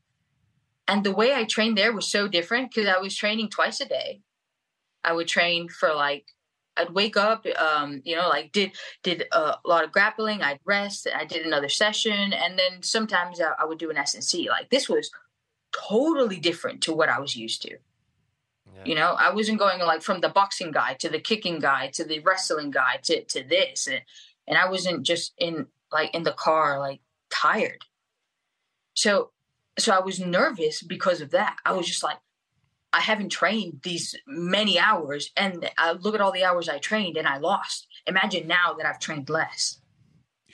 and 0.86 1.02
the 1.02 1.10
way 1.10 1.34
I 1.34 1.42
trained 1.42 1.76
there 1.76 1.92
was 1.92 2.06
so 2.06 2.28
different 2.28 2.72
because 2.72 2.88
I 2.88 3.00
was 3.00 3.16
training 3.16 3.48
twice 3.48 3.80
a 3.80 3.86
day. 3.86 4.20
I 5.02 5.12
would 5.12 5.26
train 5.26 5.68
for 5.68 5.92
like 5.92 6.26
I'd 6.76 6.90
wake 6.90 7.16
up, 7.16 7.46
um, 7.58 8.02
you 8.04 8.16
know, 8.16 8.28
like 8.28 8.52
did 8.52 8.72
did 9.02 9.24
a 9.32 9.56
lot 9.64 9.84
of 9.84 9.92
grappling. 9.92 10.42
I'd 10.42 10.60
rest. 10.64 11.06
I 11.14 11.24
did 11.24 11.46
another 11.46 11.68
session, 11.68 12.32
and 12.32 12.58
then 12.58 12.82
sometimes 12.82 13.40
I, 13.40 13.52
I 13.58 13.64
would 13.64 13.78
do 13.78 13.90
an 13.90 13.96
S&C. 13.96 14.48
Like 14.48 14.70
this 14.70 14.88
was 14.88 15.10
totally 15.72 16.38
different 16.38 16.82
to 16.82 16.92
what 16.92 17.08
I 17.08 17.20
was 17.20 17.36
used 17.36 17.62
to. 17.62 17.70
Yeah. 17.70 18.84
You 18.84 18.94
know, 18.96 19.12
I 19.18 19.32
wasn't 19.32 19.58
going 19.58 19.80
like 19.80 20.02
from 20.02 20.20
the 20.20 20.28
boxing 20.28 20.72
guy 20.72 20.94
to 20.94 21.08
the 21.08 21.20
kicking 21.20 21.60
guy 21.60 21.88
to 21.94 22.04
the 22.04 22.20
wrestling 22.20 22.70
guy 22.70 22.98
to 23.04 23.24
to 23.24 23.44
this, 23.44 23.86
and 23.86 24.02
and 24.48 24.58
I 24.58 24.68
wasn't 24.68 25.04
just 25.04 25.32
in 25.38 25.66
like 25.92 26.14
in 26.14 26.24
the 26.24 26.32
car 26.32 26.78
like 26.80 27.00
tired. 27.30 27.84
So 28.94 29.30
so 29.78 29.92
I 29.92 30.00
was 30.00 30.20
nervous 30.20 30.82
because 30.82 31.20
of 31.20 31.30
that. 31.30 31.56
I 31.64 31.72
was 31.72 31.86
just 31.86 32.02
like, 32.02 32.18
I 32.94 33.00
haven't 33.00 33.30
trained 33.30 33.80
these 33.82 34.14
many 34.26 34.78
hours, 34.78 35.30
and 35.36 35.68
I 35.76 35.92
look 35.92 36.14
at 36.14 36.20
all 36.20 36.30
the 36.30 36.44
hours 36.44 36.68
I 36.68 36.78
trained, 36.78 37.16
and 37.16 37.26
I 37.26 37.38
lost. 37.38 37.88
Imagine 38.06 38.46
now 38.46 38.74
that 38.78 38.86
I've 38.86 39.00
trained 39.00 39.28
less. 39.28 39.80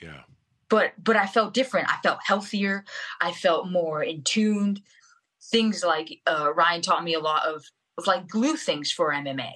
Yeah. 0.01 0.21
But 0.67 0.93
but 1.01 1.15
I 1.15 1.27
felt 1.27 1.53
different. 1.53 1.89
I 1.89 1.97
felt 2.01 2.19
healthier. 2.25 2.83
I 3.21 3.31
felt 3.31 3.69
more 3.69 4.01
in 4.01 4.23
tuned. 4.23 4.81
Things 5.51 5.83
like 5.83 6.19
uh, 6.25 6.51
Ryan 6.53 6.81
taught 6.81 7.03
me 7.03 7.13
a 7.13 7.19
lot 7.19 7.45
of 7.45 7.63
of 7.97 8.07
like 8.07 8.27
glue 8.27 8.55
things 8.55 8.91
for 8.91 9.11
MMA, 9.11 9.51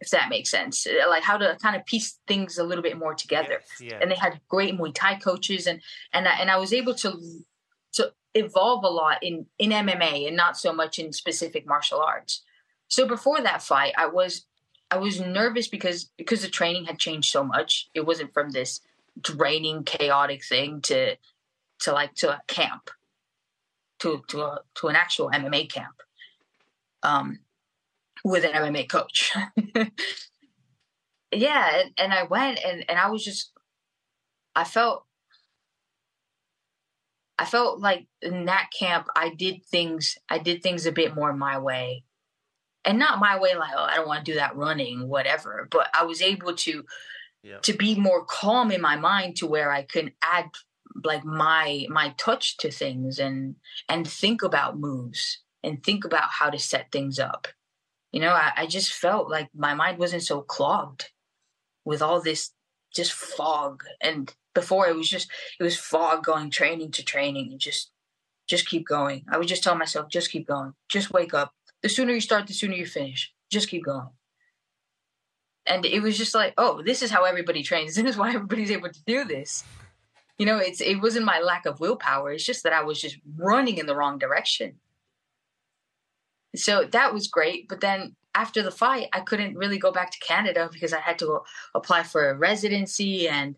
if 0.00 0.08
that 0.10 0.30
makes 0.30 0.50
sense. 0.50 0.86
Uh, 0.86 1.08
like 1.10 1.24
how 1.24 1.36
to 1.36 1.58
kind 1.60 1.76
of 1.76 1.84
piece 1.84 2.18
things 2.26 2.56
a 2.56 2.64
little 2.64 2.82
bit 2.82 2.96
more 2.96 3.14
together. 3.14 3.60
Yes, 3.78 3.92
yeah. 3.92 3.98
And 4.00 4.10
they 4.10 4.14
had 4.16 4.40
great 4.48 4.78
Muay 4.78 4.94
Thai 4.94 5.16
coaches, 5.16 5.66
and 5.66 5.82
and 6.14 6.26
I, 6.26 6.32
and 6.40 6.50
I 6.50 6.56
was 6.56 6.72
able 6.72 6.94
to 6.94 7.10
to 7.10 7.51
evolve 8.34 8.84
a 8.84 8.88
lot 8.88 9.22
in 9.22 9.46
in 9.58 9.70
MMA 9.70 10.26
and 10.26 10.36
not 10.36 10.56
so 10.56 10.72
much 10.72 10.98
in 10.98 11.12
specific 11.12 11.66
martial 11.66 12.00
arts. 12.00 12.42
So 12.88 13.06
before 13.06 13.40
that 13.40 13.62
fight, 13.62 13.94
I 13.96 14.06
was 14.06 14.46
I 14.90 14.98
was 14.98 15.20
nervous 15.20 15.68
because 15.68 16.10
because 16.16 16.42
the 16.42 16.48
training 16.48 16.84
had 16.84 16.98
changed 16.98 17.30
so 17.30 17.42
much. 17.42 17.88
It 17.94 18.06
wasn't 18.06 18.34
from 18.34 18.50
this 18.50 18.80
draining, 19.20 19.84
chaotic 19.84 20.44
thing 20.44 20.80
to 20.82 21.16
to 21.80 21.92
like 21.92 22.14
to 22.16 22.30
a 22.30 22.42
camp, 22.46 22.90
to 24.00 24.22
to 24.28 24.42
a, 24.42 24.60
to 24.76 24.88
an 24.88 24.96
actual 24.96 25.30
MMA 25.30 25.70
camp, 25.70 26.02
um, 27.02 27.40
with 28.24 28.44
an 28.44 28.52
MMA 28.52 28.88
coach. 28.88 29.32
yeah, 31.32 31.80
and, 31.80 31.92
and 31.98 32.12
I 32.12 32.24
went 32.24 32.60
and 32.64 32.84
and 32.88 32.98
I 32.98 33.10
was 33.10 33.24
just 33.24 33.52
I 34.54 34.64
felt 34.64 35.06
I 37.42 37.44
felt 37.44 37.80
like 37.80 38.06
in 38.20 38.44
that 38.44 38.68
camp 38.78 39.08
I 39.16 39.30
did 39.30 39.64
things 39.64 40.16
I 40.28 40.38
did 40.38 40.62
things 40.62 40.86
a 40.86 40.92
bit 40.92 41.12
more 41.12 41.32
my 41.32 41.58
way. 41.58 42.04
And 42.84 43.00
not 43.00 43.18
my 43.18 43.38
way 43.40 43.56
like 43.56 43.72
oh 43.76 43.82
I 43.82 43.96
don't 43.96 44.06
want 44.06 44.24
to 44.24 44.30
do 44.30 44.38
that 44.38 44.54
running 44.54 45.08
whatever, 45.08 45.66
but 45.68 45.88
I 45.92 46.04
was 46.04 46.22
able 46.22 46.54
to 46.54 46.84
yeah. 47.42 47.58
to 47.62 47.72
be 47.72 47.96
more 47.96 48.24
calm 48.24 48.70
in 48.70 48.80
my 48.80 48.94
mind 48.94 49.36
to 49.36 49.48
where 49.48 49.72
I 49.72 49.82
can 49.82 50.12
add 50.22 50.50
like 51.02 51.24
my 51.24 51.86
my 51.88 52.14
touch 52.16 52.58
to 52.58 52.70
things 52.70 53.18
and 53.18 53.56
and 53.88 54.06
think 54.06 54.44
about 54.44 54.78
moves 54.78 55.42
and 55.64 55.82
think 55.82 56.04
about 56.04 56.30
how 56.38 56.48
to 56.48 56.60
set 56.60 56.92
things 56.92 57.18
up. 57.18 57.48
You 58.12 58.20
know, 58.20 58.32
I, 58.32 58.52
I 58.56 58.66
just 58.66 58.92
felt 58.92 59.28
like 59.28 59.48
my 59.52 59.74
mind 59.74 59.98
wasn't 59.98 60.22
so 60.22 60.42
clogged 60.42 61.10
with 61.84 62.02
all 62.02 62.20
this 62.20 62.52
just 62.94 63.12
fog 63.12 63.82
and 64.00 64.32
before 64.54 64.88
it 64.88 64.96
was 64.96 65.08
just 65.08 65.30
it 65.58 65.62
was 65.62 65.76
fog 65.76 66.24
going 66.24 66.50
training 66.50 66.90
to 66.92 67.04
training 67.04 67.50
and 67.50 67.60
just 67.60 67.90
just 68.48 68.68
keep 68.68 68.86
going. 68.86 69.24
I 69.30 69.38
would 69.38 69.48
just 69.48 69.62
tell 69.62 69.76
myself 69.76 70.08
just 70.08 70.30
keep 70.30 70.46
going. 70.46 70.74
Just 70.88 71.12
wake 71.12 71.32
up. 71.32 71.54
The 71.82 71.88
sooner 71.88 72.12
you 72.12 72.20
start 72.20 72.46
the 72.46 72.54
sooner 72.54 72.74
you 72.74 72.86
finish. 72.86 73.32
Just 73.50 73.68
keep 73.68 73.84
going. 73.84 74.08
And 75.64 75.86
it 75.86 76.00
was 76.00 76.18
just 76.18 76.34
like 76.34 76.54
oh 76.58 76.82
this 76.82 77.02
is 77.02 77.10
how 77.10 77.24
everybody 77.24 77.62
trains. 77.62 77.94
This 77.96 78.04
is 78.04 78.16
why 78.16 78.28
everybody's 78.34 78.70
able 78.70 78.90
to 78.90 79.04
do 79.06 79.24
this. 79.24 79.64
You 80.38 80.46
know 80.46 80.58
it's 80.58 80.80
it 80.80 81.00
wasn't 81.00 81.26
my 81.26 81.40
lack 81.40 81.66
of 81.66 81.80
willpower. 81.80 82.32
It's 82.32 82.44
just 82.44 82.64
that 82.64 82.72
i 82.72 82.82
was 82.82 83.00
just 83.00 83.18
running 83.36 83.78
in 83.78 83.86
the 83.86 83.96
wrong 83.96 84.18
direction. 84.18 84.76
So 86.54 86.84
that 86.84 87.14
was 87.14 87.28
great. 87.28 87.68
But 87.68 87.80
then 87.80 88.16
after 88.34 88.62
the 88.62 88.70
fight 88.70 89.08
i 89.12 89.20
couldn't 89.20 89.56
really 89.56 89.78
go 89.78 89.92
back 89.92 90.10
to 90.10 90.18
canada 90.18 90.68
because 90.72 90.92
i 90.92 91.00
had 91.00 91.18
to 91.18 91.40
apply 91.74 92.02
for 92.02 92.30
a 92.30 92.34
residency 92.34 93.28
and 93.28 93.56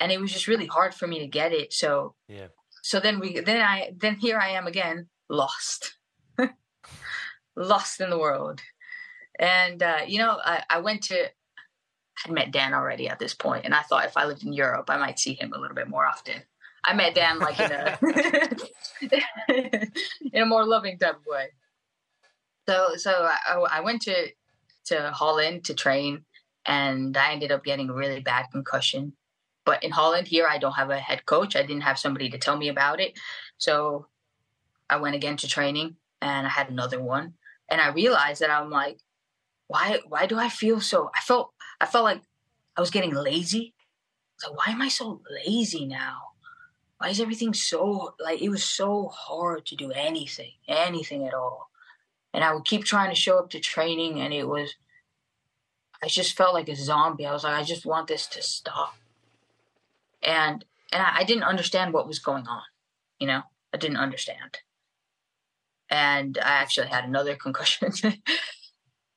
and 0.00 0.10
it 0.10 0.20
was 0.20 0.32
just 0.32 0.48
really 0.48 0.66
hard 0.66 0.94
for 0.94 1.06
me 1.06 1.20
to 1.20 1.26
get 1.26 1.52
it. 1.52 1.72
So 1.72 2.14
yeah. 2.26 2.48
So 2.82 2.98
then 2.98 3.20
we 3.20 3.40
then 3.40 3.60
I 3.60 3.92
then 3.96 4.16
here 4.16 4.38
I 4.38 4.50
am 4.50 4.66
again, 4.66 5.08
lost, 5.28 5.98
lost 7.56 8.00
in 8.00 8.08
the 8.08 8.18
world, 8.18 8.62
and 9.38 9.82
uh, 9.82 10.00
you 10.06 10.18
know 10.18 10.38
I, 10.42 10.62
I 10.68 10.80
went 10.80 11.02
to. 11.04 11.30
I'd 12.24 12.32
met 12.32 12.50
Dan 12.50 12.74
already 12.74 13.08
at 13.08 13.18
this 13.18 13.34
point, 13.34 13.64
and 13.64 13.74
I 13.74 13.82
thought 13.82 14.04
if 14.06 14.16
I 14.16 14.26
lived 14.26 14.44
in 14.44 14.52
Europe, 14.52 14.90
I 14.90 14.98
might 14.98 15.18
see 15.18 15.34
him 15.34 15.52
a 15.54 15.58
little 15.58 15.74
bit 15.74 15.88
more 15.88 16.06
often. 16.06 16.42
I 16.82 16.94
met 16.94 17.14
Dan 17.14 17.38
like 17.38 17.60
in 17.60 17.72
a 17.72 17.98
in 20.32 20.42
a 20.42 20.46
more 20.46 20.66
loving 20.66 20.98
type 20.98 21.16
of 21.16 21.26
way. 21.26 21.48
So 22.68 22.96
so 22.96 23.28
I, 23.46 23.66
I 23.70 23.80
went 23.80 24.02
to 24.02 24.28
to 24.86 25.10
Holland 25.12 25.64
to 25.66 25.74
train, 25.74 26.24
and 26.64 27.14
I 27.16 27.32
ended 27.32 27.52
up 27.52 27.64
getting 27.64 27.90
a 27.90 27.94
really 27.94 28.20
bad 28.20 28.46
concussion 28.50 29.14
but 29.70 29.84
in 29.84 29.92
Holland, 29.92 30.26
here, 30.26 30.48
I 30.48 30.58
don't 30.58 30.72
have 30.72 30.90
a 30.90 30.98
head 30.98 31.26
coach. 31.26 31.54
I 31.54 31.62
didn't 31.62 31.82
have 31.82 31.96
somebody 31.96 32.28
to 32.30 32.38
tell 32.38 32.56
me 32.56 32.66
about 32.66 33.00
it. 33.00 33.16
So 33.56 34.08
I 34.88 34.96
went 34.96 35.14
again 35.14 35.36
to 35.36 35.46
training 35.46 35.94
and 36.20 36.44
I 36.44 36.50
had 36.50 36.70
another 36.70 37.00
one. 37.00 37.34
And 37.68 37.80
I 37.80 37.90
realized 37.90 38.40
that 38.40 38.50
I'm 38.50 38.68
like, 38.68 38.98
why 39.68 40.00
why 40.08 40.26
do 40.26 40.40
I 40.40 40.48
feel 40.48 40.80
so 40.80 41.12
I 41.14 41.20
felt 41.20 41.52
I 41.80 41.86
felt 41.86 42.02
like 42.02 42.20
I 42.76 42.80
was 42.80 42.90
getting 42.90 43.14
lazy. 43.14 43.72
I 43.76 44.32
was 44.34 44.50
like, 44.50 44.66
why 44.66 44.72
am 44.72 44.82
I 44.82 44.88
so 44.88 45.22
lazy 45.46 45.86
now? 45.86 46.18
Why 46.98 47.10
is 47.10 47.20
everything 47.20 47.54
so 47.54 48.16
like 48.18 48.42
it 48.42 48.48
was 48.48 48.64
so 48.64 49.06
hard 49.06 49.66
to 49.66 49.76
do 49.76 49.92
anything, 49.92 50.54
anything 50.66 51.28
at 51.28 51.34
all. 51.34 51.70
And 52.34 52.42
I 52.42 52.52
would 52.52 52.64
keep 52.64 52.84
trying 52.84 53.10
to 53.10 53.22
show 53.24 53.38
up 53.38 53.50
to 53.50 53.60
training 53.60 54.20
and 54.20 54.34
it 54.34 54.48
was 54.48 54.74
I 56.02 56.08
just 56.08 56.36
felt 56.36 56.54
like 56.54 56.68
a 56.68 56.74
zombie. 56.74 57.26
I 57.26 57.32
was 57.32 57.44
like, 57.44 57.54
I 57.54 57.62
just 57.62 57.86
want 57.86 58.08
this 58.08 58.26
to 58.26 58.42
stop 58.42 58.96
and 60.22 60.64
and 60.92 61.02
I, 61.02 61.18
I 61.18 61.24
didn't 61.24 61.44
understand 61.44 61.92
what 61.92 62.06
was 62.06 62.18
going 62.18 62.46
on. 62.46 62.62
You 63.18 63.26
know, 63.26 63.42
I 63.72 63.76
didn't 63.76 63.98
understand, 63.98 64.58
and 65.90 66.38
I 66.38 66.50
actually 66.50 66.88
had 66.88 67.04
another 67.04 67.36
concussion. 67.44 67.92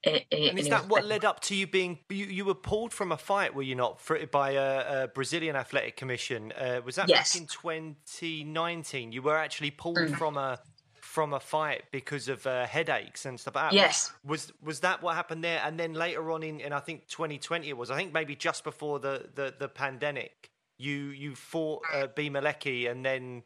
It, 0.04 0.26
it, 0.32 0.50
and 0.50 0.60
is 0.60 0.68
that 0.68 0.90
what 0.90 1.06
led 1.06 1.24
up 1.24 1.40
to 1.42 1.56
you 1.56 1.66
being 1.66 2.00
you, 2.10 2.26
you 2.26 2.44
were 2.44 2.56
pulled 2.56 2.92
from 2.92 3.14
a 3.14 3.18
fight 3.18 3.56
were 3.56 3.62
you 3.62 3.76
not 3.76 4.02
for, 4.02 4.20
by 4.28 4.52
a, 4.52 5.04
a, 5.04 5.08
Brazilian 5.08 5.56
Athletic 5.56 5.96
Commission 5.96 6.52
uh, 6.60 6.82
was 6.84 6.96
that 6.96 7.08
yes. 7.08 7.34
back 7.34 7.42
in 7.42 7.48
2019 7.48 9.14
you 9.14 9.22
were 9.22 9.38
actually 9.38 9.72
pulled 9.72 9.96
mm. 9.96 10.14
from 10.18 10.36
a 10.36 10.60
from 11.00 11.32
a 11.32 11.40
fight 11.40 11.84
because 11.94 12.28
of 12.28 12.46
uh, 12.46 12.66
headaches 12.66 13.26
and 13.26 13.40
stuff 13.40 13.56
like 13.56 13.72
that 13.72 13.74
yes 13.74 14.12
was 14.26 14.52
was 14.62 14.82
that 14.82 15.02
what 15.02 15.16
happened 15.16 15.42
there 15.42 15.62
and 15.64 15.80
then 15.80 15.94
later 15.94 16.32
on 16.32 16.44
in, 16.44 16.60
in 16.60 16.74
I 16.74 16.82
think 16.82 17.08
2020 17.08 17.70
it 17.70 17.78
was 17.78 17.90
I 17.90 17.96
think 17.96 18.12
maybe 18.12 18.36
just 18.36 18.66
before 18.66 19.00
the 19.00 19.30
the, 19.36 19.54
the 19.58 19.70
pandemic 19.70 20.52
you 20.78 21.10
you 21.10 21.36
fought 21.36 21.84
uh, 21.94 22.08
Bea 22.08 22.30
Malecki 22.30 22.90
and 22.90 23.06
then 23.06 23.44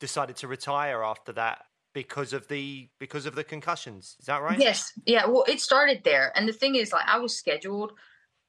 decided 0.00 0.36
to 0.36 0.48
retire 0.48 1.02
after 1.02 1.32
that 1.32 1.64
because 1.92 2.32
of 2.32 2.46
the 2.48 2.88
because 2.98 3.26
of 3.26 3.34
the 3.34 3.44
concussions. 3.44 4.16
Is 4.20 4.26
that 4.26 4.42
right? 4.42 4.58
Yes. 4.58 4.92
Yeah. 5.04 5.26
Well, 5.26 5.44
it 5.48 5.60
started 5.60 6.02
there, 6.04 6.32
and 6.36 6.48
the 6.48 6.52
thing 6.52 6.74
is, 6.74 6.92
like, 6.92 7.06
I 7.06 7.18
was 7.18 7.36
scheduled. 7.36 7.92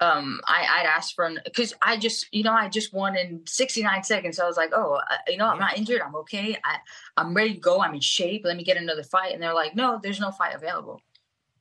Um, 0.02 0.40
I, 0.48 0.66
I'd 0.80 0.86
asked 0.86 1.16
for 1.16 1.30
because 1.44 1.74
I 1.82 1.98
just, 1.98 2.28
you 2.32 2.44
know, 2.44 2.54
I 2.54 2.70
just 2.70 2.94
won 2.94 3.18
in 3.18 3.42
69 3.46 4.04
seconds. 4.04 4.38
So 4.38 4.46
I 4.46 4.48
was 4.48 4.56
like, 4.56 4.72
oh, 4.74 4.94
uh, 4.94 5.16
you 5.28 5.36
know, 5.36 5.48
I'm 5.48 5.60
not 5.60 5.78
injured. 5.78 6.02
I'm 6.02 6.16
okay. 6.18 6.56
I, 6.64 6.78
I'm 7.18 7.34
ready 7.34 7.56
to 7.56 7.60
go. 7.60 7.82
I'm 7.82 7.94
in 7.94 8.00
shape. 8.00 8.44
Let 8.46 8.56
me 8.56 8.64
get 8.64 8.78
another 8.78 9.04
fight. 9.04 9.34
And 9.34 9.44
they're 9.44 9.54
like, 9.54 9.76
no, 9.76 10.00
there's 10.02 10.22
no 10.22 10.32
fight 10.32 10.56
available. 10.56 11.02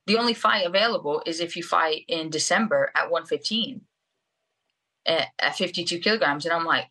The 0.07 0.17
only 0.17 0.33
fight 0.33 0.65
available 0.65 1.21
is 1.25 1.41
if 1.41 1.57
you 1.57 1.63
fight 1.63 2.05
in 2.07 2.29
December 2.29 2.91
at 2.95 3.11
115 3.11 3.81
at, 5.09 5.27
at 5.39 5.57
52 5.57 5.99
kilograms, 5.99 6.45
and 6.45 6.53
I'm 6.53 6.65
like, 6.65 6.85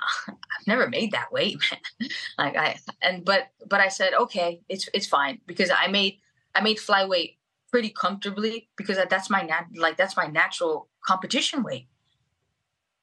I've 0.28 0.66
never 0.66 0.88
made 0.88 1.12
that 1.12 1.32
weight, 1.32 1.58
man. 2.00 2.10
like 2.38 2.56
I 2.56 2.78
and 3.02 3.24
but 3.24 3.48
but 3.66 3.80
I 3.80 3.88
said 3.88 4.14
okay, 4.14 4.60
it's 4.68 4.88
it's 4.94 5.06
fine 5.06 5.40
because 5.46 5.70
I 5.76 5.88
made 5.88 6.18
I 6.54 6.60
made 6.60 6.78
flyweight 6.78 7.36
pretty 7.72 7.90
comfortably 7.90 8.68
because 8.76 8.98
that's 9.10 9.30
my 9.30 9.42
nat 9.42 9.66
like 9.76 9.96
that's 9.96 10.16
my 10.16 10.26
natural 10.26 10.88
competition 11.04 11.62
weight. 11.62 11.88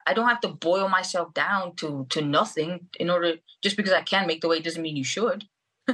I 0.06 0.14
don't 0.14 0.28
have 0.28 0.42
to 0.42 0.50
boil 0.50 0.90
myself 0.90 1.34
down 1.34 1.76
to 1.78 2.06
to 2.12 2.22
nothing 2.22 2.88
in 3.00 3.10
order 3.10 3.36
just 3.62 3.78
because 3.78 3.94
I 3.94 4.02
can 4.02 4.28
make 4.28 4.42
the 4.42 4.48
weight 4.48 4.64
doesn't 4.64 4.82
mean 4.82 4.98
you 4.98 5.04
should. 5.04 5.46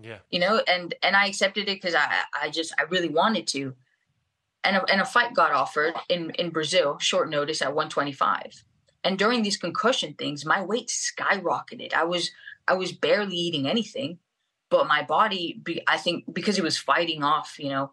yeah. 0.00 0.18
You 0.30 0.40
know, 0.40 0.62
and 0.68 0.94
and 1.02 1.16
I 1.16 1.26
accepted 1.26 1.68
it 1.68 1.80
because 1.80 1.94
I 1.94 2.22
I 2.40 2.50
just 2.50 2.74
I 2.78 2.82
really 2.84 3.08
wanted 3.08 3.46
to 3.48 3.74
and 4.66 4.76
a, 4.76 4.84
and 4.90 5.00
a 5.00 5.04
fight 5.04 5.32
got 5.32 5.52
offered 5.52 5.94
in, 6.08 6.30
in 6.30 6.50
Brazil, 6.50 6.98
short 6.98 7.30
notice 7.30 7.62
at 7.62 7.68
125. 7.68 8.64
And 9.04 9.18
during 9.18 9.42
these 9.42 9.56
concussion 9.56 10.14
things, 10.14 10.44
my 10.44 10.62
weight 10.62 10.88
skyrocketed. 10.88 11.94
I 11.94 12.04
was 12.04 12.32
I 12.68 12.74
was 12.74 12.90
barely 12.90 13.36
eating 13.36 13.68
anything, 13.68 14.18
but 14.70 14.88
my 14.88 15.02
body, 15.02 15.62
I 15.86 15.98
think, 15.98 16.24
because 16.32 16.58
it 16.58 16.64
was 16.64 16.76
fighting 16.76 17.22
off, 17.22 17.56
you 17.60 17.68
know, 17.68 17.92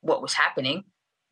what 0.00 0.20
was 0.20 0.32
happening. 0.32 0.82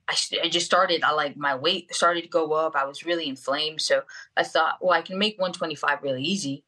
I, 0.09 0.15
I 0.45 0.49
just 0.49 0.67
started. 0.67 1.03
I 1.03 1.11
like 1.11 1.37
my 1.37 1.57
weight 1.57 1.93
started 1.93 2.23
to 2.23 2.29
go 2.29 2.53
up. 2.53 2.77
I 2.77 2.85
was 2.85 3.05
really 3.05 3.29
inflamed, 3.29 3.81
so 3.81 4.03
I 4.37 4.45
thought, 4.45 4.79
well, 4.81 4.93
I 4.93 5.03
can 5.03 5.19
make 5.19 5.39
125 5.39 6.03
really 6.05 6.23
easy 6.23 6.65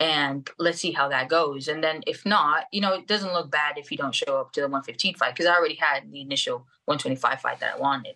and 0.00 0.48
let's 0.58 0.80
see 0.80 0.92
how 0.92 1.08
that 1.08 1.28
goes. 1.28 1.68
And 1.68 1.84
then 1.84 2.00
if 2.06 2.24
not, 2.24 2.64
you 2.72 2.80
know, 2.80 2.94
it 2.94 3.06
doesn't 3.06 3.34
look 3.34 3.50
bad 3.50 3.76
if 3.76 3.90
you 3.92 3.98
don't 3.98 4.14
show 4.14 4.40
up 4.40 4.52
to 4.52 4.60
the 4.60 4.66
115 4.66 5.14
fight 5.14 5.34
because 5.34 5.46
I 5.46 5.54
already 5.54 5.74
had 5.74 6.10
the 6.10 6.22
initial 6.22 6.66
125 6.86 7.40
fight 7.40 7.60
that 7.60 7.74
I 7.76 7.78
wanted. 7.78 8.14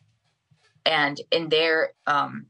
And 0.87 1.21
in 1.31 1.51
there, 1.51 1.93
um, 2.07 2.47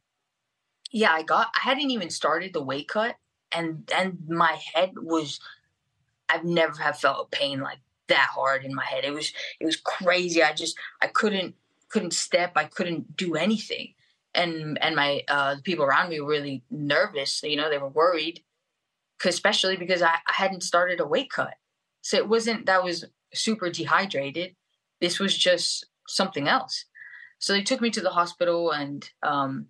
yeah, 0.92 1.10
I 1.12 1.22
got, 1.22 1.48
I 1.56 1.68
hadn't 1.68 1.90
even 1.90 2.10
started 2.10 2.52
the 2.52 2.62
weight 2.62 2.88
cut, 2.88 3.16
and 3.50 3.84
then 3.88 4.18
my 4.28 4.56
head 4.74 4.92
was, 4.96 5.40
I've 6.28 6.44
never 6.44 6.80
have 6.80 6.98
felt 6.98 7.32
pain 7.32 7.60
like 7.60 7.78
that 8.06 8.28
hard 8.32 8.64
in 8.64 8.74
my 8.74 8.84
head. 8.84 9.04
It 9.04 9.12
was, 9.12 9.32
it 9.60 9.66
was 9.66 9.76
crazy. 9.76 10.42
I 10.42 10.52
just, 10.52 10.76
I 11.02 11.08
couldn't, 11.08 11.56
couldn't 11.88 12.12
step. 12.12 12.52
I 12.56 12.64
couldn't 12.64 13.16
do 13.16 13.34
anything. 13.34 13.94
And, 14.34 14.78
and 14.82 14.96
my, 14.96 15.22
uh, 15.28 15.56
the 15.56 15.62
people 15.62 15.84
around 15.84 16.10
me 16.10 16.20
were 16.20 16.28
really 16.28 16.62
nervous. 16.70 17.42
You 17.42 17.56
know, 17.56 17.70
they 17.70 17.78
were 17.78 17.88
worried 17.88 18.42
especially 19.26 19.76
because 19.76 20.02
I, 20.02 20.14
I 20.26 20.32
hadn't 20.32 20.62
started 20.62 21.00
a 21.00 21.06
weight 21.06 21.30
cut. 21.30 21.54
So 22.02 22.16
it 22.16 22.28
wasn't 22.28 22.66
that 22.66 22.80
I 22.80 22.84
was 22.84 23.04
super 23.32 23.70
dehydrated. 23.70 24.54
This 25.00 25.18
was 25.18 25.36
just 25.36 25.86
something 26.08 26.48
else. 26.48 26.84
So 27.38 27.52
they 27.52 27.62
took 27.62 27.80
me 27.80 27.90
to 27.90 28.00
the 28.00 28.10
hospital 28.10 28.70
and 28.70 29.08
um, 29.22 29.66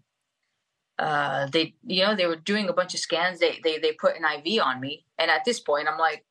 uh, 0.98 1.46
they, 1.52 1.74
you 1.84 2.05
know, 2.05 2.14
they 2.14 2.26
were 2.26 2.36
doing 2.36 2.68
a 2.68 2.72
bunch 2.72 2.94
of 2.94 3.00
scans. 3.00 3.40
They, 3.40 3.61
they, 3.62 3.78
they 3.78 3.92
put 3.92 4.16
an 4.16 4.24
IV 4.24 4.62
on 4.62 4.80
me. 4.80 5.07
And 5.18 5.30
at 5.30 5.44
this 5.44 5.61
point, 5.61 5.88
I'm 5.88 5.98
like, 5.98 6.24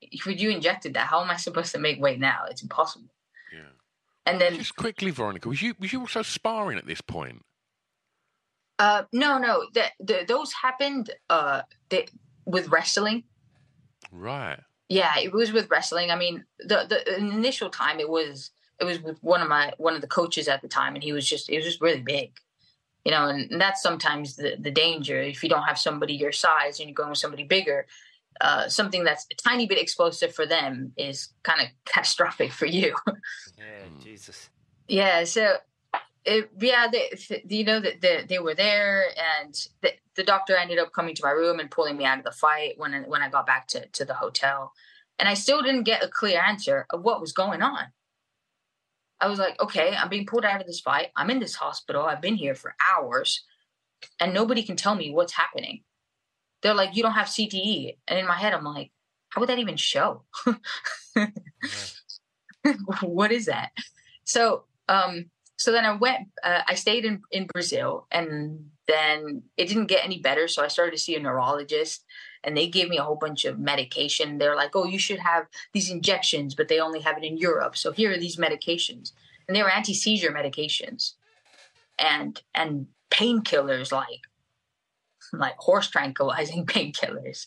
if 0.00 0.26
you 0.26 0.50
injected 0.50 0.94
that, 0.94 1.08
how 1.08 1.22
am 1.22 1.30
I 1.30 1.36
supposed 1.36 1.72
to 1.72 1.78
make 1.78 2.00
weight 2.00 2.20
now? 2.20 2.44
It's 2.48 2.62
impossible. 2.62 3.10
Yeah. 3.52 3.60
And 4.26 4.40
then, 4.40 4.54
Just 4.54 4.76
quickly, 4.76 5.10
Veronica, 5.10 5.48
was 5.48 5.60
you 5.60 5.74
was 5.80 5.92
you 5.92 6.00
also 6.00 6.22
sparring 6.22 6.78
at 6.78 6.86
this 6.86 7.00
point? 7.00 7.42
uh, 8.78 9.02
no, 9.12 9.38
no, 9.38 9.66
that 9.74 9.92
the, 9.98 10.24
those 10.26 10.52
happened, 10.52 11.10
uh, 11.28 11.62
they, 11.88 12.06
with 12.48 12.68
wrestling. 12.68 13.24
Right. 14.10 14.58
Yeah, 14.88 15.18
it 15.18 15.32
was 15.32 15.52
with 15.52 15.70
wrestling. 15.70 16.10
I 16.10 16.16
mean, 16.16 16.44
the 16.58 16.86
the 16.88 17.16
initial 17.18 17.68
time 17.68 18.00
it 18.00 18.08
was 18.08 18.50
it 18.80 18.84
was 18.84 19.00
with 19.02 19.22
one 19.22 19.42
of 19.42 19.48
my 19.48 19.72
one 19.76 19.94
of 19.94 20.00
the 20.00 20.06
coaches 20.06 20.48
at 20.48 20.62
the 20.62 20.68
time, 20.68 20.94
and 20.94 21.04
he 21.04 21.12
was 21.12 21.28
just 21.28 21.50
it 21.50 21.56
was 21.56 21.66
just 21.66 21.80
really 21.82 22.00
big, 22.00 22.32
you 23.04 23.12
know. 23.12 23.28
And, 23.28 23.50
and 23.50 23.60
that's 23.60 23.82
sometimes 23.82 24.36
the 24.36 24.56
the 24.58 24.70
danger 24.70 25.20
if 25.20 25.42
you 25.42 25.48
don't 25.48 25.64
have 25.64 25.78
somebody 25.78 26.14
your 26.14 26.32
size 26.32 26.80
and 26.80 26.88
you're 26.88 26.94
going 26.94 27.10
with 27.10 27.18
somebody 27.18 27.44
bigger. 27.44 27.86
Uh, 28.40 28.68
something 28.68 29.02
that's 29.02 29.26
a 29.32 29.34
tiny 29.34 29.66
bit 29.66 29.78
explosive 29.78 30.32
for 30.32 30.46
them 30.46 30.92
is 30.96 31.30
kind 31.42 31.60
of 31.60 31.66
catastrophic 31.84 32.52
for 32.52 32.66
you. 32.66 32.94
Yeah, 33.58 34.04
Jesus. 34.04 34.48
yeah, 34.86 35.24
so 35.24 35.56
it, 36.24 36.50
yeah, 36.60 36.86
they, 36.90 37.08
th- 37.08 37.44
you 37.48 37.64
know 37.64 37.80
that 37.80 38.00
the, 38.00 38.24
they 38.28 38.38
were 38.38 38.54
there, 38.54 39.06
and 39.40 39.66
the, 40.18 40.24
doctor 40.24 40.56
ended 40.56 40.78
up 40.78 40.92
coming 40.92 41.14
to 41.14 41.24
my 41.24 41.30
room 41.30 41.60
and 41.60 41.70
pulling 41.70 41.96
me 41.96 42.04
out 42.04 42.18
of 42.18 42.24
the 42.24 42.32
fight 42.32 42.74
when 42.76 42.92
I, 42.92 43.00
when 43.00 43.22
I 43.22 43.30
got 43.30 43.46
back 43.46 43.68
to 43.68 43.86
to 43.86 44.04
the 44.04 44.14
hotel, 44.14 44.72
and 45.18 45.28
I 45.28 45.34
still 45.34 45.62
didn't 45.62 45.84
get 45.84 46.04
a 46.04 46.08
clear 46.08 46.40
answer 46.40 46.86
of 46.90 47.02
what 47.02 47.20
was 47.20 47.32
going 47.32 47.62
on. 47.62 47.84
I 49.20 49.28
was 49.28 49.38
like, 49.38 49.60
okay, 49.60 49.94
I'm 49.96 50.08
being 50.08 50.26
pulled 50.26 50.44
out 50.44 50.60
of 50.60 50.66
this 50.66 50.80
fight. 50.80 51.08
I'm 51.16 51.30
in 51.30 51.40
this 51.40 51.54
hospital. 51.54 52.04
I've 52.04 52.20
been 52.20 52.36
here 52.36 52.54
for 52.54 52.74
hours, 52.96 53.44
and 54.20 54.34
nobody 54.34 54.62
can 54.62 54.76
tell 54.76 54.94
me 54.94 55.10
what's 55.10 55.32
happening. 55.32 55.82
They're 56.62 56.74
like, 56.74 56.96
you 56.96 57.02
don't 57.02 57.12
have 57.12 57.28
CTE, 57.28 57.96
and 58.08 58.18
in 58.18 58.26
my 58.26 58.36
head, 58.36 58.52
I'm 58.52 58.64
like, 58.64 58.90
how 59.30 59.40
would 59.40 59.48
that 59.48 59.58
even 59.58 59.76
show? 59.76 60.24
what 63.02 63.32
is 63.32 63.46
that? 63.46 63.70
So, 64.24 64.64
um, 64.88 65.30
so 65.56 65.72
then 65.72 65.84
I 65.84 65.92
went. 65.92 66.28
Uh, 66.42 66.62
I 66.66 66.74
stayed 66.74 67.04
in 67.04 67.22
in 67.30 67.46
Brazil, 67.46 68.06
and 68.10 68.70
then 68.88 69.42
it 69.56 69.68
didn't 69.68 69.86
get 69.86 70.04
any 70.04 70.18
better. 70.18 70.48
So 70.48 70.64
I 70.64 70.68
started 70.68 70.92
to 70.92 70.98
see 70.98 71.14
a 71.14 71.20
neurologist, 71.20 72.04
and 72.42 72.56
they 72.56 72.66
gave 72.66 72.88
me 72.88 72.98
a 72.98 73.02
whole 73.02 73.16
bunch 73.16 73.44
of 73.44 73.58
medication. 73.58 74.38
They're 74.38 74.56
like, 74.56 74.74
"Oh, 74.74 74.86
you 74.86 74.98
should 74.98 75.20
have 75.20 75.46
these 75.72 75.90
injections, 75.90 76.54
but 76.54 76.68
they 76.68 76.80
only 76.80 77.00
have 77.00 77.18
it 77.18 77.24
in 77.24 77.36
Europe. 77.36 77.76
So 77.76 77.92
here 77.92 78.12
are 78.12 78.18
these 78.18 78.36
medications." 78.36 79.12
And 79.46 79.56
they 79.56 79.62
were 79.62 79.70
anti 79.70 79.94
seizure 79.94 80.32
medications, 80.32 81.14
and 81.98 82.42
and 82.54 82.88
painkillers 83.10 83.92
like 83.92 84.22
like 85.32 85.56
horse 85.58 85.88
tranquilizing 85.88 86.66
painkillers. 86.74 87.46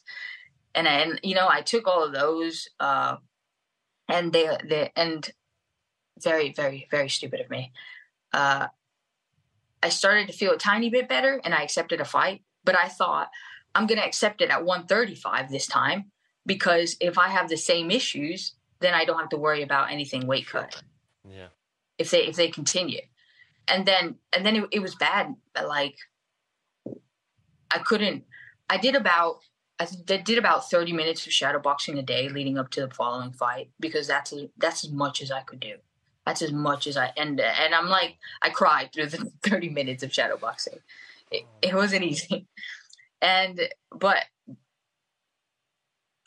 And 0.76 0.88
and 0.88 1.20
you 1.24 1.36
know, 1.36 1.50
I 1.50 1.62
took 1.62 1.88
all 1.88 2.04
of 2.04 2.14
those. 2.14 2.70
Uh, 2.80 3.18
and 4.12 4.34
they 4.34 4.58
they 4.68 4.92
and 4.96 5.32
very 6.22 6.54
very 6.54 6.88
very 6.92 7.10
stupid 7.10 7.40
of 7.40 7.50
me 7.50 7.72
uh 8.34 8.68
i 9.84 9.90
started 9.90 10.28
to 10.28 10.34
feel 10.34 10.52
a 10.52 10.58
tiny 10.58 10.90
bit 10.90 11.08
better 11.10 11.42
and 11.44 11.54
i 11.54 11.62
accepted 11.62 12.00
a 12.02 12.06
fight 12.06 12.42
but 12.64 12.76
i 12.76 12.88
thought 12.88 13.30
i'm 13.76 13.88
going 13.88 14.00
to 14.00 14.06
accept 14.06 14.42
it 14.42 14.50
at 14.50 14.66
135 14.66 15.50
this 15.50 15.68
time 15.68 16.12
because 16.46 16.96
if 17.00 17.18
i 17.18 17.28
have 17.28 17.50
the 17.50 17.58
same 17.58 17.92
issues 17.92 18.56
then 18.80 18.94
i 18.94 19.06
don't 19.06 19.20
have 19.20 19.30
to 19.30 19.38
worry 19.38 19.62
about 19.62 19.92
anything 19.92 20.28
weight 20.28 20.48
cut 20.48 20.82
Yeah. 21.30 21.48
if 21.98 22.12
they 22.12 22.24
if 22.28 22.36
they 22.36 22.50
continue 22.50 23.02
and 23.68 23.86
then 23.86 24.16
and 24.36 24.46
then 24.46 24.56
it, 24.56 24.68
it 24.72 24.80
was 24.80 24.96
bad 24.96 25.36
like 25.64 25.96
i 27.70 27.80
couldn't 27.80 28.26
i 28.70 28.78
did 28.78 28.96
about 28.96 29.42
I 29.82 29.88
did 30.18 30.38
about 30.38 30.70
30 30.70 30.94
minutes 30.94 31.26
of 31.26 31.34
shadow 31.34 31.60
boxing 31.60 31.98
a 31.98 32.04
day 32.04 32.30
leading 32.30 32.60
up 32.60 32.70
to 32.72 32.82
the 32.82 32.94
following 32.94 33.32
fight 33.32 33.72
because 33.80 34.06
that's 34.06 34.32
as, 34.32 34.44
that's 34.58 34.84
as 34.84 34.92
much 34.92 35.24
as 35.24 35.32
I 35.32 35.42
could 35.42 35.60
do. 35.60 35.78
That's 36.26 36.42
as 36.42 36.52
much 36.52 36.88
as 36.88 36.98
I 36.98 37.12
and 37.18 37.40
and 37.40 37.74
I'm 37.74 37.88
like 37.88 38.18
I 38.42 38.50
cried 38.50 38.92
through 38.94 39.08
the 39.08 39.32
30 39.44 39.70
minutes 39.70 40.04
of 40.04 40.14
shadow 40.14 40.38
boxing. 40.38 40.80
It, 41.32 41.46
it 41.62 41.74
wasn't 41.74 42.04
oh. 42.04 42.08
easy, 42.08 42.48
and 43.22 43.60
but 43.92 44.24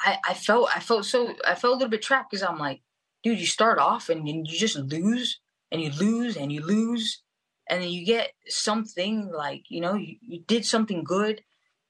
I 0.00 0.18
I 0.28 0.34
felt 0.34 0.70
I 0.74 0.80
felt 0.80 1.04
so 1.04 1.34
I 1.46 1.54
felt 1.54 1.74
a 1.74 1.76
little 1.76 1.88
bit 1.88 2.02
trapped 2.02 2.30
because 2.30 2.42
I'm 2.42 2.58
like, 2.58 2.82
dude, 3.22 3.38
you 3.38 3.46
start 3.46 3.78
off 3.78 4.08
and 4.08 4.28
you 4.28 4.44
just 4.44 4.76
lose 4.76 5.40
and 5.70 5.80
you 5.80 5.90
lose 5.90 6.36
and 6.36 6.52
you 6.52 6.64
lose, 6.64 7.22
and 7.68 7.82
then 7.82 7.90
you 7.90 8.04
get 8.04 8.32
something 8.48 9.30
like 9.30 9.64
you 9.68 9.80
know 9.80 9.94
you, 9.94 10.16
you 10.20 10.40
did 10.40 10.64
something 10.64 11.04
good, 11.04 11.42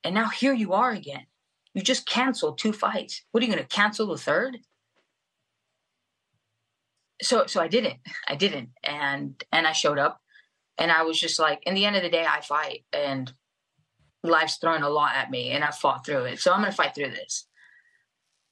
and 0.03 0.15
now 0.15 0.29
here 0.29 0.53
you 0.53 0.73
are 0.73 0.91
again 0.91 1.27
you 1.75 1.83
just 1.83 2.07
canceled 2.07 2.57
two 2.57 2.73
fights. 2.73 3.23
What 3.33 3.43
are 3.43 3.47
you 3.47 3.53
going 3.53 3.65
to 3.65 3.75
cancel 3.75 4.07
the 4.07 4.17
third? 4.17 4.59
So, 7.23 7.47
so 7.47 7.61
I 7.61 7.69
didn't. 7.69 7.99
I 8.29 8.35
didn't, 8.35 8.71
and 8.83 9.43
and 9.53 9.67
I 9.67 9.73
showed 9.73 9.99
up, 9.99 10.21
and 10.79 10.91
I 10.91 11.03
was 11.03 11.19
just 11.19 11.39
like, 11.39 11.63
in 11.65 11.75
the 11.75 11.85
end 11.85 11.97
of 11.97 12.03
the 12.03 12.09
day, 12.09 12.27
I 12.29 12.41
fight, 12.41 12.85
and 12.93 13.33
life's 14.23 14.57
thrown 14.57 14.83
a 14.83 14.91
lot 14.91 15.15
at 15.15 15.31
me, 15.31 15.51
and 15.51 15.63
I 15.63 15.71
fought 15.71 16.05
through 16.05 16.25
it. 16.25 16.41
So 16.41 16.53
I'm 16.53 16.61
going 16.61 16.71
to 16.71 16.77
fight 16.77 16.95
through 16.95 17.11
this. 17.11 17.47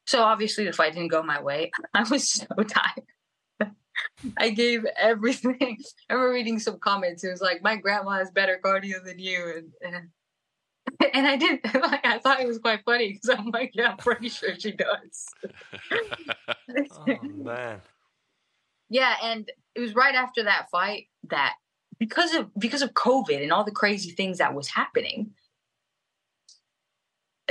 So 0.06 0.22
obviously, 0.22 0.64
the 0.64 0.72
fight 0.72 0.92
didn't 0.92 1.10
go 1.10 1.22
my 1.22 1.40
way. 1.40 1.70
I 1.94 2.04
was 2.04 2.30
so 2.30 2.46
tired. 2.56 3.72
I 4.38 4.50
gave 4.50 4.84
everything. 4.96 5.78
I 6.10 6.14
remember 6.14 6.34
reading 6.34 6.58
some 6.58 6.78
comments. 6.78 7.24
It 7.24 7.30
was 7.30 7.40
like, 7.40 7.62
"My 7.62 7.76
grandma 7.76 8.12
has 8.12 8.30
better 8.30 8.60
cardio 8.62 9.04
than 9.04 9.18
you," 9.18 9.52
and, 9.56 9.94
and 9.94 10.08
and 11.12 11.26
I 11.26 11.36
didn't 11.36 11.64
like. 11.74 12.04
I 12.04 12.18
thought 12.18 12.40
it 12.40 12.46
was 12.46 12.58
quite 12.58 12.84
funny 12.84 13.12
because 13.12 13.38
I'm 13.38 13.50
like, 13.50 13.72
yeah, 13.74 13.92
I'm 13.92 13.96
pretty 13.96 14.28
sure 14.28 14.54
she 14.58 14.72
does. 14.72 15.28
Oh 17.06 17.16
man. 17.22 17.80
Yeah, 18.92 19.14
and 19.22 19.50
it 19.74 19.80
was 19.80 19.94
right 19.94 20.14
after 20.14 20.42
that 20.42 20.68
fight 20.70 21.06
that 21.30 21.54
because 21.98 22.34
of 22.34 22.50
because 22.58 22.82
of 22.82 22.92
COVID 22.92 23.42
and 23.42 23.50
all 23.50 23.64
the 23.64 23.70
crazy 23.70 24.10
things 24.10 24.36
that 24.36 24.52
was 24.52 24.68
happening, 24.68 25.30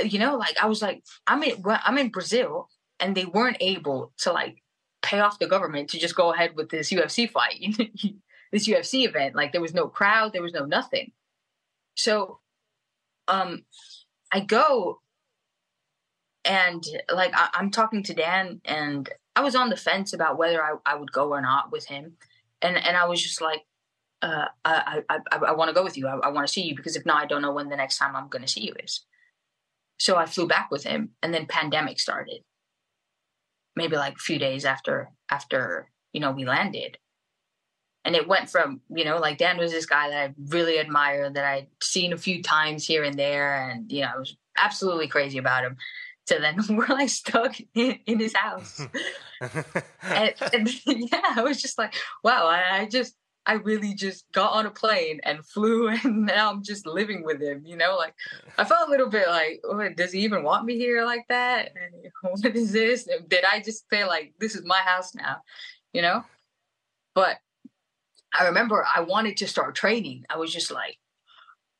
you 0.00 0.20
know, 0.20 0.36
like 0.36 0.56
I 0.62 0.66
was 0.66 0.80
like, 0.80 1.02
I'm 1.26 1.42
in 1.42 1.60
I'm 1.66 1.98
in 1.98 2.10
Brazil, 2.10 2.68
and 3.00 3.16
they 3.16 3.24
weren't 3.24 3.56
able 3.58 4.12
to 4.18 4.32
like 4.32 4.62
pay 5.02 5.18
off 5.18 5.40
the 5.40 5.48
government 5.48 5.90
to 5.90 5.98
just 5.98 6.14
go 6.14 6.32
ahead 6.32 6.54
with 6.54 6.68
this 6.68 6.92
UFC 6.92 7.28
fight, 7.28 7.76
this 8.52 8.68
UFC 8.68 9.04
event. 9.04 9.34
Like 9.34 9.50
there 9.50 9.60
was 9.60 9.74
no 9.74 9.88
crowd, 9.88 10.32
there 10.32 10.42
was 10.42 10.54
no 10.54 10.64
nothing. 10.64 11.10
So 11.96 12.38
um 13.26 13.64
I 14.32 14.38
go 14.38 15.00
and 16.44 16.84
like 17.12 17.32
I, 17.34 17.48
am 17.54 17.72
talking 17.72 18.04
to 18.04 18.14
Dan 18.14 18.60
and 18.64 19.10
I 19.34 19.40
was 19.40 19.54
on 19.54 19.70
the 19.70 19.76
fence 19.76 20.12
about 20.12 20.38
whether 20.38 20.62
I, 20.62 20.74
I 20.84 20.94
would 20.94 21.12
go 21.12 21.30
or 21.30 21.40
not 21.40 21.72
with 21.72 21.86
him. 21.86 22.16
And 22.60 22.76
and 22.76 22.96
I 22.96 23.06
was 23.06 23.22
just 23.22 23.40
like, 23.40 23.62
uh, 24.20 24.46
I 24.64 25.02
I 25.08 25.18
I, 25.30 25.36
I 25.36 25.52
want 25.52 25.68
to 25.68 25.74
go 25.74 25.82
with 25.82 25.96
you. 25.96 26.06
I, 26.06 26.16
I 26.18 26.28
want 26.28 26.46
to 26.46 26.52
see 26.52 26.62
you 26.62 26.76
because 26.76 26.96
if 26.96 27.06
not, 27.06 27.22
I 27.22 27.26
don't 27.26 27.42
know 27.42 27.52
when 27.52 27.68
the 27.68 27.76
next 27.76 27.98
time 27.98 28.14
I'm 28.14 28.28
going 28.28 28.42
to 28.42 28.48
see 28.48 28.62
you 28.62 28.74
is. 28.82 29.04
So 29.98 30.16
I 30.16 30.26
flew 30.26 30.46
back 30.46 30.70
with 30.70 30.84
him, 30.84 31.10
and 31.22 31.32
then 31.32 31.46
pandemic 31.46 32.00
started. 32.00 32.42
Maybe 33.74 33.96
like 33.96 34.14
a 34.14 34.18
few 34.18 34.38
days 34.38 34.64
after 34.64 35.10
after 35.30 35.90
you 36.12 36.20
know 36.20 36.30
we 36.30 36.44
landed, 36.44 36.98
and 38.04 38.14
it 38.14 38.28
went 38.28 38.50
from 38.50 38.80
you 38.90 39.04
know 39.04 39.18
like 39.18 39.38
Dan 39.38 39.58
was 39.58 39.72
this 39.72 39.86
guy 39.86 40.10
that 40.10 40.30
I 40.30 40.34
really 40.48 40.78
admire 40.78 41.30
that 41.30 41.44
I'd 41.44 41.68
seen 41.82 42.12
a 42.12 42.18
few 42.18 42.42
times 42.42 42.86
here 42.86 43.02
and 43.02 43.18
there, 43.18 43.70
and 43.70 43.90
you 43.90 44.02
know 44.02 44.10
I 44.14 44.18
was 44.18 44.36
absolutely 44.56 45.08
crazy 45.08 45.38
about 45.38 45.64
him. 45.64 45.76
So 46.26 46.38
then 46.38 46.58
we're 46.76 46.86
like 46.86 47.08
stuck 47.08 47.56
in, 47.74 47.98
in 48.06 48.20
his 48.20 48.34
house, 48.34 48.80
and, 49.40 50.34
and, 50.52 50.70
yeah, 50.86 51.20
I 51.36 51.42
was 51.42 51.60
just 51.60 51.78
like, 51.78 51.94
wow, 52.22 52.46
I, 52.46 52.80
I, 52.80 52.86
just 52.86 53.14
I 53.44 53.54
really 53.54 53.94
just 53.94 54.24
got 54.32 54.52
on 54.52 54.66
a 54.66 54.70
plane 54.70 55.20
and 55.24 55.44
flew, 55.44 55.88
and 55.88 56.26
now 56.26 56.50
I'm 56.50 56.62
just 56.62 56.86
living 56.86 57.24
with 57.24 57.40
him. 57.42 57.62
You 57.66 57.76
know, 57.76 57.96
like 57.96 58.14
I 58.56 58.64
felt 58.64 58.88
a 58.88 58.90
little 58.90 59.08
bit 59.08 59.26
like, 59.28 59.60
oh, 59.64 59.88
does 59.96 60.12
he 60.12 60.20
even 60.20 60.44
want 60.44 60.64
me 60.64 60.76
here 60.76 61.04
like 61.04 61.26
that? 61.28 61.72
And 61.74 62.10
what 62.22 62.56
is 62.56 62.72
this? 62.72 63.08
Did 63.28 63.44
I 63.50 63.60
just 63.60 63.88
say 63.90 64.04
like 64.04 64.34
this 64.38 64.54
is 64.54 64.64
my 64.64 64.78
house 64.78 65.14
now? 65.14 65.38
You 65.92 66.02
know, 66.02 66.24
but 67.14 67.38
I 68.38 68.46
remember 68.46 68.86
I 68.94 69.00
wanted 69.00 69.36
to 69.38 69.48
start 69.48 69.74
training. 69.74 70.24
I 70.30 70.36
was 70.36 70.52
just 70.52 70.70
like, 70.70 70.98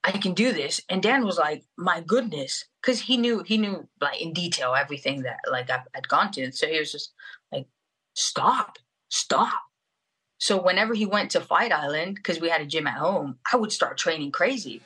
I 0.04 0.12
can 0.12 0.34
do 0.34 0.52
this. 0.52 0.80
And 0.88 1.02
Dan 1.02 1.24
was 1.24 1.38
like, 1.38 1.64
my 1.78 2.02
goodness. 2.04 2.64
Cause 2.82 3.00
he 3.00 3.16
knew, 3.16 3.42
he 3.44 3.58
knew 3.58 3.88
like 4.00 4.20
in 4.20 4.32
detail 4.32 4.74
everything 4.74 5.22
that 5.22 5.38
like 5.50 5.70
I've, 5.70 5.86
I'd 5.94 6.08
gone 6.08 6.32
to. 6.32 6.50
So 6.52 6.66
he 6.66 6.78
was 6.78 6.90
just 6.90 7.12
like, 7.52 7.66
stop, 8.14 8.78
stop. 9.08 9.62
So 10.38 10.60
whenever 10.60 10.92
he 10.92 11.06
went 11.06 11.30
to 11.30 11.40
Fight 11.40 11.70
Island, 11.70 12.16
because 12.16 12.40
we 12.40 12.48
had 12.48 12.60
a 12.60 12.66
gym 12.66 12.88
at 12.88 12.98
home, 12.98 13.38
I 13.52 13.56
would 13.56 13.70
start 13.70 13.96
training 13.96 14.32
crazy. 14.32 14.82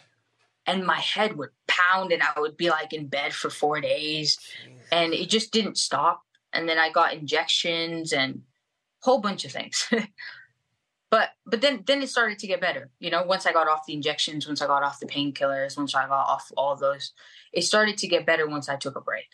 And 0.66 0.84
my 0.84 1.00
head 1.00 1.36
would 1.36 1.50
pound 1.66 2.12
and 2.12 2.22
I 2.22 2.38
would 2.38 2.58
be 2.58 2.68
like 2.68 2.92
in 2.92 3.06
bed 3.06 3.32
for 3.32 3.48
four 3.48 3.80
days. 3.80 4.38
And 4.92 5.14
it 5.14 5.30
just 5.30 5.52
didn't 5.52 5.78
stop. 5.78 6.22
And 6.52 6.68
then 6.68 6.78
I 6.78 6.90
got 6.90 7.14
injections 7.14 8.12
and 8.12 8.34
a 8.34 9.04
whole 9.04 9.20
bunch 9.20 9.46
of 9.46 9.52
things. 9.52 9.88
but 11.16 11.30
but 11.46 11.62
then 11.62 11.82
then 11.86 12.02
it 12.02 12.10
started 12.10 12.38
to 12.40 12.46
get 12.46 12.60
better. 12.60 12.90
You 13.00 13.10
know, 13.10 13.22
once 13.22 13.46
I 13.46 13.52
got 13.54 13.68
off 13.68 13.86
the 13.86 13.94
injections, 13.94 14.46
once 14.46 14.60
I 14.60 14.66
got 14.66 14.82
off 14.82 15.00
the 15.00 15.06
painkillers, 15.06 15.74
once 15.74 15.94
I 15.94 16.06
got 16.06 16.28
off 16.28 16.52
all 16.58 16.76
those, 16.76 17.14
it 17.54 17.62
started 17.62 17.96
to 17.98 18.06
get 18.06 18.26
better 18.26 18.46
once 18.46 18.68
I 18.68 18.76
took 18.76 18.96
a 18.96 19.00
break. 19.00 19.30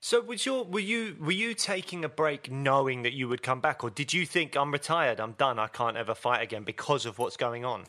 So 0.00 0.22
was 0.22 0.46
your 0.46 0.64
were 0.64 0.80
you 0.80 1.16
were 1.20 1.32
you 1.32 1.52
taking 1.52 2.02
a 2.02 2.08
break 2.08 2.50
knowing 2.50 3.02
that 3.02 3.12
you 3.12 3.28
would 3.28 3.42
come 3.42 3.60
back, 3.60 3.84
or 3.84 3.90
did 3.90 4.14
you 4.14 4.24
think 4.24 4.56
I'm 4.56 4.72
retired, 4.72 5.20
I'm 5.20 5.32
done, 5.32 5.58
I 5.58 5.66
can't 5.66 5.98
ever 5.98 6.14
fight 6.14 6.40
again 6.40 6.64
because 6.64 7.04
of 7.04 7.18
what's 7.18 7.36
going 7.36 7.66
on? 7.66 7.84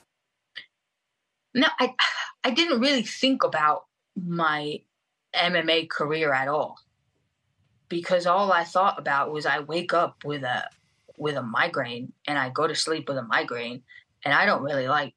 No, 1.54 1.68
I 1.80 1.94
I 2.44 2.52
didn't 2.52 2.82
really 2.82 3.04
think 3.04 3.46
about 3.46 3.86
my 4.22 4.82
MMA 5.34 5.90
career 5.90 6.34
at 6.34 6.50
all 6.50 6.78
because 7.88 8.26
all 8.26 8.52
I 8.52 8.66
thought 8.66 9.00
about 9.00 9.32
was 9.32 9.46
I 9.46 9.60
wake 9.60 9.94
up 9.94 10.26
with 10.26 10.44
a 10.44 10.68
with 11.24 11.38
a 11.38 11.42
migraine 11.42 12.12
and 12.28 12.38
I 12.38 12.50
go 12.50 12.68
to 12.68 12.76
sleep 12.76 13.08
with 13.08 13.18
a 13.18 13.24
migraine 13.24 13.84
and 14.26 14.34
I 14.34 14.46
don't 14.46 14.62
really 14.62 14.90
like 14.90 15.16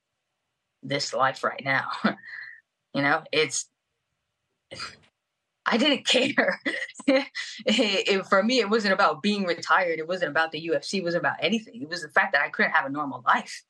this 0.82 1.12
life 1.12 1.42
right 1.42 1.62
now. 1.64 1.88
you 2.94 3.02
know, 3.02 3.24
it's 3.32 3.68
I 5.66 5.76
didn't 5.76 6.06
care. 6.06 6.60
it, 7.08 7.28
it, 7.66 8.26
for 8.26 8.42
me, 8.42 8.60
it 8.60 8.70
wasn't 8.70 8.94
about 8.94 9.20
being 9.20 9.44
retired. 9.44 9.98
It 9.98 10.06
wasn't 10.06 10.30
about 10.30 10.52
the 10.52 10.68
UFC. 10.68 11.00
It 11.00 11.04
wasn't 11.04 11.22
about 11.22 11.38
anything. 11.40 11.82
It 11.82 11.88
was 11.88 12.02
the 12.02 12.08
fact 12.08 12.32
that 12.32 12.42
I 12.42 12.50
couldn't 12.50 12.70
have 12.70 12.86
a 12.86 12.90
normal 12.90 13.24
life. 13.26 13.64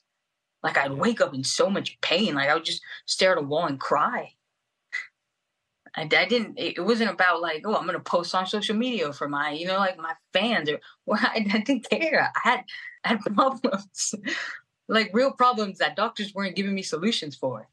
Like 0.63 0.77
I'd 0.77 0.93
wake 0.93 1.23
up 1.23 1.35
in 1.35 1.43
so 1.43 1.71
much 1.71 1.99
pain. 2.03 2.35
Like 2.35 2.51
I 2.51 2.55
would 2.55 2.67
just 2.67 2.83
stare 3.07 3.33
at 3.33 3.39
a 3.39 3.43
wall 3.43 3.67
and 3.67 3.81
cry. 3.81 4.33
I, 5.97 6.03
I 6.03 6.27
didn't. 6.27 6.59
It 6.59 6.85
wasn't 6.85 7.11
about 7.11 7.41
like, 7.41 7.63
oh, 7.65 7.75
I'm 7.75 7.87
gonna 7.87 8.01
post 8.01 8.35
on 8.35 8.47
social 8.47 8.77
media 8.77 9.13
for 9.13 9.29
my, 9.29 9.51
you 9.51 9.67
know, 9.67 9.79
like 9.79 9.99
my 9.99 10.15
fans 10.33 10.69
or. 10.69 10.81
Well, 11.07 11.21
I, 11.23 11.47
I 11.53 11.59
didn't 11.59 11.89
care. 11.89 12.33
I 12.35 12.49
had 12.49 12.65
I 13.05 13.09
had 13.11 13.21
problems, 13.35 14.15
like 14.89 15.11
real 15.13 15.31
problems 15.33 15.79
that 15.79 15.95
doctors 15.95 16.35
weren't 16.35 16.57
giving 16.57 16.75
me 16.75 16.83
solutions 16.83 17.37
for 17.37 17.69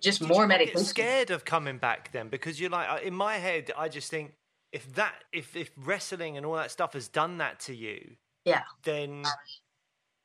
just 0.00 0.20
Did 0.20 0.28
more 0.28 0.42
you 0.42 0.48
medication. 0.48 0.84
Scared 0.84 1.30
of 1.30 1.44
coming 1.44 1.78
back 1.78 2.12
then 2.12 2.28
because 2.28 2.60
you're 2.60 2.70
like 2.70 3.02
in 3.02 3.14
my 3.14 3.34
head. 3.34 3.70
I 3.76 3.88
just 3.88 4.10
think 4.10 4.32
if 4.72 4.94
that 4.94 5.14
if 5.32 5.56
if 5.56 5.70
wrestling 5.76 6.36
and 6.36 6.44
all 6.46 6.54
that 6.56 6.70
stuff 6.70 6.92
has 6.94 7.08
done 7.08 7.38
that 7.38 7.60
to 7.60 7.74
you, 7.74 8.16
yeah, 8.44 8.62
then 8.84 9.24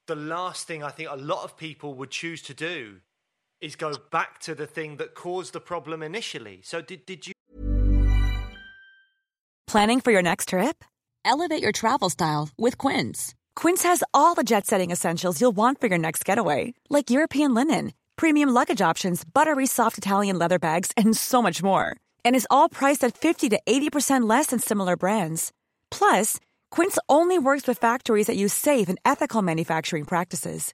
the 0.08 0.16
last 0.16 0.68
thing 0.68 0.84
I 0.84 0.90
think 0.90 1.10
a 1.10 1.16
lot 1.16 1.44
of 1.44 1.58
people 1.58 1.94
would 1.96 2.12
choose 2.12 2.42
to 2.44 2.54
do 2.54 2.98
is 3.64 3.76
go 3.76 3.94
back 4.12 4.40
to 4.40 4.54
the 4.54 4.68
thing 4.68 4.98
that 4.98 5.16
caused 5.16 5.54
the 5.54 5.60
problem 5.60 6.04
initially. 6.04 6.62
So 6.64 6.82
did 6.82 7.06
did 7.06 7.28
you? 7.28 7.34
Planning 9.68 10.02
for 10.02 10.12
your 10.12 10.22
next 10.22 10.50
trip? 10.50 10.84
Elevate 11.26 11.64
your 11.64 11.72
travel 11.72 12.10
style 12.10 12.50
with 12.58 12.78
Quince. 12.78 13.34
Quince 13.56 13.84
has 13.84 14.04
all 14.14 14.36
the 14.36 14.44
jet-setting 14.44 14.92
essentials 14.92 15.40
you'll 15.40 15.56
want 15.56 15.80
for 15.80 15.88
your 15.88 15.98
next 15.98 16.26
getaway, 16.26 16.74
like 16.90 17.10
European 17.10 17.54
linen 17.56 17.94
premium 18.16 18.50
luggage 18.50 18.82
options, 18.82 19.24
buttery 19.24 19.66
soft 19.66 19.98
Italian 19.98 20.38
leather 20.38 20.60
bags, 20.60 20.92
and 20.98 21.16
so 21.18 21.42
much 21.42 21.64
more. 21.64 21.96
And 22.26 22.36
is 22.36 22.48
all 22.50 22.70
priced 22.70 23.04
at 23.04 23.18
50 23.18 23.50
to 23.50 23.60
80% 23.66 24.30
less 24.30 24.48
than 24.48 24.60
similar 24.60 24.98
brands. 24.98 25.52
Plus, 25.90 26.40
Quince 26.72 26.98
only 27.08 27.40
works 27.40 27.68
with 27.68 27.78
factories 27.78 28.28
that 28.28 28.38
use 28.38 28.54
safe 28.54 28.90
and 28.90 29.00
ethical 29.06 29.42
manufacturing 29.42 30.06
practices. 30.06 30.74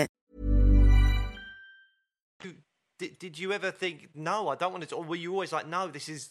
Did, 3.01 3.17
did 3.17 3.39
you 3.39 3.51
ever 3.51 3.71
think 3.71 4.09
no? 4.13 4.49
I 4.49 4.55
don't 4.55 4.71
want 4.71 4.87
to. 4.87 4.95
Or 4.95 5.03
were 5.03 5.15
you 5.15 5.31
always 5.31 5.51
like, 5.51 5.67
no? 5.67 5.87
This 5.87 6.07
is. 6.07 6.29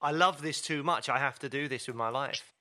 I 0.00 0.12
love 0.12 0.40
this 0.40 0.62
too 0.62 0.82
much. 0.82 1.10
I 1.10 1.18
have 1.18 1.38
to 1.40 1.50
do 1.50 1.68
this 1.68 1.88
with 1.88 1.96
my 1.96 2.08
life. 2.08 2.54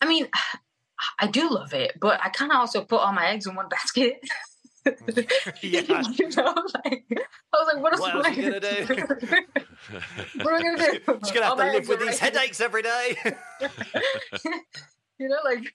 I 0.00 0.08
mean, 0.08 0.28
I 1.20 1.26
do 1.26 1.50
love 1.50 1.74
it, 1.74 1.92
but 2.00 2.18
I 2.24 2.30
kind 2.30 2.50
of 2.52 2.56
also 2.56 2.82
put 2.82 3.00
all 3.00 3.12
my 3.12 3.26
eggs 3.26 3.46
in 3.46 3.54
one 3.54 3.68
basket. 3.68 4.14
yeah. 5.62 5.80
you 6.12 6.28
know, 6.30 6.54
like 6.84 7.04
I 7.10 7.56
was 7.58 7.68
like, 7.74 7.82
what 7.82 7.92
else, 7.92 8.08
am 8.08 8.22
I 8.22 8.28
are 8.28 8.32
you 8.32 8.42
gonna 8.42 8.60
do? 8.60 8.84
what 10.42 10.54
am 10.54 10.54
I 10.54 10.62
gonna 10.62 10.76
do? 10.76 11.18
Just 11.20 11.34
gonna 11.34 11.46
have 11.46 11.58
All 11.60 11.66
to 11.66 11.72
live 11.72 11.88
with 11.88 12.00
these 12.00 12.18
headaches 12.18 12.62
every 12.62 12.82
day. 12.82 13.16
you 15.18 15.28
know, 15.28 15.38
like 15.44 15.74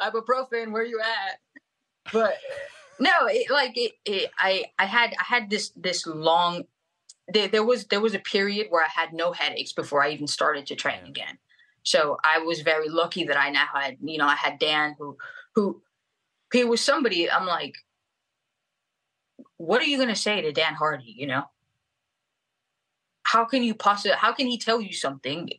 ibuprofen. 0.00 0.70
Where 0.70 0.84
you 0.84 1.00
at? 1.00 1.40
But 2.12 2.34
no, 2.98 3.10
it 3.26 3.50
like 3.50 3.76
it, 3.76 3.92
it. 4.04 4.30
I 4.38 4.66
I 4.78 4.86
had 4.86 5.14
I 5.18 5.24
had 5.24 5.50
this 5.50 5.70
this 5.76 6.06
long. 6.06 6.64
There, 7.28 7.48
there 7.48 7.64
was 7.64 7.86
there 7.86 8.00
was 8.00 8.14
a 8.14 8.18
period 8.18 8.66
where 8.70 8.84
I 8.84 8.88
had 8.88 9.12
no 9.12 9.32
headaches 9.32 9.72
before 9.72 10.02
I 10.02 10.10
even 10.10 10.26
started 10.26 10.66
to 10.66 10.76
train 10.76 11.04
again. 11.06 11.38
So 11.82 12.18
I 12.24 12.38
was 12.38 12.60
very 12.60 12.88
lucky 12.88 13.24
that 13.24 13.38
I 13.38 13.50
now 13.50 13.66
had 13.74 13.96
you 14.02 14.18
know 14.18 14.26
I 14.26 14.36
had 14.36 14.58
Dan 14.58 14.94
who 14.98 15.16
who 15.54 15.82
he 16.52 16.64
was 16.64 16.80
somebody. 16.80 17.30
I'm 17.30 17.46
like, 17.46 17.74
what 19.56 19.80
are 19.80 19.86
you 19.86 19.98
gonna 19.98 20.16
say 20.16 20.42
to 20.42 20.52
Dan 20.52 20.74
Hardy? 20.74 21.14
You 21.16 21.26
know, 21.26 21.44
how 23.22 23.44
can 23.44 23.62
you 23.62 23.74
possibly? 23.74 24.16
How 24.16 24.32
can 24.32 24.46
he 24.46 24.58
tell 24.58 24.80
you 24.80 24.92
something 24.92 25.50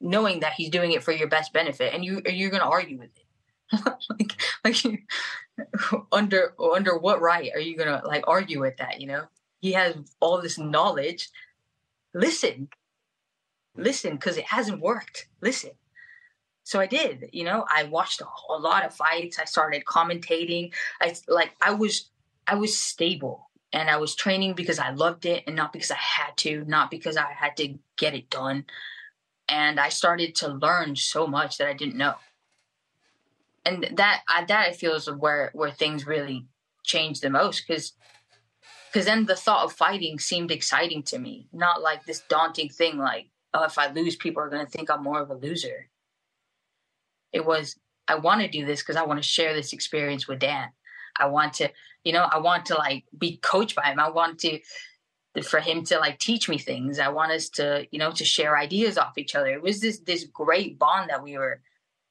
knowing 0.00 0.40
that 0.40 0.54
he's 0.54 0.70
doing 0.70 0.92
it 0.92 1.02
for 1.02 1.12
your 1.12 1.28
best 1.28 1.52
benefit 1.52 1.92
and 1.94 2.04
you 2.04 2.22
you're 2.26 2.50
going 2.50 2.62
to 2.62 2.68
argue 2.68 2.98
with 2.98 3.10
it 3.16 3.26
like 4.10 4.32
like 4.64 4.84
you, 4.84 4.98
under 6.12 6.54
under 6.58 6.96
what 6.96 7.20
right 7.20 7.50
are 7.54 7.60
you 7.60 7.76
to 7.76 8.02
like 8.04 8.24
argue 8.26 8.60
with 8.60 8.76
that 8.78 9.00
you 9.00 9.06
know? 9.06 9.24
He 9.60 9.72
has 9.72 9.94
all 10.20 10.40
this 10.40 10.58
knowledge. 10.58 11.28
Listen. 12.14 12.68
Listen 13.76 14.12
because 14.12 14.36
it 14.36 14.44
hasn't 14.44 14.80
worked. 14.80 15.28
Listen. 15.40 15.72
So 16.64 16.80
i 16.80 16.86
did 16.86 17.30
you 17.32 17.44
know? 17.44 17.64
I 17.68 17.84
watched 17.84 18.20
a, 18.20 18.26
a 18.52 18.58
lot 18.58 18.84
of 18.84 18.94
fights. 18.94 19.38
I 19.38 19.44
started 19.44 19.84
commentating. 19.84 20.72
I 21.00 21.14
like 21.28 21.52
i 21.60 21.72
was 21.72 22.10
i 22.46 22.54
was 22.54 22.78
stable 22.78 23.50
and 23.72 23.88
i 23.90 23.96
was 23.96 24.14
training 24.14 24.54
because 24.54 24.78
i 24.78 24.90
loved 24.90 25.26
it 25.26 25.44
and 25.46 25.54
not 25.54 25.72
because 25.72 25.90
i 25.90 25.96
had 25.96 26.36
to 26.38 26.64
not 26.66 26.90
because 26.90 27.16
i 27.16 27.32
had 27.32 27.56
to 27.58 27.78
get 27.96 28.14
it 28.14 28.30
done. 28.30 28.64
And 29.48 29.80
I 29.80 29.88
started 29.88 30.36
to 30.36 30.48
learn 30.48 30.94
so 30.94 31.26
much 31.26 31.58
that 31.58 31.66
I 31.66 31.72
didn't 31.72 31.96
know. 31.96 32.14
And 33.64 33.86
that 33.96 34.22
I, 34.28 34.44
that 34.44 34.68
I 34.68 34.72
feel 34.72 34.94
is 34.94 35.10
where 35.10 35.50
where 35.52 35.70
things 35.70 36.06
really 36.06 36.46
changed 36.84 37.22
the 37.22 37.30
most 37.30 37.64
because 37.66 37.92
because 38.92 39.06
then 39.06 39.26
the 39.26 39.36
thought 39.36 39.64
of 39.64 39.72
fighting 39.72 40.18
seemed 40.18 40.50
exciting 40.50 41.02
to 41.04 41.18
me, 41.18 41.46
not 41.52 41.82
like 41.82 42.04
this 42.04 42.20
daunting 42.28 42.70
thing 42.70 42.98
like 42.98 43.28
oh 43.52 43.64
if 43.64 43.78
I 43.78 43.90
lose 43.92 44.16
people 44.16 44.42
are 44.42 44.50
going 44.50 44.64
to 44.64 44.70
think 44.70 44.90
I'm 44.90 45.02
more 45.02 45.20
of 45.20 45.30
a 45.30 45.34
loser. 45.34 45.88
It 47.32 47.44
was 47.44 47.76
I 48.08 48.16
want 48.16 48.40
to 48.40 48.48
do 48.48 48.64
this 48.64 48.80
because 48.80 48.96
I 48.96 49.04
want 49.04 49.22
to 49.22 49.28
share 49.28 49.54
this 49.54 49.72
experience 49.72 50.26
with 50.26 50.38
Dan. 50.38 50.68
I 51.18 51.26
want 51.26 51.52
to 51.54 51.70
you 52.04 52.12
know 52.12 52.28
I 52.30 52.38
want 52.38 52.66
to 52.66 52.74
like 52.76 53.04
be 53.16 53.36
coached 53.36 53.76
by 53.76 53.84
him. 53.84 54.00
I 54.00 54.08
want 54.08 54.40
to 54.40 54.58
for 55.44 55.60
him 55.60 55.84
to 55.84 55.98
like 55.98 56.18
teach 56.18 56.48
me 56.48 56.58
things. 56.58 56.98
I 56.98 57.08
want 57.08 57.32
us 57.32 57.48
to, 57.50 57.86
you 57.90 57.98
know, 57.98 58.10
to 58.12 58.24
share 58.24 58.58
ideas 58.58 58.98
off 58.98 59.16
each 59.16 59.34
other. 59.34 59.48
It 59.48 59.62
was 59.62 59.80
this 59.80 60.00
this 60.00 60.24
great 60.24 60.78
bond 60.78 61.10
that 61.10 61.22
we 61.22 61.38
were 61.38 61.62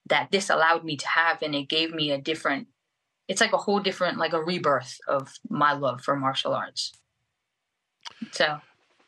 that 0.10 0.32
this 0.32 0.50
allowed 0.50 0.84
me 0.84 0.98
to 0.98 1.08
have 1.08 1.42
and 1.42 1.56
it 1.56 1.70
gave 1.70 1.94
me 1.94 2.12
a 2.12 2.18
different 2.18 2.68
it's 3.28 3.42
like 3.42 3.54
a 3.54 3.58
whole 3.58 3.80
different 3.80 4.18
like 4.18 4.34
a 4.34 4.44
rebirth 4.44 4.98
of 5.08 5.32
my 5.50 5.74
love 5.74 6.02
for 6.02 6.16
martial 6.16 6.54
arts. 6.54 6.94
So 8.32 8.60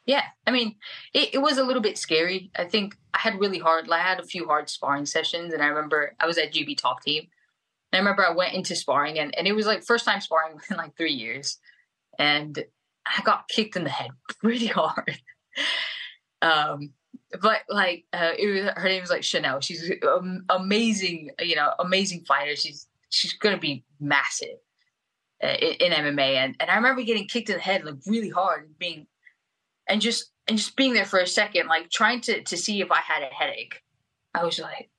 yeah, 0.06 0.24
I 0.48 0.52
mean, 0.52 0.76
it, 1.14 1.36
it 1.36 1.38
was 1.40 1.58
a 1.58 1.64
little 1.64 1.82
bit 1.82 1.98
scary. 1.98 2.52
I 2.56 2.66
think 2.66 2.96
I 3.14 3.20
had 3.20 3.40
really 3.40 3.60
hard 3.60 3.90
I 3.90 4.00
had 4.00 4.20
a 4.20 4.26
few 4.26 4.46
hard 4.46 4.70
sparring 4.70 5.06
sessions 5.06 5.54
and 5.54 5.62
I 5.62 5.68
remember 5.68 6.16
I 6.20 6.28
was 6.28 6.38
at 6.38 6.54
GB 6.54 6.78
Top 6.78 7.02
Team. 7.02 7.28
And 7.92 7.98
I 7.98 8.00
remember 8.00 8.26
I 8.26 8.34
went 8.34 8.54
into 8.54 8.76
sparring 8.76 9.20
and, 9.20 9.36
and 9.38 9.48
it 9.48 9.54
was 9.54 9.66
like 9.66 9.84
first 9.84 10.06
time 10.06 10.22
sparring 10.22 10.60
in 10.70 10.78
like 10.78 10.96
three 10.96 11.14
years. 11.14 11.58
And 12.20 12.64
I 13.06 13.22
got 13.24 13.48
kicked 13.48 13.76
in 13.76 13.84
the 13.84 13.90
head 13.90 14.12
pretty 14.40 14.68
hard. 14.68 15.20
Um, 16.42 16.94
but 17.42 17.60
like, 17.70 18.06
uh, 18.14 18.32
it 18.38 18.48
was, 18.48 18.74
her 18.76 18.90
name 18.90 19.04
is 19.04 19.10
like 19.10 19.24
Chanel. 19.24 19.62
She's 19.62 19.92
um, 20.08 20.46
amazing, 20.50 21.32
you 21.40 21.56
know, 21.56 21.72
amazing 21.80 22.26
fighter. 22.26 22.56
She's 22.56 22.88
she's 23.10 23.34
gonna 23.34 23.58
be 23.60 23.84
massive. 24.00 24.58
uh, 25.44 25.48
in, 25.48 25.92
in 25.92 25.92
MMA, 25.92 26.36
and 26.36 26.56
and 26.60 26.70
I 26.70 26.76
remember 26.76 27.04
getting 27.04 27.28
kicked 27.28 27.50
in 27.50 27.56
the 27.58 27.62
head 27.62 27.84
like 27.84 27.96
really 28.06 28.30
hard 28.30 28.66
and 28.66 28.78
being, 28.80 29.08
and 29.88 30.02
just 30.02 30.32
and 30.48 30.58
just 30.58 30.76
being 30.76 30.94
there 30.94 31.06
for 31.06 31.20
a 31.20 31.28
second, 31.28 31.68
like 31.68 31.90
trying 31.90 32.22
to 32.22 32.44
to 32.44 32.58
see 32.58 32.82
if 32.82 32.92
I 32.92 33.00
had 33.02 33.24
a 33.24 33.34
headache. 33.34 33.82
I 34.34 34.44
was 34.46 34.60
like, 34.60 34.90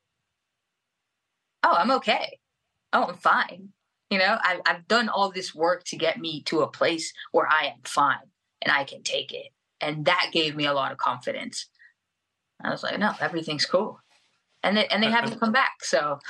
oh, 1.63 1.73
I'm 1.75 1.91
okay. 1.93 2.39
Oh, 2.93 3.05
I'm 3.05 3.17
fine. 3.17 3.71
You 4.11 4.19
know, 4.19 4.39
I've, 4.45 4.61
I've 4.67 4.89
done 4.89 5.09
all 5.09 5.31
this 5.33 5.55
work 5.55 5.85
to 5.87 5.97
get 5.97 6.19
me 6.19 6.43
to 6.45 6.61
a 6.63 6.71
place 6.71 7.13
where 7.33 7.47
I 7.49 7.67
am 7.67 7.81
fine 7.85 8.19
and 8.61 8.73
I 8.73 8.85
can 8.85 9.03
take 9.03 9.33
it. 9.33 9.49
And 9.81 10.05
that 10.05 10.31
gave 10.33 10.55
me 10.55 10.67
a 10.67 10.75
lot 10.75 10.93
of 10.93 10.99
confidence. 10.99 11.69
I 12.65 12.71
was 12.71 12.83
like, 12.83 12.99
no, 12.99 13.13
everything's 13.21 13.67
cool. 13.67 14.01
And 14.63 14.77
they, 14.77 14.87
and 14.87 15.03
they 15.03 15.11
haven't 15.11 15.41
come 15.41 15.53
back. 15.53 15.83
So 15.85 16.21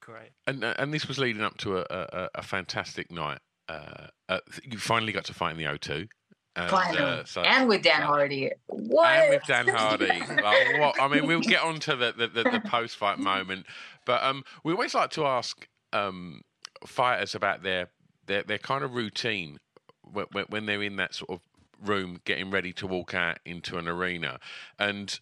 great. 0.00 0.30
And 0.46 0.64
uh, 0.64 0.74
and 0.78 0.92
this 0.92 1.06
was 1.06 1.18
leading 1.18 1.42
up 1.42 1.56
to 1.58 1.78
a, 1.78 1.84
a, 1.90 2.28
a 2.36 2.42
fantastic 2.42 3.10
night. 3.10 3.38
Uh, 3.68 4.08
uh, 4.28 4.40
you 4.64 4.78
finally 4.78 5.12
got 5.12 5.24
to 5.26 5.34
fight 5.34 5.52
in 5.52 5.58
the 5.58 5.64
O2. 5.64 6.08
And, 6.56 6.70
Finally. 6.70 6.98
Uh, 6.98 7.24
so, 7.24 7.42
and 7.42 7.68
with 7.68 7.82
Dan 7.82 8.02
Hardy. 8.02 8.50
What? 8.66 9.06
And 9.06 9.30
with 9.30 9.42
Dan 9.46 9.68
Hardy. 9.68 10.06
like, 10.42 10.80
what? 10.80 11.00
I 11.00 11.06
mean, 11.06 11.26
we'll 11.26 11.40
get 11.40 11.62
on 11.62 11.78
to 11.80 11.94
the, 11.94 12.12
the, 12.16 12.26
the, 12.26 12.50
the 12.50 12.60
post 12.60 12.96
fight 12.96 13.18
moment. 13.18 13.66
But 14.04 14.24
um, 14.24 14.42
we 14.64 14.72
always 14.72 14.94
like 14.94 15.10
to 15.10 15.26
ask 15.26 15.68
um, 15.92 16.42
fighters 16.84 17.36
about 17.36 17.62
their, 17.62 17.90
their, 18.26 18.42
their 18.42 18.58
kind 18.58 18.82
of 18.82 18.94
routine 18.94 19.58
when, 20.02 20.26
when 20.48 20.66
they're 20.66 20.82
in 20.82 20.96
that 20.96 21.14
sort 21.14 21.30
of 21.30 21.40
room 21.86 22.18
getting 22.24 22.50
ready 22.50 22.72
to 22.72 22.88
walk 22.88 23.14
out 23.14 23.38
into 23.44 23.78
an 23.78 23.86
arena. 23.86 24.40
And 24.80 25.20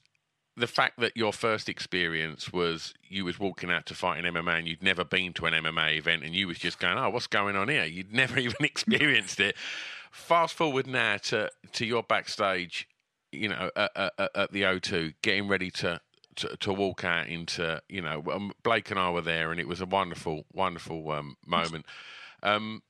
the 0.56 0.66
fact 0.66 0.98
that 1.00 1.16
your 1.16 1.32
first 1.32 1.68
experience 1.68 2.52
was 2.52 2.94
you 3.08 3.24
was 3.24 3.38
walking 3.38 3.70
out 3.70 3.86
to 3.86 3.94
fight 3.94 4.24
in 4.24 4.34
MMA 4.34 4.58
and 4.58 4.68
you'd 4.68 4.82
never 4.82 5.04
been 5.04 5.32
to 5.34 5.46
an 5.46 5.52
MMA 5.52 5.98
event 5.98 6.24
and 6.24 6.34
you 6.34 6.48
was 6.48 6.58
just 6.58 6.78
going, 6.78 6.96
oh, 6.96 7.10
what's 7.10 7.26
going 7.26 7.56
on 7.56 7.68
here? 7.68 7.84
You'd 7.84 8.12
never 8.14 8.38
even 8.38 8.56
experienced 8.64 9.40
it 9.40 9.56
fast 10.16 10.54
forward 10.54 10.86
now 10.86 11.18
to 11.18 11.50
to 11.72 11.86
your 11.86 12.02
backstage, 12.02 12.88
you 13.32 13.48
know, 13.48 13.70
at, 13.76 13.90
at, 13.94 14.30
at 14.34 14.52
the 14.52 14.62
O2, 14.62 15.14
getting 15.22 15.46
ready 15.46 15.70
to, 15.70 16.00
to, 16.36 16.56
to 16.56 16.72
walk 16.72 17.04
out 17.04 17.28
into, 17.28 17.80
you 17.88 18.00
know, 18.00 18.22
um, 18.32 18.52
Blake 18.62 18.90
and 18.90 18.98
I 18.98 19.10
were 19.10 19.20
there, 19.20 19.50
and 19.50 19.60
it 19.60 19.68
was 19.68 19.80
a 19.80 19.86
wonderful, 19.86 20.44
wonderful 20.52 21.10
um, 21.12 21.36
moment. 21.46 21.86
Um, 22.42 22.82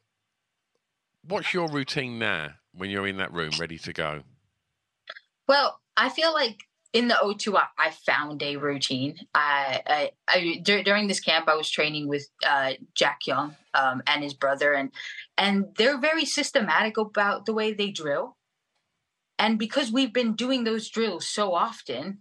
what's 1.26 1.52
your 1.52 1.68
routine 1.68 2.18
now 2.18 2.50
when 2.72 2.90
you're 2.90 3.06
in 3.06 3.16
that 3.16 3.32
room, 3.32 3.50
ready 3.58 3.78
to 3.78 3.92
go? 3.92 4.22
Well, 5.48 5.80
I 5.96 6.08
feel 6.08 6.32
like 6.32 6.64
in 6.96 7.08
the 7.08 7.14
O2, 7.14 7.62
I, 7.76 7.90
found 7.90 8.42
a 8.42 8.56
routine. 8.56 9.18
I, 9.34 9.82
I, 9.86 10.10
I 10.26 10.60
d- 10.62 10.82
during 10.82 11.08
this 11.08 11.20
camp, 11.20 11.46
I 11.46 11.54
was 11.54 11.68
training 11.68 12.08
with 12.08 12.26
uh, 12.48 12.72
Jack 12.94 13.26
Young 13.26 13.54
um, 13.74 14.02
and 14.06 14.22
his 14.22 14.32
brother, 14.32 14.72
and 14.72 14.90
and 15.36 15.66
they're 15.76 15.98
very 15.98 16.24
systematic 16.24 16.96
about 16.96 17.44
the 17.44 17.52
way 17.52 17.74
they 17.74 17.90
drill. 17.90 18.38
And 19.38 19.58
because 19.58 19.92
we've 19.92 20.14
been 20.14 20.32
doing 20.32 20.64
those 20.64 20.88
drills 20.88 21.28
so 21.28 21.52
often, 21.52 22.20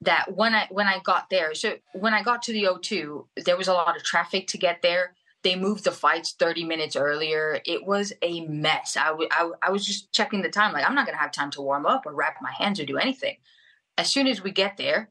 that 0.00 0.34
when 0.34 0.56
I 0.56 0.66
when 0.70 0.88
I 0.88 0.98
got 0.98 1.30
there, 1.30 1.54
so 1.54 1.76
when 1.92 2.12
I 2.12 2.24
got 2.24 2.42
to 2.42 2.52
the 2.52 2.64
O2, 2.64 3.26
there 3.44 3.56
was 3.56 3.68
a 3.68 3.74
lot 3.74 3.96
of 3.96 4.02
traffic 4.02 4.48
to 4.48 4.58
get 4.58 4.82
there. 4.82 5.14
They 5.44 5.54
moved 5.54 5.84
the 5.84 5.92
fights 5.92 6.32
30 6.32 6.64
minutes 6.64 6.96
earlier. 6.96 7.60
It 7.64 7.86
was 7.86 8.12
a 8.22 8.44
mess. 8.46 8.96
I, 8.96 9.06
w- 9.06 9.28
I, 9.32 9.38
w- 9.38 9.56
I 9.62 9.70
was 9.70 9.86
just 9.86 10.12
checking 10.12 10.42
the 10.42 10.50
time. 10.50 10.74
Like, 10.74 10.84
I'm 10.84 10.94
not 10.94 11.06
going 11.06 11.16
to 11.16 11.22
have 11.22 11.32
time 11.32 11.50
to 11.52 11.62
warm 11.62 11.86
up 11.86 12.04
or 12.04 12.12
wrap 12.12 12.36
my 12.42 12.52
hands 12.52 12.78
or 12.78 12.84
do 12.84 12.98
anything 12.98 13.36
as 13.98 14.10
soon 14.10 14.26
as 14.26 14.42
we 14.42 14.50
get 14.50 14.76
there, 14.76 15.10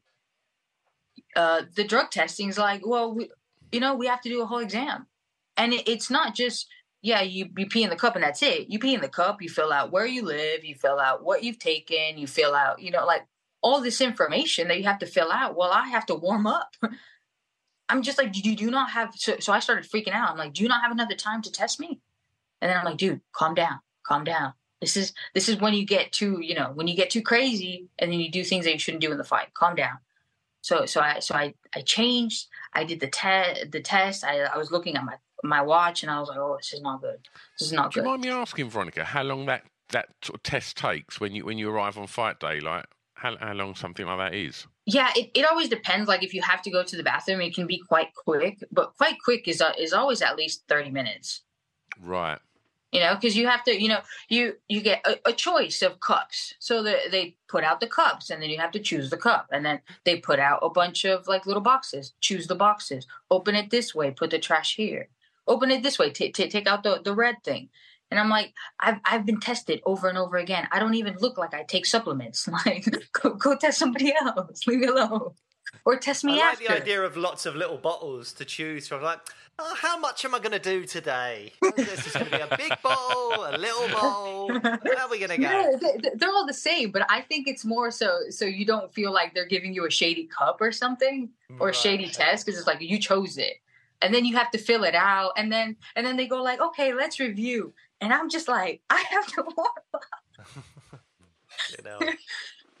uh, 1.36 1.62
the 1.76 1.84
drug 1.84 2.10
testing 2.10 2.48
is 2.48 2.58
like, 2.58 2.86
well, 2.86 3.14
we, 3.14 3.30
you 3.72 3.80
know, 3.80 3.94
we 3.94 4.06
have 4.06 4.20
to 4.22 4.28
do 4.28 4.42
a 4.42 4.46
whole 4.46 4.58
exam, 4.58 5.06
and 5.56 5.72
it, 5.72 5.88
it's 5.88 6.10
not 6.10 6.34
just 6.34 6.66
yeah, 7.02 7.22
you 7.22 7.48
you 7.56 7.66
pee 7.66 7.82
in 7.82 7.90
the 7.90 7.96
cup 7.96 8.14
and 8.14 8.22
that's 8.22 8.42
it. 8.42 8.68
You 8.68 8.78
pee 8.78 8.94
in 8.94 9.00
the 9.00 9.08
cup, 9.08 9.40
you 9.40 9.48
fill 9.48 9.72
out 9.72 9.90
where 9.90 10.06
you 10.06 10.22
live, 10.22 10.64
you 10.64 10.74
fill 10.74 10.98
out 10.98 11.24
what 11.24 11.42
you've 11.42 11.58
taken, 11.58 12.18
you 12.18 12.26
fill 12.26 12.54
out, 12.54 12.80
you 12.80 12.90
know, 12.90 13.06
like 13.06 13.26
all 13.62 13.80
this 13.80 14.00
information 14.00 14.68
that 14.68 14.78
you 14.78 14.84
have 14.84 14.98
to 14.98 15.06
fill 15.06 15.32
out. 15.32 15.56
Well, 15.56 15.70
I 15.72 15.88
have 15.88 16.06
to 16.06 16.14
warm 16.14 16.46
up. 16.46 16.76
I'm 17.88 18.02
just 18.02 18.18
like, 18.18 18.44
you 18.44 18.54
do 18.54 18.70
not 18.70 18.90
have. 18.90 19.12
So, 19.16 19.36
so 19.40 19.52
I 19.52 19.60
started 19.60 19.90
freaking 19.90 20.12
out. 20.12 20.30
I'm 20.30 20.36
like, 20.36 20.52
do 20.52 20.62
you 20.62 20.68
not 20.68 20.82
have 20.82 20.92
another 20.92 21.16
time 21.16 21.42
to 21.42 21.50
test 21.50 21.80
me? 21.80 22.00
And 22.60 22.70
then 22.70 22.76
I'm 22.76 22.84
like, 22.84 22.98
dude, 22.98 23.20
calm 23.32 23.54
down, 23.54 23.80
calm 24.04 24.24
down. 24.24 24.52
This 24.80 24.96
is 24.96 25.12
this 25.34 25.48
is 25.48 25.56
when 25.58 25.74
you 25.74 25.84
get 25.84 26.10
too, 26.12 26.40
you 26.40 26.54
know, 26.54 26.70
when 26.74 26.88
you 26.88 26.96
get 26.96 27.10
too 27.10 27.22
crazy 27.22 27.88
and 27.98 28.10
then 28.10 28.20
you 28.20 28.30
do 28.30 28.42
things 28.42 28.64
that 28.64 28.72
you 28.72 28.78
shouldn't 28.78 29.02
do 29.02 29.12
in 29.12 29.18
the 29.18 29.24
fight. 29.24 29.52
Calm 29.54 29.74
down. 29.74 29.98
So 30.62 30.86
so 30.86 31.00
I 31.00 31.20
so 31.20 31.34
I 31.34 31.54
I 31.74 31.82
changed. 31.82 32.48
I 32.72 32.84
did 32.84 33.00
the 33.00 33.08
test 33.08 33.70
the 33.72 33.80
test. 33.80 34.24
I 34.24 34.40
I 34.40 34.56
was 34.56 34.70
looking 34.70 34.96
at 34.96 35.04
my 35.04 35.16
my 35.42 35.60
watch 35.62 36.02
and 36.02 36.10
I 36.10 36.18
was 36.18 36.28
like, 36.28 36.38
oh, 36.38 36.56
this 36.56 36.72
is 36.72 36.80
not 36.80 37.00
good. 37.00 37.28
This 37.58 37.68
is 37.68 37.72
not 37.72 37.92
do 37.92 38.00
good. 38.00 38.04
Do 38.04 38.08
you 38.08 38.12
mind 38.12 38.22
me 38.22 38.30
asking, 38.30 38.70
Veronica, 38.70 39.04
how 39.04 39.22
long 39.22 39.46
that 39.46 39.64
that 39.90 40.08
sort 40.22 40.36
of 40.36 40.42
test 40.42 40.76
takes 40.76 41.20
when 41.20 41.34
you 41.34 41.44
when 41.44 41.58
you 41.58 41.70
arrive 41.70 41.98
on 41.98 42.06
fight 42.06 42.40
day? 42.40 42.60
Like 42.60 42.86
how 43.14 43.36
how 43.38 43.52
long 43.52 43.74
something 43.74 44.06
like 44.06 44.18
that 44.18 44.34
is? 44.34 44.66
Yeah, 44.86 45.10
it, 45.14 45.30
it 45.34 45.44
always 45.44 45.68
depends. 45.68 46.08
Like 46.08 46.22
if 46.22 46.32
you 46.32 46.40
have 46.40 46.62
to 46.62 46.70
go 46.70 46.82
to 46.84 46.96
the 46.96 47.02
bathroom, 47.02 47.42
it 47.42 47.54
can 47.54 47.66
be 47.66 47.82
quite 47.86 48.14
quick, 48.14 48.64
but 48.72 48.96
quite 48.96 49.16
quick 49.22 49.46
is 49.46 49.60
uh, 49.60 49.72
is 49.78 49.92
always 49.92 50.22
at 50.22 50.36
least 50.36 50.64
thirty 50.68 50.90
minutes. 50.90 51.42
Right 52.00 52.38
you 52.92 53.00
know 53.00 53.14
because 53.14 53.36
you 53.36 53.46
have 53.46 53.62
to 53.64 53.80
you 53.80 53.88
know 53.88 54.00
you 54.28 54.54
you 54.68 54.80
get 54.80 55.04
a, 55.06 55.30
a 55.30 55.32
choice 55.32 55.82
of 55.82 56.00
cups. 56.00 56.54
So 56.58 56.82
the, 56.82 56.96
they 57.10 57.36
put 57.48 57.64
out 57.64 57.80
the 57.80 57.86
cups 57.86 58.30
and 58.30 58.42
then 58.42 58.50
you 58.50 58.58
have 58.58 58.72
to 58.72 58.78
choose 58.80 59.10
the 59.10 59.16
cup. 59.16 59.48
And 59.52 59.64
then 59.64 59.80
they 60.04 60.16
put 60.16 60.38
out 60.38 60.60
a 60.62 60.70
bunch 60.70 61.04
of 61.04 61.26
like 61.26 61.46
little 61.46 61.62
boxes. 61.62 62.14
Choose 62.20 62.46
the 62.46 62.54
boxes. 62.54 63.06
Open 63.30 63.54
it 63.54 63.70
this 63.70 63.94
way. 63.94 64.10
Put 64.10 64.30
the 64.30 64.38
trash 64.38 64.76
here. 64.76 65.08
Open 65.46 65.70
it 65.70 65.82
this 65.82 65.98
way. 65.98 66.10
T- 66.10 66.32
t- 66.32 66.48
take 66.48 66.66
out 66.66 66.82
the, 66.82 67.00
the 67.04 67.14
red 67.14 67.36
thing. 67.44 67.68
And 68.10 68.18
i'm 68.18 68.28
like 68.28 68.54
I've, 68.80 68.98
I've 69.04 69.24
been 69.24 69.38
tested 69.38 69.80
over 69.86 70.08
and 70.08 70.18
over 70.18 70.36
again. 70.36 70.66
I 70.72 70.80
don't 70.80 70.94
even 70.94 71.16
look 71.20 71.38
like 71.38 71.54
i 71.54 71.62
take 71.62 71.86
supplements. 71.86 72.48
Like 72.66 72.84
go, 73.12 73.34
go 73.34 73.56
test 73.56 73.78
somebody 73.78 74.12
else. 74.20 74.66
Leave 74.66 74.80
me 74.80 74.88
alone 74.88 75.34
or 75.84 75.96
test 75.96 76.24
me 76.24 76.34
out. 76.34 76.38
I 76.38 76.46
like 76.48 76.52
after. 76.52 76.64
the 76.64 76.82
idea 76.82 77.02
of 77.02 77.16
lots 77.16 77.46
of 77.46 77.56
little 77.56 77.78
bottles 77.78 78.32
to 78.34 78.44
choose 78.44 78.88
from. 78.88 79.02
Like, 79.02 79.20
oh, 79.58 79.74
how 79.78 79.98
much 79.98 80.24
am 80.24 80.34
I 80.34 80.38
going 80.38 80.52
to 80.52 80.58
do 80.58 80.84
today? 80.84 81.52
Oh, 81.62 81.72
this 81.76 82.06
is 82.06 82.12
going 82.12 82.26
to 82.26 82.36
be 82.36 82.42
a 82.42 82.56
big 82.56 82.72
bowl, 82.82 83.44
a 83.46 83.56
little 83.58 83.88
bowl. 83.88 84.60
How 84.62 85.06
are 85.06 85.10
we 85.10 85.18
going 85.18 85.30
to 85.30 85.38
go? 85.38 85.42
Yeah, 85.42 86.10
they're 86.14 86.30
all 86.30 86.46
the 86.46 86.52
same, 86.52 86.90
but 86.90 87.06
I 87.10 87.20
think 87.22 87.48
it's 87.48 87.64
more 87.64 87.90
so 87.90 88.20
so 88.30 88.44
you 88.44 88.64
don't 88.64 88.92
feel 88.92 89.12
like 89.12 89.34
they're 89.34 89.46
giving 89.46 89.74
you 89.74 89.86
a 89.86 89.90
shady 89.90 90.24
cup 90.24 90.60
or 90.60 90.72
something 90.72 91.30
or 91.58 91.66
right. 91.68 91.76
a 91.76 91.78
shady 91.78 92.08
test 92.08 92.46
because 92.46 92.58
it's 92.58 92.66
like 92.66 92.80
you 92.80 92.98
chose 92.98 93.38
it, 93.38 93.54
and 94.02 94.14
then 94.14 94.24
you 94.24 94.36
have 94.36 94.50
to 94.52 94.58
fill 94.58 94.84
it 94.84 94.94
out, 94.94 95.32
and 95.36 95.52
then 95.52 95.76
and 95.96 96.06
then 96.06 96.16
they 96.16 96.26
go 96.26 96.42
like, 96.42 96.60
okay, 96.60 96.92
let's 96.92 97.20
review, 97.20 97.72
and 98.00 98.12
I'm 98.12 98.28
just 98.30 98.48
like, 98.48 98.80
I 98.90 99.04
have 99.10 99.26
to 99.28 99.42
warm 99.56 99.68
up. 99.94 100.02
you 101.70 101.84
know. 101.84 101.98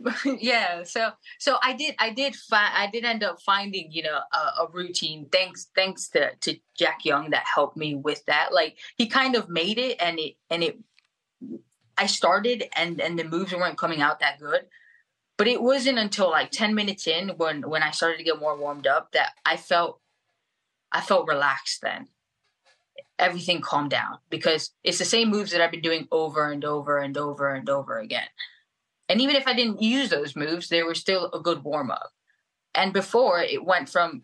yeah 0.40 0.82
so 0.82 1.10
so 1.38 1.56
i 1.62 1.74
did 1.74 1.94
i 1.98 2.08
did 2.08 2.34
find 2.34 2.72
i 2.74 2.88
did 2.90 3.04
end 3.04 3.22
up 3.22 3.40
finding 3.42 3.92
you 3.92 4.02
know 4.02 4.18
a, 4.32 4.62
a, 4.62 4.68
routine 4.72 5.26
thanks 5.30 5.68
thanks 5.74 6.08
to 6.08 6.34
to 6.36 6.56
jack 6.80 7.04
young 7.04 7.30
that 7.30 7.44
helped 7.54 7.76
me 7.76 7.94
with 7.94 8.24
that. 8.24 8.52
Like 8.52 8.78
he 8.96 9.06
kind 9.06 9.36
of 9.36 9.50
made 9.50 9.78
it 9.78 9.98
and 10.00 10.18
it 10.18 10.36
and 10.48 10.64
it 10.64 10.78
i 11.96 12.06
started 12.06 12.64
and 12.74 13.00
and 13.00 13.18
the 13.18 13.24
moves 13.24 13.52
weren't 13.52 13.78
coming 13.78 14.00
out 14.00 14.20
that 14.20 14.40
good. 14.40 14.62
But 15.36 15.46
it 15.46 15.62
wasn't 15.62 15.98
until 15.98 16.30
like 16.30 16.50
10 16.50 16.74
minutes 16.74 17.06
in 17.06 17.30
when 17.36 17.68
when 17.68 17.82
i 17.82 17.90
started 17.90 18.16
to 18.18 18.24
get 18.24 18.40
more 18.40 18.58
warmed 18.58 18.86
up 18.86 19.12
that 19.12 19.32
i 19.44 19.56
felt 19.56 20.00
i 20.90 21.00
felt 21.00 21.28
relaxed 21.28 21.82
then. 21.82 22.08
Everything 23.18 23.60
calmed 23.60 23.90
down 23.90 24.16
because 24.30 24.70
it's 24.82 24.98
the 24.98 25.04
same 25.04 25.28
moves 25.28 25.50
that 25.50 25.60
i've 25.60 25.70
been 25.70 25.82
doing 25.82 26.08
over 26.10 26.50
and 26.50 26.64
over 26.64 26.98
and 26.98 27.18
over 27.18 27.54
and 27.54 27.68
over 27.68 27.98
again 27.98 28.28
and 29.10 29.20
even 29.20 29.34
if 29.34 29.48
I 29.48 29.54
didn't 29.54 29.82
use 29.82 30.08
those 30.08 30.36
moves, 30.36 30.68
they 30.68 30.84
were 30.84 30.94
still 30.94 31.30
a 31.32 31.40
good 31.40 31.64
warm 31.64 31.90
up. 31.90 32.12
And 32.76 32.92
before 32.92 33.40
it 33.40 33.64
went 33.64 33.88
from, 33.88 34.22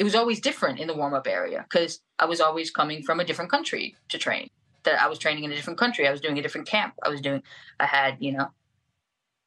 it 0.00 0.04
was 0.04 0.16
always 0.16 0.40
different 0.40 0.80
in 0.80 0.88
the 0.88 0.96
warm 0.96 1.14
up 1.14 1.28
area 1.28 1.64
because 1.70 2.00
I 2.18 2.24
was 2.24 2.40
always 2.40 2.72
coming 2.72 3.04
from 3.04 3.20
a 3.20 3.24
different 3.24 3.52
country 3.52 3.94
to 4.08 4.18
train. 4.18 4.48
That 4.82 5.00
I 5.00 5.06
was 5.06 5.20
training 5.20 5.44
in 5.44 5.52
a 5.52 5.54
different 5.54 5.78
country. 5.78 6.08
I 6.08 6.10
was 6.10 6.20
doing 6.20 6.40
a 6.40 6.42
different 6.42 6.66
camp. 6.66 6.94
I 7.04 7.08
was 7.08 7.20
doing, 7.20 7.40
I 7.78 7.86
had, 7.86 8.16
you 8.18 8.32
know, 8.32 8.48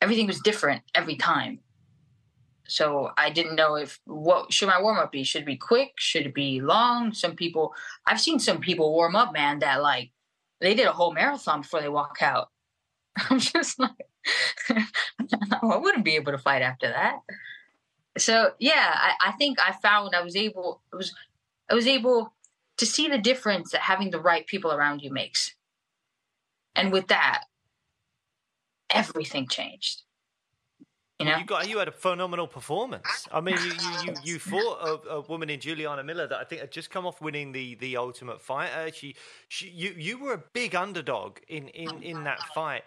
everything 0.02 0.28
was 0.28 0.40
different 0.40 0.82
every 0.96 1.18
time. 1.18 1.60
So 2.70 3.12
I 3.18 3.32
didn't 3.32 3.56
know 3.56 3.76
if 3.76 4.00
what 4.06 4.54
should 4.54 4.70
my 4.70 4.82
warm 4.82 4.98
up 4.98 5.12
be? 5.12 5.26
Should 5.26 5.42
it 5.42 5.46
be 5.46 5.58
quick? 5.58 5.92
Should 5.98 6.26
it 6.26 6.34
be 6.34 6.62
long? 6.62 7.12
Some 7.14 7.36
people, 7.36 7.74
I've 8.06 8.22
seen 8.22 8.40
some 8.40 8.62
people 8.62 8.94
warm 8.94 9.18
up, 9.18 9.34
man, 9.34 9.60
that 9.60 9.82
like 9.82 10.12
they 10.62 10.74
did 10.74 10.88
a 10.88 10.94
whole 10.94 11.12
marathon 11.14 11.64
before 11.64 11.82
they 11.82 11.90
walk 11.90 12.20
out. 12.22 12.50
I'm 13.30 13.40
just 13.40 13.78
like, 13.78 14.09
I 14.70 15.78
wouldn't 15.78 16.06
be 16.06 16.16
able 16.16 16.32
to 16.32 16.38
fight 16.38 16.62
after 16.62 16.88
that. 16.88 17.20
So 18.18 18.52
yeah, 18.60 18.96
I, 18.96 19.30
I 19.30 19.32
think 19.34 19.60
I 19.60 19.72
found 19.72 20.16
I 20.16 20.22
was 20.22 20.36
able 20.36 20.82
I 20.94 20.98
was 20.98 21.14
I 21.70 21.74
was 21.74 21.88
able 21.88 22.34
to 22.78 22.86
see 22.86 23.08
the 23.08 23.18
difference 23.18 23.72
that 23.72 23.82
having 23.82 24.10
the 24.10 24.20
right 24.20 24.46
people 24.48 24.72
around 24.72 25.02
you 25.02 25.12
makes. 25.12 25.54
And 26.76 26.92
with 26.92 27.08
that, 27.08 27.44
everything 28.90 29.48
changed. 29.48 30.04
You 31.20 31.26
know, 31.26 31.38
you 31.38 31.46
got 31.46 31.68
you 31.68 31.80
had 31.80 31.90
a 31.90 31.92
phenomenal 31.92 32.48
performance. 32.48 33.28
I 33.30 33.42
mean, 33.42 33.58
you 33.58 33.72
you 33.74 33.92
you, 34.06 34.14
you 34.24 34.40
fought 34.40 34.80
a, 34.82 35.10
a, 35.10 35.22
woman 35.22 35.50
in 35.50 35.60
Juliana 35.60 36.02
Miller 36.02 36.28
that 36.28 36.40
I 36.40 36.46
think 36.46 36.62
had 36.62 36.72
just 36.72 36.90
come 36.90 37.06
off 37.06 37.20
winning 37.20 37.52
the 37.52 37.76
the 37.76 37.98
Ultimate 37.98 38.42
Fighter. 38.42 38.90
She, 38.94 39.16
she 39.50 39.68
you 39.68 39.94
you 39.98 40.18
were 40.18 40.36
a 40.36 40.44
big 40.54 40.76
underdog 40.76 41.40
in 41.50 41.68
in 41.70 42.02
in 42.02 42.24
that 42.24 42.40
fight, 42.56 42.84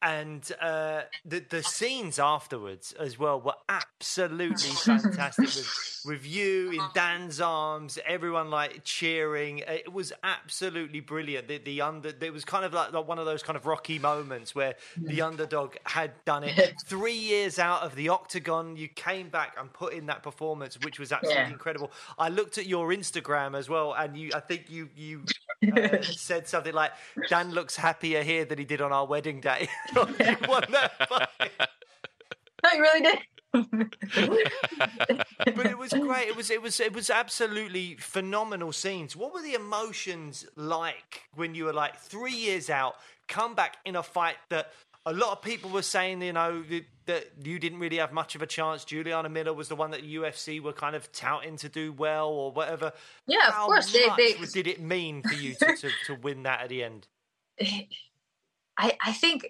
and 0.00 0.50
uh, 0.60 1.02
the 1.24 1.44
the 1.48 1.62
scenes 1.62 2.18
afterwards 2.18 2.94
as 2.98 3.18
well 3.18 3.40
were 3.40 3.54
absolutely 3.68 4.70
fantastic 4.70 5.46
with, 5.46 6.02
with 6.06 6.26
you 6.26 6.70
in 6.70 6.80
Dan's 6.94 7.40
arms, 7.40 7.98
everyone 8.06 8.50
like 8.50 8.84
cheering. 8.84 9.58
It 9.58 9.92
was 9.92 10.12
absolutely 10.22 11.00
brilliant. 11.00 11.48
The, 11.48 11.58
the 11.58 11.80
under 11.80 12.12
it 12.20 12.32
was 12.32 12.44
kind 12.44 12.64
of 12.64 12.72
like 12.72 12.92
one 13.06 13.18
of 13.18 13.26
those 13.26 13.42
kind 13.42 13.56
of 13.56 13.66
rocky 13.66 13.98
moments 13.98 14.54
where 14.54 14.74
the 14.96 15.22
underdog 15.22 15.76
had 15.84 16.12
done 16.24 16.44
it. 16.44 16.74
Three 16.86 17.12
years 17.18 17.58
out 17.58 17.82
of 17.82 17.94
the 17.96 18.08
octagon, 18.08 18.76
you 18.76 18.88
came 18.88 19.28
back 19.28 19.56
and 19.58 19.72
put 19.72 19.94
in 19.94 20.06
that 20.06 20.22
performance, 20.22 20.78
which 20.82 21.00
was 21.00 21.12
absolutely 21.12 21.42
yeah. 21.42 21.50
incredible. 21.50 21.90
I 22.18 22.28
looked 22.28 22.58
at 22.58 22.66
your 22.66 22.88
Instagram 22.90 23.56
as 23.56 23.68
well, 23.68 23.94
and 23.94 24.16
you 24.16 24.30
I 24.34 24.40
think 24.40 24.70
you 24.70 24.88
you 24.96 25.24
uh, 25.76 26.02
said 26.02 26.46
something 26.46 26.72
like 26.72 26.92
Dan 27.28 27.50
looks 27.50 27.76
happier 27.76 28.22
here 28.22 28.44
than 28.44 28.58
he 28.58 28.64
did 28.64 28.80
on 28.80 28.92
our 28.92 29.06
wedding 29.06 29.40
day. 29.40 29.68
You 29.94 30.36
won 30.48 30.64
that 30.70 31.08
fight. 31.08 31.50
No, 32.64 32.70
you 32.72 32.80
really 32.80 33.00
did. 33.00 33.18
but 35.56 35.66
it 35.66 35.78
was 35.78 35.92
great. 35.92 36.28
It 36.28 36.36
was 36.36 36.50
it 36.50 36.60
was 36.60 36.80
it 36.80 36.92
was 36.92 37.08
absolutely 37.08 37.96
phenomenal 37.96 38.72
scenes. 38.72 39.16
What 39.16 39.32
were 39.32 39.42
the 39.42 39.54
emotions 39.54 40.44
like 40.54 41.22
when 41.34 41.54
you 41.54 41.64
were 41.64 41.72
like 41.72 41.96
three 41.98 42.34
years 42.34 42.68
out, 42.68 42.96
come 43.26 43.54
back 43.54 43.78
in 43.84 43.96
a 43.96 44.02
fight 44.02 44.36
that 44.50 44.72
a 45.06 45.12
lot 45.12 45.32
of 45.32 45.40
people 45.40 45.70
were 45.70 45.82
saying, 45.82 46.20
you 46.20 46.34
know, 46.34 46.62
that 47.06 47.32
you 47.42 47.58
didn't 47.58 47.78
really 47.78 47.96
have 47.96 48.12
much 48.12 48.34
of 48.34 48.42
a 48.42 48.46
chance. 48.46 48.84
Juliana 48.84 49.30
Miller 49.30 49.54
was 49.54 49.68
the 49.68 49.76
one 49.76 49.90
that 49.92 50.04
UFC 50.04 50.60
were 50.60 50.74
kind 50.74 50.94
of 50.94 51.10
touting 51.12 51.56
to 51.58 51.68
do 51.70 51.92
well 51.92 52.28
or 52.28 52.52
whatever. 52.52 52.92
Yeah, 53.26 53.50
How 53.50 53.62
of 53.62 53.66
course. 53.68 53.94
Much 53.94 54.16
they, 54.18 54.34
they... 54.34 54.46
did 54.46 54.66
it 54.66 54.80
mean 54.80 55.22
for 55.22 55.34
you 55.34 55.54
to, 55.54 55.76
to, 55.76 55.90
to 56.06 56.14
win 56.16 56.42
that 56.42 56.60
at 56.60 56.68
the 56.68 56.84
end? 56.84 57.06
I, 57.60 58.96
I 59.02 59.12
think 59.12 59.46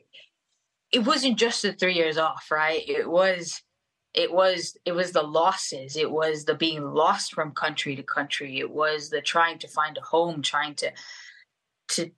it 0.93 1.01
wasn't 1.01 1.39
just 1.39 1.63
the 1.63 1.73
three 1.73 1.95
years 1.95 2.19
off, 2.19 2.51
right? 2.51 2.83
It 2.89 3.09
was 3.09 3.63
it 4.15 4.33
was 4.33 4.77
it 4.85 4.93
was 4.93 5.13
the 5.13 5.23
losses. 5.23 5.97
It 5.97 6.11
was 6.11 6.45
the 6.45 6.55
being 6.55 6.83
lost 6.83 7.35
from 7.35 7.53
country 7.53 7.95
to 7.97 8.03
country. 8.03 8.59
It 8.59 8.71
was 8.71 9.11
the 9.11 9.21
trying 9.21 9.59
to 9.61 9.69
find 9.69 9.97
a 9.97 10.03
home 10.03 10.43
trying 10.43 10.75
to 10.77 10.93
to 11.91 12.11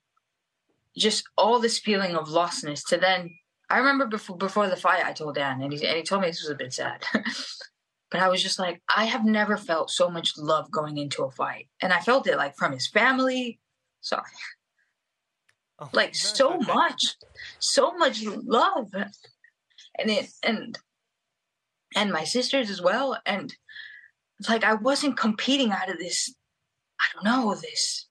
just 0.97 1.25
all 1.37 1.59
this 1.59 1.79
feeling 1.79 2.17
of 2.17 2.29
lostness 2.29 2.85
to 2.89 2.97
then 2.97 3.31
i 3.71 3.79
remember 3.79 4.07
before 4.07 4.37
before 4.37 4.69
the 4.69 4.75
fight 4.75 5.05
i 5.05 5.13
told 5.13 5.37
dan 5.37 5.63
and 5.63 5.73
he, 5.73 5.87
and 5.87 5.97
he 5.97 6.03
told 6.03 6.21
me 6.21 6.27
this 6.27 6.43
was 6.43 6.51
a 6.51 6.55
bit 6.55 6.73
sad. 6.73 7.05
But 8.11 8.19
i 8.19 8.29
was 8.29 8.43
just 8.43 8.59
like 8.59 8.83
i 8.89 9.05
have 9.05 9.25
never 9.25 9.57
felt 9.57 9.89
so 9.89 10.11
much 10.11 10.37
love 10.37 10.69
going 10.73 10.99
into 10.99 11.23
a 11.23 11.31
fight. 11.31 11.69
And 11.81 11.93
i 11.93 12.01
felt 12.01 12.27
it 12.27 12.37
like 12.37 12.57
from 12.57 12.73
his 12.73 12.89
family. 12.89 13.61
Sorry 14.01 14.25
oh, 15.81 15.91
like 15.93 16.15
so 16.15 16.55
okay. 16.55 16.73
much 16.73 17.17
so 17.59 17.93
much 17.97 18.23
love 18.25 18.93
and 19.99 20.11
it 20.11 20.31
and 20.43 20.79
and 21.97 22.13
my 22.13 22.25
sisters 22.25 22.71
as 22.71 22.81
well. 22.81 23.19
And 23.27 23.55
it's 24.39 24.49
like 24.49 24.65
I 24.65 24.75
wasn't 24.75 25.17
competing 25.17 25.73
out 25.73 25.91
of 25.91 25.99
this, 25.99 26.35
I 27.01 27.07
don't 27.15 27.25
know, 27.25 27.55
this 27.55 28.07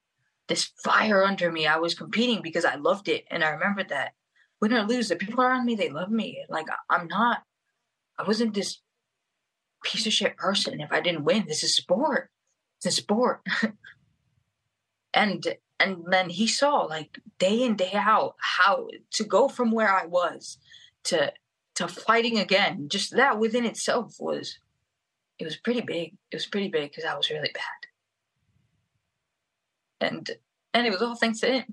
this 0.48 0.72
fire 0.84 1.24
under 1.24 1.52
me. 1.52 1.68
I 1.68 1.78
was 1.78 1.94
competing 1.94 2.42
because 2.42 2.66
I 2.66 2.76
loved 2.76 3.08
it. 3.08 3.26
And 3.30 3.44
I 3.44 3.50
remembered 3.50 3.90
that 3.90 4.14
win 4.62 4.74
or 4.74 4.84
lose, 4.84 5.10
the 5.10 5.16
people 5.16 5.42
around 5.42 5.66
me, 5.66 5.76
they 5.76 5.90
love 5.90 6.10
me. 6.10 6.44
Like 6.50 6.66
I'm 6.90 7.08
not, 7.08 7.44
I 8.18 8.24
wasn't 8.24 8.54
this 8.54 8.82
piece 9.84 10.06
of 10.06 10.14
shit 10.14 10.38
person 10.38 10.82
if 10.82 10.92
I 10.92 11.02
didn't 11.02 11.24
win. 11.24 11.46
This 11.48 11.64
is 11.64 11.76
sport. 11.76 12.30
It's 12.78 12.88
a 12.88 12.92
sport. 12.92 13.42
and 15.14 15.46
and 15.80 16.04
then 16.10 16.30
he 16.30 16.48
saw 16.48 16.82
like 16.82 17.20
day 17.38 17.64
in, 17.64 17.76
day 17.76 17.92
out 17.94 18.36
how 18.40 18.88
to 19.12 19.24
go 19.24 19.48
from 19.48 19.72
where 19.72 19.90
I 19.90 20.06
was 20.06 20.58
to 21.06 21.34
to 21.76 21.88
fighting 21.88 22.38
again. 22.38 22.90
Just 22.90 23.16
that 23.16 23.40
within 23.40 23.66
itself 23.66 24.16
was 24.20 24.60
it 25.40 25.46
was 25.46 25.56
pretty 25.56 25.82
big. 25.82 26.16
It 26.32 26.36
was 26.36 26.46
pretty 26.46 26.68
big 26.68 26.92
because 26.92 27.06
I 27.06 27.16
was 27.16 27.30
really 27.30 27.52
bad, 27.54 27.64
and 30.10 30.30
and 30.74 30.86
it 30.86 30.92
was 30.92 31.02
all 31.02 31.16
thanks 31.16 31.40
to 31.40 31.52
him. 31.52 31.66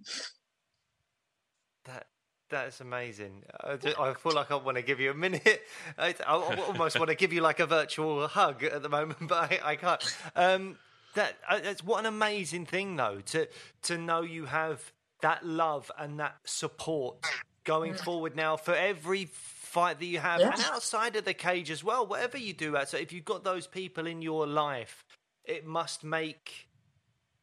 That 1.84 2.06
that 2.50 2.68
is 2.68 2.80
amazing. 2.80 3.42
I, 3.60 3.76
feel 3.76 4.32
like 4.32 4.50
I 4.52 4.56
want 4.56 4.76
to 4.76 4.82
give 4.82 5.00
you 5.00 5.10
a 5.10 5.14
minute. 5.14 5.62
I, 5.98 6.14
I 6.24 6.32
almost 6.32 6.98
want 6.98 7.10
to 7.10 7.16
give 7.16 7.32
you 7.32 7.40
like 7.40 7.58
a 7.58 7.66
virtual 7.66 8.26
hug 8.28 8.62
at 8.62 8.82
the 8.82 8.88
moment, 8.88 9.18
but 9.28 9.50
I, 9.52 9.60
I 9.72 9.76
can't. 9.76 10.16
Um, 10.36 10.78
that 11.16 11.36
uh, 11.48 11.58
that's 11.60 11.84
what 11.84 12.00
an 12.00 12.06
amazing 12.06 12.64
thing 12.64 12.96
though 12.96 13.20
to 13.26 13.48
to 13.82 13.98
know 13.98 14.22
you 14.22 14.46
have 14.46 14.92
that 15.20 15.44
love 15.44 15.90
and 15.98 16.20
that 16.20 16.36
support 16.44 17.26
going 17.64 17.94
forward 17.94 18.36
now 18.36 18.56
for 18.56 18.74
every 18.74 19.24
fight 19.26 19.98
that 19.98 20.06
you 20.06 20.20
have, 20.20 20.40
and 20.40 20.54
outside 20.72 21.16
of 21.16 21.24
the 21.24 21.34
cage 21.34 21.70
as 21.70 21.82
well. 21.82 22.06
Whatever 22.06 22.38
you 22.38 22.52
do, 22.52 22.76
so 22.86 22.96
if 22.96 23.12
you've 23.12 23.24
got 23.24 23.44
those 23.44 23.66
people 23.66 24.06
in 24.06 24.22
your 24.22 24.46
life, 24.46 25.04
it 25.44 25.66
must 25.66 26.04
make 26.04 26.68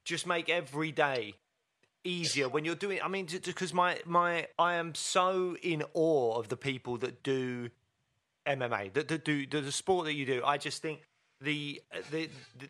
just 0.03 0.25
make 0.25 0.49
every 0.49 0.91
day 0.91 1.35
easier 2.03 2.49
when 2.49 2.65
you're 2.65 2.75
doing. 2.75 2.99
I 3.03 3.07
mean, 3.07 3.27
because 3.27 3.73
my 3.73 3.99
my 4.05 4.47
I 4.57 4.75
am 4.75 4.95
so 4.95 5.55
in 5.61 5.83
awe 5.93 6.37
of 6.37 6.49
the 6.49 6.57
people 6.57 6.97
that 6.99 7.23
do 7.23 7.69
MMA, 8.47 8.93
that, 8.93 9.07
that 9.07 9.25
do 9.25 9.45
the, 9.45 9.61
the 9.61 9.71
sport 9.71 10.05
that 10.05 10.13
you 10.13 10.25
do. 10.25 10.41
I 10.45 10.57
just 10.57 10.81
think 10.81 11.01
the 11.41 11.81
uh, 11.93 11.99
the, 12.11 12.29
the 12.57 12.69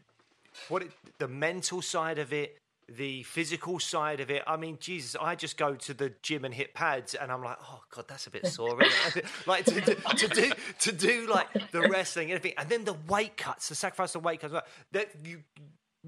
what 0.70 0.84
it, 0.84 0.91
the 1.18 1.28
mental 1.28 1.82
side 1.82 2.20
of 2.20 2.34
it 2.34 2.58
the 2.89 3.24
physical 3.24 3.80
side 3.80 4.20
of 4.20 4.30
it. 4.30 4.43
I 4.45 4.58
mean, 4.58 4.78
Jesus, 4.80 5.16
I 5.20 5.36
just 5.36 5.58
go 5.58 5.76
to 5.76 5.93
the 5.93 6.14
gym 6.22 6.45
and 6.45 6.54
hit 6.54 6.74
pads, 6.74 7.16
and 7.16 7.32
I'm 7.32 7.43
like, 7.43 7.58
oh 7.62 7.82
god, 7.89 8.06
that's 8.08 8.28
a 8.28 8.30
bit 8.30 8.45
sore. 8.47 8.78
like 9.47 9.66
to, 9.66 9.82
to, 9.82 9.95
to, 9.95 10.28
do 10.28 10.51
to 10.80 10.91
do 10.91 11.28
like 11.30 11.72
the 11.72 11.82
wrestling, 11.82 12.32
everything, 12.32 12.58
and 12.58 12.70
then 12.70 12.84
the 12.84 12.95
weight 13.08 13.38
cuts, 13.38 13.70
the 13.70 13.76
sacrifice 13.76 14.16
of 14.16 14.24
weight 14.24 14.41
cuts. 14.41 14.54
That 14.91 15.10
you, 15.24 15.43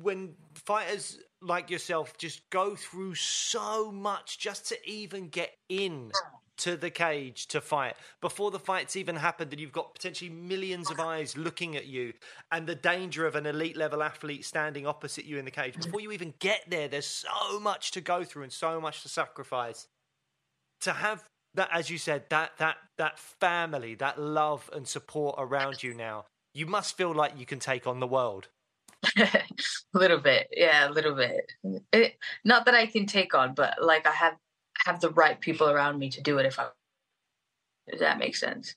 when 0.01 0.35
fighters 0.53 1.17
like 1.41 1.69
yourself 1.69 2.17
just 2.17 2.49
go 2.49 2.75
through 2.75 3.15
so 3.15 3.91
much 3.91 4.39
just 4.39 4.67
to 4.69 4.89
even 4.89 5.29
get 5.29 5.51
in 5.69 6.11
to 6.57 6.77
the 6.77 6.89
cage 6.89 7.47
to 7.47 7.61
fight. 7.61 7.95
Before 8.21 8.51
the 8.51 8.59
fight's 8.59 8.95
even 8.95 9.15
happened 9.15 9.51
and 9.51 9.59
you've 9.59 9.71
got 9.71 9.93
potentially 9.93 10.29
millions 10.29 10.89
of 10.89 10.99
eyes 10.99 11.37
looking 11.37 11.75
at 11.75 11.85
you 11.85 12.13
and 12.51 12.67
the 12.67 12.75
danger 12.75 13.25
of 13.25 13.35
an 13.35 13.45
elite 13.45 13.77
level 13.77 14.01
athlete 14.01 14.45
standing 14.45 14.87
opposite 14.87 15.25
you 15.25 15.37
in 15.37 15.45
the 15.45 15.51
cage 15.51 15.75
before 15.75 15.99
you 15.99 16.11
even 16.11 16.33
get 16.39 16.61
there 16.67 16.87
there's 16.87 17.05
so 17.05 17.59
much 17.59 17.91
to 17.91 18.01
go 18.01 18.23
through 18.23 18.43
and 18.43 18.51
so 18.51 18.79
much 18.79 19.01
to 19.03 19.09
sacrifice. 19.09 19.87
To 20.81 20.93
have 20.93 21.23
that 21.55 21.69
as 21.71 21.89
you 21.89 21.97
said 21.97 22.25
that 22.29 22.51
that 22.57 22.77
that 22.97 23.17
family 23.17 23.95
that 23.95 24.19
love 24.19 24.69
and 24.73 24.87
support 24.87 25.35
around 25.37 25.81
you 25.81 25.93
now 25.93 26.25
you 26.53 26.65
must 26.65 26.97
feel 26.97 27.13
like 27.13 27.37
you 27.37 27.45
can 27.45 27.59
take 27.59 27.87
on 27.87 27.99
the 27.99 28.07
world. 28.07 28.47
A 29.17 29.41
little 29.93 30.19
bit. 30.19 30.47
Yeah 30.51 30.89
a 30.89 30.91
little 30.91 31.15
bit. 31.15 31.51
It, 31.93 32.17
not 32.43 32.65
that 32.65 32.75
i 32.75 32.85
can 32.85 33.05
take 33.05 33.33
on 33.33 33.53
but 33.53 33.75
like 33.81 34.05
i 34.05 34.11
have 34.11 34.35
have 34.85 34.99
the 34.99 35.09
right 35.09 35.39
people 35.39 35.69
around 35.69 35.99
me 35.99 36.09
to 36.09 36.21
do 36.21 36.37
it 36.37 36.45
if 36.45 36.59
I 36.59 36.67
does 37.89 37.99
that 37.99 38.17
make 38.17 38.35
sense? 38.35 38.75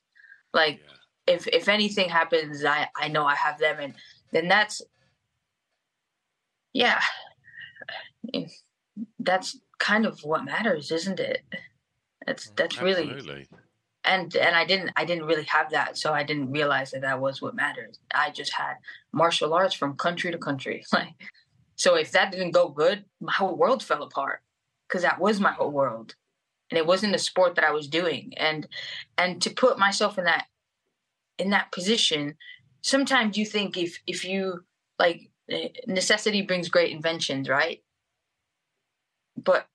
Like 0.52 0.80
yeah. 1.26 1.34
if 1.34 1.46
if 1.48 1.68
anything 1.68 2.08
happens, 2.08 2.64
I 2.64 2.88
I 2.96 3.08
know 3.08 3.24
I 3.26 3.34
have 3.34 3.58
them, 3.58 3.78
and 3.80 3.94
then 4.32 4.48
that's 4.48 4.82
yeah, 6.72 7.00
that's 9.18 9.58
kind 9.78 10.06
of 10.06 10.20
what 10.22 10.44
matters, 10.44 10.90
isn't 10.90 11.20
it? 11.20 11.42
That's 12.26 12.48
mm, 12.48 12.56
that's 12.56 12.76
Absolutely. 12.76 13.14
really 13.14 13.48
and 14.04 14.34
and 14.36 14.56
I 14.56 14.64
didn't 14.64 14.92
I 14.96 15.04
didn't 15.04 15.26
really 15.26 15.44
have 15.44 15.70
that, 15.70 15.96
so 15.98 16.12
I 16.12 16.22
didn't 16.22 16.50
realize 16.50 16.90
that 16.90 17.02
that 17.02 17.20
was 17.20 17.42
what 17.42 17.54
mattered. 17.54 17.98
I 18.14 18.30
just 18.30 18.52
had 18.52 18.74
martial 19.12 19.54
arts 19.54 19.74
from 19.74 19.96
country 19.96 20.32
to 20.32 20.38
country, 20.38 20.84
like 20.92 21.14
so. 21.76 21.94
If 21.94 22.12
that 22.12 22.32
didn't 22.32 22.52
go 22.52 22.68
good, 22.68 23.04
my 23.20 23.32
whole 23.32 23.56
world 23.56 23.82
fell 23.82 24.02
apart 24.02 24.40
because 24.88 25.02
that 25.02 25.20
was 25.20 25.40
my 25.40 25.52
whole 25.52 25.70
world. 25.70 26.14
And 26.70 26.78
it 26.78 26.86
wasn't 26.86 27.14
a 27.14 27.18
sport 27.18 27.54
that 27.54 27.64
i 27.64 27.70
was 27.70 27.88
doing. 27.88 28.34
And 28.36 28.68
and 29.16 29.40
to 29.42 29.50
put 29.50 29.78
myself 29.78 30.18
in 30.18 30.24
that 30.24 30.46
in 31.38 31.50
that 31.50 31.70
position 31.72 32.36
sometimes 32.82 33.36
you 33.36 33.44
think 33.44 33.76
if 33.76 34.00
if 34.06 34.24
you 34.24 34.64
like 34.98 35.30
eh, 35.50 35.68
necessity 35.86 36.42
brings 36.42 36.68
great 36.68 36.92
inventions 36.92 37.48
right? 37.48 37.82
But 39.36 39.66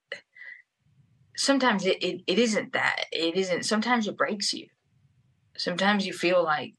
sometimes 1.37 1.85
it, 1.85 2.03
it, 2.03 2.21
it 2.27 2.37
isn't 2.39 2.73
that. 2.73 3.05
It 3.11 3.35
isn't 3.35 3.63
sometimes 3.65 4.07
it 4.07 4.17
breaks 4.17 4.53
you. 4.53 4.67
Sometimes 5.57 6.05
you 6.05 6.13
feel 6.13 6.43
like 6.43 6.73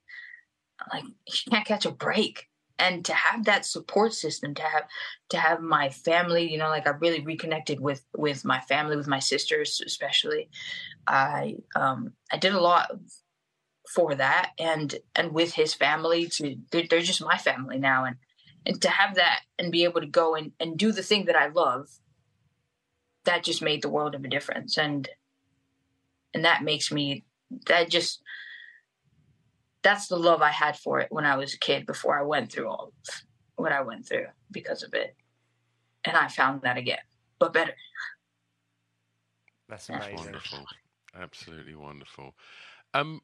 like 0.92 1.04
you 1.04 1.50
can't 1.50 1.66
catch 1.66 1.86
a 1.86 1.90
break 1.90 2.48
and 2.78 3.04
to 3.04 3.14
have 3.14 3.44
that 3.44 3.64
support 3.64 4.12
system 4.12 4.54
to 4.54 4.62
have 4.62 4.84
to 5.28 5.36
have 5.36 5.60
my 5.60 5.88
family 5.88 6.50
you 6.50 6.58
know 6.58 6.68
like 6.68 6.86
i 6.86 6.90
really 6.90 7.20
reconnected 7.20 7.80
with 7.80 8.04
with 8.16 8.44
my 8.44 8.60
family 8.60 8.96
with 8.96 9.08
my 9.08 9.20
sisters 9.20 9.80
especially. 9.84 10.48
I 11.06 11.56
um 11.76 12.12
i 12.32 12.38
did 12.38 12.54
a 12.54 12.60
lot 12.60 12.90
for 13.88 14.14
that 14.14 14.52
and 14.58 14.94
and 15.14 15.32
with 15.32 15.52
his 15.52 15.74
family 15.74 16.26
to 16.26 16.56
they're, 16.70 16.84
they're 16.88 17.00
just 17.00 17.24
my 17.24 17.36
family 17.36 17.78
now. 17.78 18.04
And 18.04 18.16
and 18.66 18.80
to 18.82 18.88
have 18.88 19.16
that 19.16 19.40
and 19.58 19.70
be 19.70 19.84
able 19.84 20.00
to 20.00 20.06
go 20.06 20.34
and, 20.34 20.52
and 20.58 20.78
do 20.78 20.90
the 20.90 21.02
thing 21.02 21.26
that 21.26 21.36
I 21.36 21.48
love 21.48 21.88
that 23.24 23.44
just 23.44 23.62
made 23.62 23.82
the 23.82 23.90
world 23.90 24.14
of 24.14 24.24
a 24.24 24.28
difference. 24.28 24.78
And 24.78 25.08
and 26.32 26.44
that 26.44 26.62
makes 26.64 26.90
me 26.90 27.24
that 27.66 27.90
just 27.90 28.22
that's 29.84 30.08
the 30.08 30.16
love 30.16 30.42
I 30.42 30.50
had 30.50 30.76
for 30.76 30.98
it 30.98 31.08
when 31.10 31.24
I 31.24 31.36
was 31.36 31.54
a 31.54 31.58
kid 31.58 31.86
before 31.86 32.18
I 32.18 32.22
went 32.22 32.50
through 32.50 32.68
all 32.68 32.92
of 33.08 33.22
what 33.56 33.70
I 33.70 33.82
went 33.82 34.08
through 34.08 34.26
because 34.50 34.82
of 34.82 34.94
it. 34.94 35.14
And 36.04 36.16
I 36.16 36.26
found 36.28 36.62
that 36.62 36.76
again, 36.76 36.98
but 37.38 37.52
better. 37.52 37.74
That's 39.68 39.86
That's 39.86 40.06
amazing. 40.06 40.24
wonderful. 40.24 40.64
Absolutely 41.18 41.74
wonderful. 41.76 42.34
Um, 42.94 43.20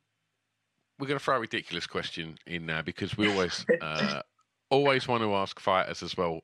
we're 0.98 1.08
going 1.08 1.18
to 1.18 1.24
throw 1.24 1.36
a 1.36 1.40
ridiculous 1.40 1.86
question 1.86 2.38
in 2.46 2.66
now 2.66 2.82
because 2.82 3.16
we 3.16 3.28
always 3.30 3.64
uh, 3.80 4.22
always 4.70 5.08
want 5.08 5.22
to 5.22 5.34
ask 5.34 5.58
fighters 5.58 6.02
as 6.02 6.16
well. 6.16 6.40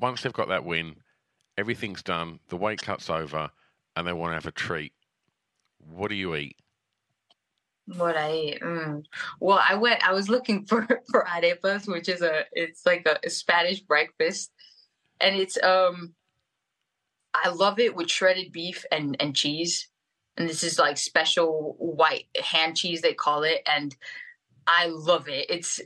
Once 0.00 0.22
they've 0.22 0.32
got 0.32 0.48
that 0.48 0.64
win, 0.64 0.96
everything's 1.58 2.02
done, 2.02 2.38
the 2.48 2.56
weight 2.56 2.80
cut's 2.80 3.10
over, 3.10 3.50
and 3.96 4.06
they 4.06 4.12
want 4.12 4.30
to 4.30 4.34
have 4.36 4.46
a 4.46 4.52
treat. 4.52 4.92
What 5.78 6.08
do 6.08 6.14
you 6.14 6.34
eat? 6.36 6.56
What 7.96 8.16
I 8.16 8.28
ate? 8.28 8.60
Mm. 8.60 9.04
Well, 9.40 9.60
I 9.66 9.74
went. 9.74 10.06
I 10.06 10.12
was 10.12 10.28
looking 10.28 10.64
for 10.68 10.86
for 11.10 11.24
arepas, 11.24 11.88
which 11.88 12.08
is 12.08 12.22
a 12.22 12.44
it's 12.52 12.86
like 12.86 13.06
a, 13.06 13.18
a 13.24 13.30
Spanish 13.30 13.80
breakfast, 13.80 14.50
and 15.20 15.36
it's 15.36 15.60
um. 15.62 16.14
I 17.32 17.50
love 17.50 17.78
it 17.78 17.94
with 17.94 18.10
shredded 18.10 18.52
beef 18.52 18.84
and 18.90 19.16
and 19.20 19.36
cheese, 19.36 19.88
and 20.36 20.48
this 20.48 20.64
is 20.64 20.78
like 20.78 20.98
special 20.98 21.76
white 21.78 22.26
hand 22.42 22.76
cheese 22.76 23.02
they 23.02 23.14
call 23.14 23.44
it, 23.44 23.62
and 23.66 23.94
I 24.66 24.86
love 24.86 25.28
it. 25.28 25.46
It's 25.48 25.80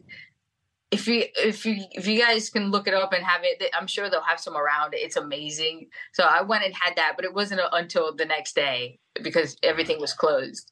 if 0.91 1.09
you 1.09 1.25
if 1.37 1.67
you 1.67 1.85
if 1.93 2.07
you 2.07 2.21
guys 2.21 2.51
can 2.51 2.71
look 2.71 2.87
it 2.87 2.95
up 2.95 3.13
and 3.13 3.25
have 3.25 3.43
it, 3.45 3.63
I'm 3.75 3.87
sure 3.87 4.09
they'll 4.09 4.23
have 4.23 4.41
some 4.41 4.57
around. 4.57 4.95
It's 4.95 5.17
amazing. 5.17 5.89
So 6.13 6.25
I 6.25 6.43
went 6.43 6.65
and 6.65 6.75
had 6.75 6.97
that, 6.97 7.15
but 7.17 7.25
it 7.25 7.35
wasn't 7.35 7.61
until 7.73 8.15
the 8.15 8.25
next 8.25 8.55
day 8.55 9.01
because 9.23 9.57
everything 9.63 10.01
was 10.01 10.13
closed. 10.13 10.71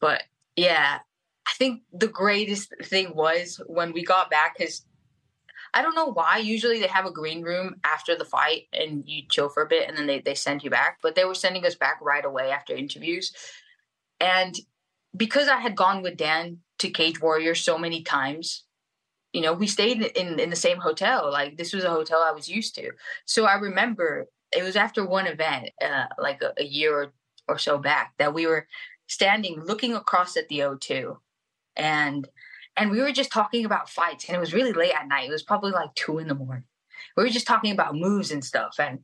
But 0.00 0.24
yeah, 0.56 0.98
I 1.46 1.52
think 1.58 1.82
the 1.92 2.08
greatest 2.08 2.72
thing 2.82 3.14
was 3.14 3.60
when 3.66 3.92
we 3.92 4.04
got 4.04 4.30
back 4.30 4.56
because 4.58 4.84
I 5.74 5.82
don't 5.82 5.94
know 5.94 6.06
why. 6.12 6.38
Usually 6.38 6.80
they 6.80 6.86
have 6.86 7.06
a 7.06 7.12
green 7.12 7.42
room 7.42 7.76
after 7.84 8.16
the 8.16 8.24
fight 8.24 8.62
and 8.72 9.04
you 9.06 9.22
chill 9.30 9.50
for 9.50 9.62
a 9.62 9.68
bit 9.68 9.88
and 9.88 9.96
then 9.96 10.06
they, 10.06 10.20
they 10.20 10.34
send 10.34 10.64
you 10.64 10.70
back. 10.70 10.98
But 11.02 11.14
they 11.14 11.24
were 11.24 11.34
sending 11.34 11.64
us 11.66 11.74
back 11.74 11.98
right 12.00 12.24
away 12.24 12.50
after 12.50 12.74
interviews. 12.74 13.32
And 14.18 14.58
because 15.14 15.48
I 15.48 15.58
had 15.58 15.76
gone 15.76 16.02
with 16.02 16.16
Dan 16.16 16.58
to 16.78 16.90
Cage 16.90 17.20
Warrior 17.20 17.54
so 17.54 17.76
many 17.78 18.02
times, 18.02 18.64
you 19.32 19.42
know, 19.42 19.52
we 19.52 19.66
stayed 19.66 20.02
in, 20.02 20.40
in 20.40 20.50
the 20.50 20.56
same 20.56 20.78
hotel. 20.78 21.30
Like 21.30 21.58
this 21.58 21.74
was 21.74 21.84
a 21.84 21.90
hotel 21.90 22.24
I 22.26 22.32
was 22.32 22.48
used 22.48 22.74
to. 22.76 22.92
So 23.26 23.44
I 23.44 23.54
remember 23.54 24.26
it 24.52 24.62
was 24.62 24.76
after 24.76 25.06
one 25.06 25.26
event, 25.26 25.70
uh, 25.84 26.06
like 26.18 26.42
a, 26.42 26.54
a 26.58 26.64
year 26.64 26.96
or, 26.96 27.12
or 27.48 27.58
so 27.58 27.76
back, 27.76 28.14
that 28.18 28.32
we 28.32 28.46
were 28.46 28.66
standing 29.06 29.62
looking 29.64 29.94
across 29.94 30.36
at 30.36 30.48
the 30.48 30.58
O2 30.60 31.16
and 31.76 32.28
and 32.76 32.90
we 32.90 33.00
were 33.00 33.12
just 33.12 33.32
talking 33.32 33.64
about 33.64 33.88
fights 33.88 34.26
and 34.26 34.36
it 34.36 34.40
was 34.40 34.52
really 34.52 34.72
late 34.72 34.92
at 34.94 35.08
night. 35.08 35.28
It 35.28 35.32
was 35.32 35.42
probably 35.42 35.72
like 35.72 35.94
two 35.94 36.18
in 36.18 36.28
the 36.28 36.34
morning. 36.34 36.64
We 37.16 37.22
were 37.22 37.30
just 37.30 37.46
talking 37.46 37.72
about 37.72 37.94
moves 37.94 38.30
and 38.30 38.44
stuff 38.44 38.76
and 38.78 39.00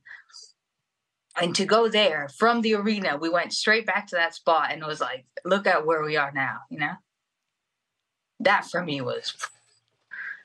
and 1.41 1.55
to 1.57 1.65
go 1.65 1.89
there 1.89 2.29
from 2.29 2.61
the 2.61 2.75
arena 2.75 3.17
we 3.17 3.31
went 3.31 3.53
straight 3.55 3.87
back 3.87 4.07
to 4.09 4.17
that 4.17 4.35
spot 4.35 4.71
and 4.71 4.83
it 4.83 4.87
was 4.87 5.01
like 5.01 5.25
look 5.45 5.67
at 5.67 5.87
where 5.87 6.03
we 6.03 6.17
are 6.17 6.33
now 6.33 6.59
you 6.71 6.79
know? 6.79 6.93
That 8.41 8.67
for 8.67 8.83
me 8.83 9.01
was 9.01 9.35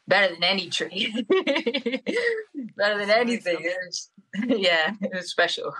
better 0.07 0.33
than 0.33 0.43
any 0.43 0.69
tree. 0.69 1.13
Better 2.77 2.97
than 2.99 3.09
anything. 3.09 3.57
It 3.59 3.75
was, 3.85 4.09
yeah 4.45 4.93
it 5.01 5.11
was 5.13 5.29
special. 5.29 5.73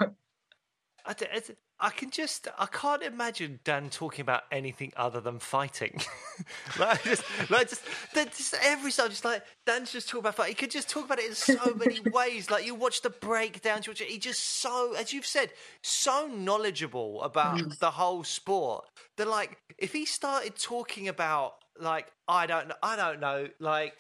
I, 1.06 1.14
d- 1.14 1.26
it's- 1.34 1.52
I 1.80 1.92
can 1.92 2.10
just, 2.10 2.48
I 2.58 2.66
can't 2.66 3.04
imagine 3.04 3.60
Dan 3.64 3.90
talking 3.90 4.22
about 4.22 4.44
anything 4.52 4.92
other 4.98 5.22
than 5.22 5.38
fighting. 5.38 6.02
like, 6.80 7.04
just, 7.04 7.24
like 7.52 7.70
just, 7.70 7.84
just 8.16 8.56
every 8.64 8.92
time, 8.92 9.10
just 9.10 9.24
like 9.24 9.44
Dan's 9.66 9.92
just 9.92 10.10
talking 10.10 10.22
about 10.22 10.36
fighting. 10.36 10.56
He 10.56 10.56
could 10.56 10.72
just 10.72 10.90
talk 10.90 11.06
about 11.06 11.20
it 11.20 11.28
in 11.28 11.36
so 11.36 11.74
many 11.76 12.00
ways. 12.00 12.50
Like 12.50 12.66
you 12.66 12.74
watch 12.74 13.02
the 13.02 13.12
breakdowns, 13.12 13.86
you 13.86 13.92
watch 13.92 14.02
it. 14.02 14.08
He 14.08 14.18
just 14.18 14.60
so, 14.60 14.94
as 14.94 15.14
you've 15.14 15.26
said, 15.26 15.52
so 15.84 16.28
knowledgeable 16.28 17.22
about 17.22 17.58
mm. 17.58 17.78
the 17.78 17.92
whole 17.92 18.24
sport. 18.24 18.86
That 19.18 19.28
like, 19.28 19.58
if 19.78 19.94
he 19.94 20.06
started 20.06 20.56
talking 20.56 21.08
about 21.08 21.54
like, 21.80 22.08
I 22.28 22.48
don't, 22.48 22.70
know, 22.70 22.76
I 22.82 22.96
don't 22.96 23.20
know, 23.20 23.50
like 23.60 23.94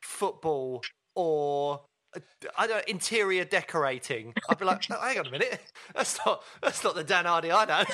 football 0.00 0.84
or 1.16 1.80
I 2.58 2.66
don't 2.66 2.86
interior 2.88 3.44
decorating. 3.44 4.34
I'd 4.48 4.58
be 4.58 4.64
like, 4.64 4.84
oh, 4.90 5.00
hang 5.00 5.18
on 5.18 5.26
a 5.26 5.30
minute, 5.30 5.60
that's 5.94 6.18
not 6.24 6.42
that's 6.62 6.82
not 6.82 6.94
the 6.94 7.04
Dan 7.04 7.24
Hardy 7.24 7.52
I 7.52 7.64
know. 7.64 7.84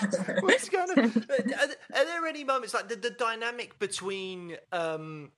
What's 0.41 0.69
going 0.69 0.91
on? 0.91 0.99
Are, 1.01 1.99
are 2.01 2.05
there 2.05 2.27
any 2.27 2.45
moments 2.45 2.73
like 2.73 2.89
the, 2.89 2.97
the 2.97 3.11
dynamic 3.11 3.79
between 3.79 4.57
um, 4.73 5.33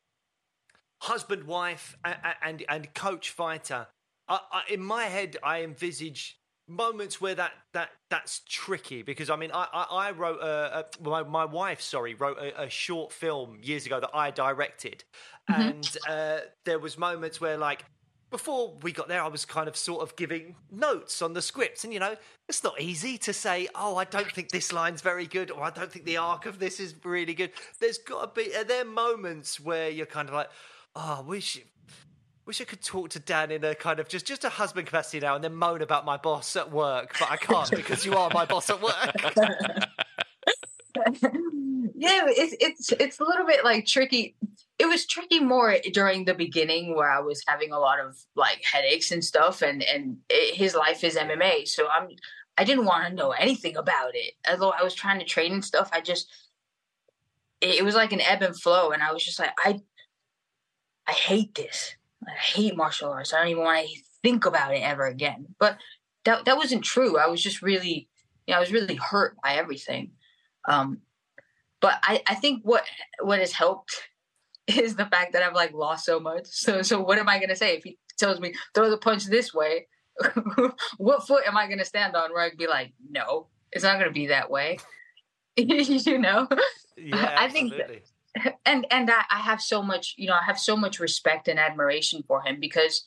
husband, 1.00 1.44
wife, 1.44 1.96
and 2.04 2.16
and, 2.42 2.64
and 2.68 2.94
coach 2.94 3.30
fighter? 3.30 3.88
I, 4.28 4.40
I, 4.52 4.62
in 4.72 4.82
my 4.82 5.04
head, 5.04 5.36
I 5.42 5.62
envisage 5.62 6.38
moments 6.68 7.18
where 7.20 7.34
that 7.34 7.52
that 7.72 7.88
that's 8.10 8.42
tricky 8.46 9.02
because 9.02 9.30
I 9.30 9.36
mean 9.36 9.50
I 9.52 9.66
I, 9.72 10.08
I 10.08 10.10
wrote 10.10 10.40
a, 10.40 10.80
a 10.80 11.02
my, 11.02 11.22
my 11.22 11.44
wife 11.46 11.80
sorry 11.80 12.14
wrote 12.14 12.36
a, 12.38 12.64
a 12.64 12.70
short 12.70 13.12
film 13.12 13.58
years 13.62 13.86
ago 13.86 13.98
that 14.00 14.10
I 14.14 14.30
directed, 14.30 15.02
and 15.48 15.96
uh, 16.08 16.40
there 16.64 16.78
was 16.78 16.98
moments 16.98 17.40
where 17.40 17.56
like 17.56 17.84
before 18.30 18.74
we 18.82 18.92
got 18.92 19.08
there, 19.08 19.22
I 19.22 19.28
was 19.28 19.44
kind 19.44 19.68
of 19.68 19.76
sort 19.76 20.02
of 20.02 20.14
giving 20.16 20.56
notes 20.70 21.22
on 21.22 21.32
the 21.32 21.42
scripts, 21.42 21.84
and 21.84 21.92
you 21.92 22.00
know, 22.00 22.16
it's 22.48 22.62
not 22.62 22.80
easy 22.80 23.16
to 23.18 23.32
say, 23.32 23.68
"Oh, 23.74 23.96
I 23.96 24.04
don't 24.04 24.30
think 24.30 24.50
this 24.50 24.72
line's 24.72 25.00
very 25.00 25.26
good," 25.26 25.50
or 25.50 25.62
"I 25.62 25.70
don't 25.70 25.90
think 25.90 26.04
the 26.04 26.18
arc 26.18 26.46
of 26.46 26.58
this 26.58 26.78
is 26.80 26.94
really 27.04 27.34
good." 27.34 27.52
There's 27.80 27.98
got 27.98 28.34
to 28.34 28.42
be 28.42 28.54
are 28.54 28.64
there 28.64 28.84
moments 28.84 29.58
where 29.58 29.88
you're 29.88 30.06
kind 30.06 30.28
of 30.28 30.34
like, 30.34 30.50
"Oh, 30.94 31.16
I 31.18 31.20
wish." 31.22 31.58
Wish 32.44 32.62
I 32.62 32.64
could 32.64 32.82
talk 32.82 33.10
to 33.10 33.18
Dan 33.18 33.50
in 33.50 33.62
a 33.62 33.74
kind 33.74 34.00
of 34.00 34.08
just 34.08 34.24
just 34.24 34.42
a 34.42 34.48
husband 34.48 34.86
capacity 34.86 35.20
now, 35.20 35.34
and 35.34 35.44
then 35.44 35.54
moan 35.54 35.82
about 35.82 36.06
my 36.06 36.16
boss 36.16 36.56
at 36.56 36.72
work, 36.72 37.14
but 37.20 37.30
I 37.30 37.36
can't 37.36 37.70
because 37.70 38.06
you 38.06 38.14
are 38.14 38.30
my 38.32 38.46
boss 38.46 38.70
at 38.70 38.80
work. 38.80 39.14
yeah, 41.98 42.26
it's 42.28 42.54
it's 42.60 42.92
it's 42.92 43.18
a 43.18 43.24
little 43.24 43.44
bit 43.44 43.64
like 43.64 43.84
tricky. 43.84 44.36
It 44.78 44.86
was 44.86 45.04
tricky 45.04 45.40
more 45.40 45.76
during 45.92 46.24
the 46.24 46.34
beginning 46.34 46.94
where 46.94 47.10
I 47.10 47.18
was 47.18 47.42
having 47.48 47.72
a 47.72 47.78
lot 47.80 47.98
of 47.98 48.16
like 48.36 48.62
headaches 48.62 49.10
and 49.10 49.24
stuff, 49.24 49.62
and 49.62 49.82
and 49.82 50.18
it, 50.28 50.54
his 50.54 50.76
life 50.76 51.02
is 51.02 51.16
MMA, 51.16 51.66
so 51.66 51.88
I'm 51.88 52.10
I 52.56 52.62
didn't 52.62 52.84
want 52.84 53.08
to 53.08 53.14
know 53.14 53.32
anything 53.32 53.76
about 53.76 54.12
it. 54.14 54.34
Although 54.48 54.70
I 54.70 54.84
was 54.84 54.94
trying 54.94 55.18
to 55.18 55.24
train 55.24 55.52
and 55.52 55.64
stuff, 55.64 55.90
I 55.92 56.00
just 56.00 56.32
it, 57.60 57.80
it 57.80 57.84
was 57.84 57.96
like 57.96 58.12
an 58.12 58.20
ebb 58.20 58.42
and 58.42 58.56
flow, 58.56 58.92
and 58.92 59.02
I 59.02 59.12
was 59.12 59.24
just 59.24 59.40
like 59.40 59.50
I 59.58 59.80
I 61.08 61.12
hate 61.12 61.56
this. 61.56 61.96
I 62.24 62.30
hate 62.32 62.76
martial 62.76 63.10
arts. 63.10 63.34
I 63.34 63.38
don't 63.38 63.48
even 63.48 63.64
want 63.64 63.88
to 63.88 64.02
think 64.22 64.46
about 64.46 64.72
it 64.72 64.82
ever 64.82 65.06
again. 65.06 65.46
But 65.58 65.78
that 66.24 66.44
that 66.44 66.56
wasn't 66.56 66.84
true. 66.84 67.18
I 67.18 67.26
was 67.26 67.42
just 67.42 67.60
really, 67.60 68.08
you 68.46 68.52
know, 68.52 68.58
I 68.58 68.60
was 68.60 68.70
really 68.70 68.94
hurt 68.94 69.36
by 69.42 69.54
everything. 69.54 70.12
Um, 70.68 71.00
but 71.80 71.98
I, 72.02 72.22
I 72.26 72.34
think 72.34 72.62
what 72.64 72.84
what 73.20 73.38
has 73.38 73.52
helped 73.52 73.94
is 74.66 74.96
the 74.96 75.06
fact 75.06 75.32
that 75.32 75.42
I've 75.42 75.54
like 75.54 75.72
lost 75.72 76.04
so 76.04 76.20
much. 76.20 76.46
So 76.46 76.82
so 76.82 77.00
what 77.00 77.18
am 77.18 77.28
I 77.28 77.38
gonna 77.38 77.56
say 77.56 77.76
if 77.76 77.84
he 77.84 77.98
tells 78.18 78.40
me 78.40 78.54
throw 78.74 78.90
the 78.90 78.98
punch 78.98 79.26
this 79.26 79.54
way? 79.54 79.86
what 80.98 81.26
foot 81.26 81.44
am 81.46 81.56
I 81.56 81.68
gonna 81.68 81.84
stand 81.84 82.16
on 82.16 82.32
where 82.32 82.42
I 82.42 82.48
can 82.48 82.58
be 82.58 82.66
like, 82.66 82.92
no, 83.08 83.46
it's 83.72 83.84
not 83.84 83.98
gonna 83.98 84.10
be 84.10 84.28
that 84.28 84.50
way. 84.50 84.78
you 85.56 86.18
know? 86.18 86.48
Yeah, 86.96 87.36
I 87.38 87.48
think 87.48 87.72
and 88.64 88.86
and 88.90 89.10
I, 89.10 89.22
I 89.30 89.38
have 89.38 89.60
so 89.60 89.82
much 89.82 90.14
you 90.16 90.26
know 90.26 90.34
i 90.34 90.44
have 90.44 90.58
so 90.58 90.76
much 90.76 91.00
respect 91.00 91.48
and 91.48 91.58
admiration 91.58 92.22
for 92.26 92.42
him 92.42 92.58
because 92.60 93.04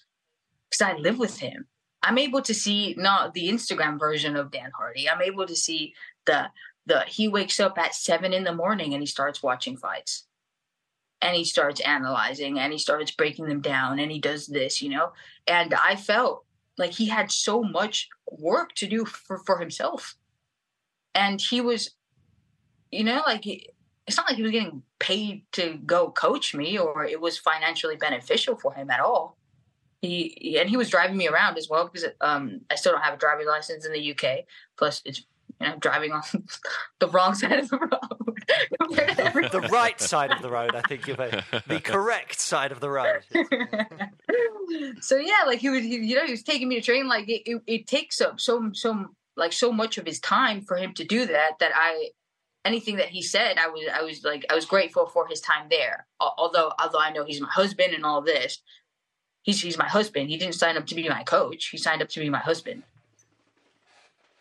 because 0.70 0.82
i 0.82 0.94
live 0.98 1.20
with 1.20 1.40
him 1.40 1.68
i'm 2.04 2.18
able 2.18 2.42
to 2.42 2.54
see 2.54 2.96
not 2.98 3.34
the 3.34 3.50
instagram 3.50 4.00
version 4.00 4.36
of 4.36 4.52
dan 4.52 4.72
hardy 4.78 5.10
i'm 5.10 5.22
able 5.22 5.46
to 5.46 5.56
see 5.56 5.94
the 6.26 6.48
the 6.86 7.02
he 7.08 7.28
wakes 7.28 7.60
up 7.60 7.78
at 7.78 7.96
seven 7.96 8.34
in 8.34 8.44
the 8.44 8.56
morning 8.56 8.94
and 8.94 9.02
he 9.02 9.08
starts 9.08 9.44
watching 9.44 9.78
fights 9.78 10.26
and 11.22 11.36
he 11.36 11.44
starts 11.44 11.80
analyzing 11.82 12.60
and 12.60 12.74
he 12.74 12.80
starts 12.80 13.12
breaking 13.12 13.46
them 13.46 13.62
down 13.62 14.00
and 14.00 14.12
he 14.12 14.20
does 14.20 14.48
this 14.48 14.82
you 14.82 14.90
know 14.90 15.12
and 15.48 15.74
i 15.74 15.96
felt 15.96 16.46
like 16.78 16.92
he 16.92 17.08
had 17.08 17.32
so 17.32 17.62
much 17.62 18.10
work 18.32 18.74
to 18.74 18.88
do 18.88 19.06
for, 19.06 19.40
for 19.46 19.60
himself 19.60 20.16
and 21.14 21.40
he 21.40 21.62
was 21.62 21.92
you 22.92 23.04
know 23.04 23.22
like 23.26 23.46
it's 24.08 24.18
not 24.18 24.28
like 24.28 24.36
he 24.36 24.44
was 24.44 24.52
getting 24.52 24.84
paid 25.00 25.44
to 25.54 25.80
go 25.86 26.12
coach 26.12 26.54
me 26.54 26.78
or 26.78 27.06
it 27.06 27.20
was 27.20 27.38
financially 27.38 27.96
beneficial 27.96 28.58
for 28.58 28.74
him 28.74 28.90
at 28.90 29.00
all. 29.00 29.38
He 30.02 30.58
and 30.60 30.70
he 30.70 30.78
was 30.78 30.90
driving 30.90 31.16
me 31.16 31.28
around 31.28 31.58
as 31.58 31.70
well 31.70 31.86
because 31.88 32.10
um 32.20 32.62
I 32.70 32.76
still 32.76 32.92
don't 32.92 33.04
have 33.04 33.14
a 33.14 33.18
driver's 33.18 33.46
license 33.46 33.86
in 33.86 33.94
the 33.94 34.12
UK. 34.12 34.46
Plus 34.78 35.02
it's 35.06 35.24
you 35.62 35.70
know, 35.70 35.76
driving 35.78 36.12
on 36.12 36.22
the 36.99 37.07
wrong 37.09 37.36
side 37.36 37.59
of 37.59 37.70
the 37.70 37.78
road. 37.78 39.51
the 39.51 39.70
right 39.72 39.99
side 39.99 40.32
of 40.32 40.41
the 40.41 40.49
road, 40.49 40.76
I 40.76 40.82
think 40.82 41.07
you're 41.07 41.18
the 41.18 41.82
correct 41.84 42.39
side 42.39 42.72
of 42.72 42.80
the 42.80 42.89
road. 42.89 43.22
so 45.01 45.18
yeah, 45.18 45.43
like 45.45 45.59
he 45.59 45.70
was, 45.70 45.84
he, 45.84 45.97
you 45.97 46.16
know, 46.16 46.26
he 46.26 46.32
was 46.32 46.43
taking 46.43 46.68
me 46.68 46.76
to 46.76 46.82
train. 46.82 47.07
Like 47.07 47.30
it, 47.30 47.43
it, 47.45 47.62
it 47.68 47.88
takes 47.88 48.22
up 48.22 48.39
so 48.39 48.72
so 48.74 49.07
like 49.38 49.53
so 49.53 49.72
much 49.72 49.97
of 49.97 50.05
his 50.05 50.20
time 50.20 50.62
for 50.62 50.78
him 50.78 50.93
to 50.95 51.03
do 51.03 51.26
that. 51.28 51.59
That 51.59 51.72
I 51.76 52.09
anything 52.66 52.97
that 52.97 53.09
he 53.09 53.22
said, 53.22 53.57
I 53.57 53.68
was 53.68 53.84
I 53.93 54.01
was 54.01 54.24
like 54.24 54.45
I 54.49 54.55
was 54.55 54.66
grateful 54.66 55.05
for 55.05 55.28
his 55.28 55.41
time 55.41 55.68
there. 55.70 56.07
Although 56.20 56.72
although 56.80 56.99
I 56.99 57.12
know 57.12 57.26
he's 57.26 57.41
my 57.41 57.49
husband 57.49 57.93
and 57.93 58.05
all 58.05 58.22
this, 58.22 58.62
he's 59.43 59.62
he's 59.62 59.78
my 59.78 59.88
husband. 59.88 60.30
He 60.30 60.38
didn't 60.38 60.55
sign 60.55 60.78
up 60.78 60.88
to 60.88 60.95
be 60.95 61.07
my 61.07 61.24
coach. 61.24 61.68
He 61.68 61.78
signed 61.78 62.01
up 62.01 62.09
to 62.09 62.20
be 62.20 62.30
my 62.30 62.39
husband. 62.39 62.84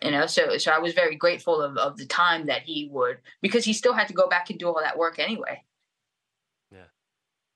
You 0.03 0.11
know, 0.11 0.27
so 0.27 0.57
so 0.57 0.73
I 0.73 0.79
was 0.79 0.95
very 0.95 1.15
grateful 1.15 1.61
of, 1.61 1.77
of 1.77 1.99
the 1.99 2.07
time 2.07 2.47
that 2.47 2.63
he 2.63 2.89
would 2.91 3.19
because 3.43 3.65
he 3.65 3.75
still 3.75 3.93
had 3.93 4.09
to 4.09 4.15
go 4.15 4.29
back 4.29 4.49
and 4.49 4.59
do 4.59 4.67
all 4.69 4.81
that 4.81 4.97
work 4.97 5.19
anyway. 5.19 5.63
Yeah. 6.71 6.87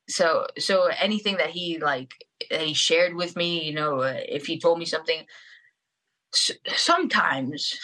So 0.08 0.46
so 0.58 0.90
anything 1.00 1.38
that 1.38 1.50
he 1.50 1.78
like 1.78 2.12
that 2.50 2.60
he 2.60 2.74
shared 2.74 3.14
with 3.14 3.34
me, 3.34 3.64
you 3.64 3.72
know, 3.72 4.00
uh, 4.00 4.20
if 4.28 4.46
he 4.46 4.60
told 4.60 4.78
me 4.78 4.84
something, 4.84 5.24
sometimes 6.32 7.78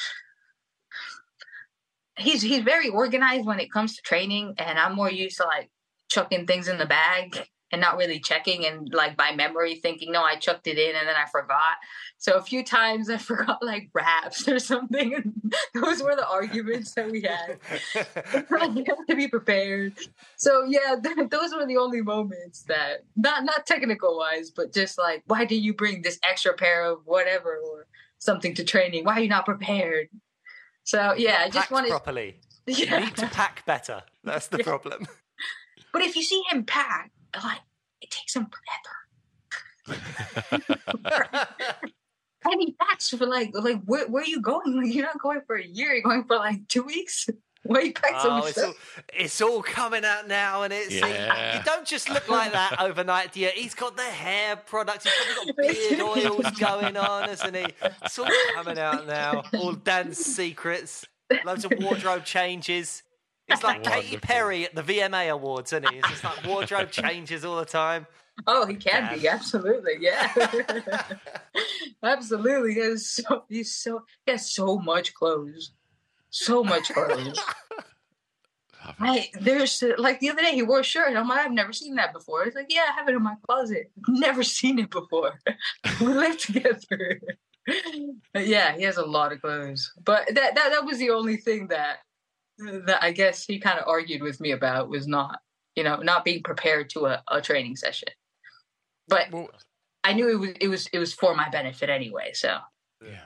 he's 2.18 2.42
he's 2.42 2.62
very 2.62 2.90
organized 2.90 3.46
when 3.46 3.60
it 3.60 3.72
comes 3.72 3.96
to 3.96 4.02
training, 4.02 4.54
and 4.58 4.78
I'm 4.78 4.94
more 4.94 5.10
used 5.10 5.38
to 5.38 5.44
like 5.44 5.70
chucking 6.10 6.46
things 6.46 6.68
in 6.68 6.76
the 6.76 6.86
bag 6.86 7.48
and 7.72 7.80
not 7.80 7.96
really 7.96 8.18
checking 8.18 8.66
and 8.66 8.92
like 8.92 9.16
by 9.16 9.34
memory 9.34 9.74
thinking 9.76 10.10
no 10.12 10.22
i 10.22 10.36
chucked 10.36 10.66
it 10.66 10.78
in 10.78 10.94
and 10.96 11.06
then 11.06 11.14
i 11.16 11.26
forgot 11.30 11.76
so 12.18 12.34
a 12.34 12.42
few 12.42 12.64
times 12.64 13.08
i 13.10 13.16
forgot 13.30 13.62
like 13.62 13.88
wraps 13.94 14.46
or 14.48 14.58
something 14.58 15.14
and 15.14 15.52
those 15.74 16.02
were 16.02 16.16
the 16.16 16.26
arguments 16.28 16.94
that 16.94 17.10
we 17.10 17.22
had 17.22 17.58
you 18.74 18.84
have 18.86 19.06
to 19.08 19.14
be 19.16 19.28
prepared 19.28 19.94
so 20.36 20.64
yeah 20.64 20.96
those 21.30 21.54
were 21.54 21.66
the 21.66 21.76
only 21.76 22.02
moments 22.02 22.62
that 22.64 23.04
not 23.16 23.44
not 23.44 23.66
technical 23.66 24.18
wise 24.18 24.50
but 24.50 24.72
just 24.72 24.98
like 24.98 25.22
why 25.26 25.44
did 25.44 25.56
you 25.62 25.72
bring 25.74 26.02
this 26.02 26.18
extra 26.28 26.52
pair 26.54 26.84
of 26.84 26.98
whatever 27.04 27.56
or 27.58 27.86
something 28.18 28.54
to 28.54 28.64
training 28.64 29.04
why 29.04 29.14
are 29.14 29.20
you 29.20 29.28
not 29.28 29.44
prepared 29.44 30.08
so 30.84 31.14
yeah 31.16 31.42
i 31.44 31.48
just 31.48 31.70
wanted 31.70 31.90
properly. 31.90 32.36
Yeah. 32.66 32.98
You 33.00 33.04
need 33.06 33.16
to 33.16 33.26
pack 33.26 33.64
better. 33.66 34.02
That's 34.22 34.46
the 34.48 34.58
Yeah. 34.58 34.64
problem. 34.64 35.08
but 35.92 36.02
if 36.02 36.14
you 36.14 36.22
see 36.22 36.42
him 36.50 36.64
pack 36.64 37.10
like 37.44 37.60
it 38.00 38.10
takes 38.10 38.34
him 38.36 38.46
forever 38.46 39.98
I 42.46 42.56
mean, 42.56 42.74
that's 42.88 43.10
for 43.10 43.26
like, 43.26 43.50
like 43.54 43.82
where, 43.84 44.08
where 44.08 44.22
are 44.22 44.26
you 44.26 44.40
going? 44.40 44.74
Like, 44.82 44.94
you're 44.94 45.04
not 45.04 45.20
going 45.20 45.42
for 45.46 45.56
a 45.56 45.64
year. 45.64 45.92
You're 45.92 46.02
going 46.02 46.24
for 46.24 46.36
like 46.36 46.66
two 46.68 46.82
weeks. 46.82 47.28
Why 47.64 47.80
you 47.80 47.92
pack 47.92 48.18
so 48.22 48.30
Oh, 48.30 48.38
much 48.38 48.48
it's 48.50 48.58
all, 48.58 48.72
stuff? 48.72 49.04
it's 49.12 49.40
all 49.42 49.62
coming 49.62 50.02
out 50.06 50.26
now, 50.26 50.62
and 50.62 50.72
it's 50.72 50.94
Yeah. 50.94 51.58
you 51.58 51.62
don't 51.62 51.86
just 51.86 52.08
look 52.08 52.26
like 52.30 52.52
that 52.52 52.80
overnight, 52.80 53.32
do 53.32 53.40
you? 53.40 53.48
He's 53.54 53.74
got 53.74 53.96
the 53.98 54.02
hair 54.02 54.56
products, 54.56 55.04
he's 55.04 55.12
probably 55.12 55.34
got 55.34 55.56
beard 55.68 56.00
oils 56.00 56.50
going 56.58 56.96
on, 56.96 57.28
isn't 57.28 57.54
he? 57.54 57.66
It's 58.02 58.18
all 58.18 58.30
coming 58.54 58.78
out 58.78 59.06
now. 59.06 59.42
All 59.58 59.72
Dan's 59.74 60.16
secrets, 60.16 61.04
loads 61.44 61.66
of 61.66 61.72
wardrobe 61.78 62.24
changes. 62.24 63.02
It's 63.50 63.62
like 63.62 63.82
Katy 63.84 64.18
Perry 64.18 64.64
at 64.64 64.74
the 64.74 64.82
VMA 64.82 65.30
Awards, 65.30 65.72
isn't 65.72 65.88
he? 65.90 65.98
It's 65.98 66.08
just 66.08 66.24
like 66.24 66.46
wardrobe 66.46 66.90
changes 66.92 67.44
all 67.44 67.58
the 67.58 67.64
time. 67.64 68.06
Oh, 68.46 68.64
he 68.64 68.74
can 68.74 69.18
be 69.18 69.28
absolutely, 69.28 69.94
yeah, 70.00 70.32
absolutely. 72.02 72.74
He 72.74 72.80
has 72.80 73.06
so 73.10 73.44
he's 73.50 73.74
so 73.74 74.04
he 74.24 74.32
has 74.32 74.50
so 74.50 74.78
much 74.78 75.12
clothes, 75.12 75.72
so 76.30 76.64
much 76.64 76.90
clothes. 76.90 77.38
I, 78.98 79.28
there's 79.38 79.82
like 79.98 80.20
the 80.20 80.30
other 80.30 80.40
day 80.40 80.54
he 80.54 80.62
wore 80.62 80.80
a 80.80 80.84
shirt. 80.84 81.08
and 81.08 81.18
I'm 81.18 81.28
like, 81.28 81.44
I've 81.44 81.52
never 81.52 81.72
seen 81.72 81.96
that 81.96 82.14
before. 82.14 82.44
It's 82.44 82.56
like, 82.56 82.66
yeah, 82.70 82.86
I 82.90 82.92
have 82.92 83.08
it 83.08 83.14
in 83.14 83.22
my 83.22 83.34
closet. 83.46 83.90
Never 84.08 84.42
seen 84.42 84.78
it 84.78 84.90
before. 84.90 85.38
we 86.00 86.06
live 86.06 86.38
together. 86.38 87.20
Yeah, 88.34 88.74
he 88.74 88.84
has 88.84 88.96
a 88.96 89.04
lot 89.04 89.32
of 89.32 89.42
clothes. 89.42 89.92
But 90.02 90.28
that 90.34 90.54
that 90.54 90.70
that 90.70 90.84
was 90.86 90.98
the 90.98 91.10
only 91.10 91.36
thing 91.36 91.68
that 91.68 91.98
that 92.60 93.02
I 93.02 93.12
guess 93.12 93.46
he 93.46 93.58
kind 93.58 93.78
of 93.78 93.88
argued 93.88 94.22
with 94.22 94.40
me 94.40 94.52
about 94.52 94.88
was 94.88 95.06
not, 95.06 95.40
you 95.74 95.84
know, 95.84 95.96
not 95.96 96.24
being 96.24 96.42
prepared 96.42 96.90
to 96.90 97.06
a, 97.06 97.22
a 97.30 97.40
training 97.40 97.76
session. 97.76 98.08
But 99.08 99.28
I 100.04 100.12
knew 100.12 100.28
it 100.28 100.38
was 100.38 100.50
it 100.60 100.68
was 100.68 100.86
it 100.92 100.98
was 100.98 101.12
for 101.12 101.34
my 101.34 101.48
benefit 101.48 101.90
anyway. 101.90 102.30
So 102.34 102.58
yeah, 103.04 103.20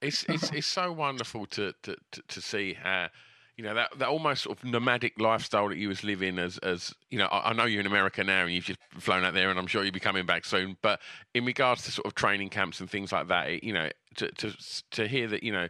It's 0.00 0.24
it's 0.28 0.50
it's 0.50 0.66
so 0.66 0.92
wonderful 0.92 1.46
to 1.46 1.74
to 1.82 1.96
to, 2.12 2.22
to 2.28 2.40
see 2.40 2.74
how 2.74 3.08
you 3.56 3.64
know 3.64 3.74
that 3.74 3.98
that 3.98 4.08
almost 4.08 4.42
sort 4.42 4.58
of 4.58 4.64
nomadic 4.64 5.20
lifestyle 5.20 5.68
that 5.68 5.78
you 5.78 5.88
was 5.88 6.02
living 6.02 6.38
as 6.38 6.58
as 6.58 6.94
you 7.10 7.18
know 7.18 7.26
I, 7.26 7.50
I 7.50 7.52
know 7.52 7.64
you're 7.64 7.80
in 7.80 7.86
America 7.86 8.24
now 8.24 8.44
and 8.44 8.52
you've 8.52 8.64
just 8.64 8.80
flown 8.98 9.24
out 9.24 9.34
there 9.34 9.50
and 9.50 9.58
I'm 9.58 9.66
sure 9.66 9.84
you'll 9.84 9.92
be 9.92 10.00
coming 10.00 10.26
back 10.26 10.44
soon. 10.44 10.76
But 10.82 11.00
in 11.34 11.44
regards 11.44 11.84
to 11.84 11.92
sort 11.92 12.06
of 12.06 12.14
training 12.14 12.50
camps 12.50 12.80
and 12.80 12.90
things 12.90 13.12
like 13.12 13.28
that, 13.28 13.48
it, 13.48 13.64
you 13.64 13.72
know, 13.72 13.88
to 14.16 14.30
to 14.32 14.56
to 14.92 15.06
hear 15.06 15.28
that 15.28 15.42
you 15.42 15.52
know 15.52 15.68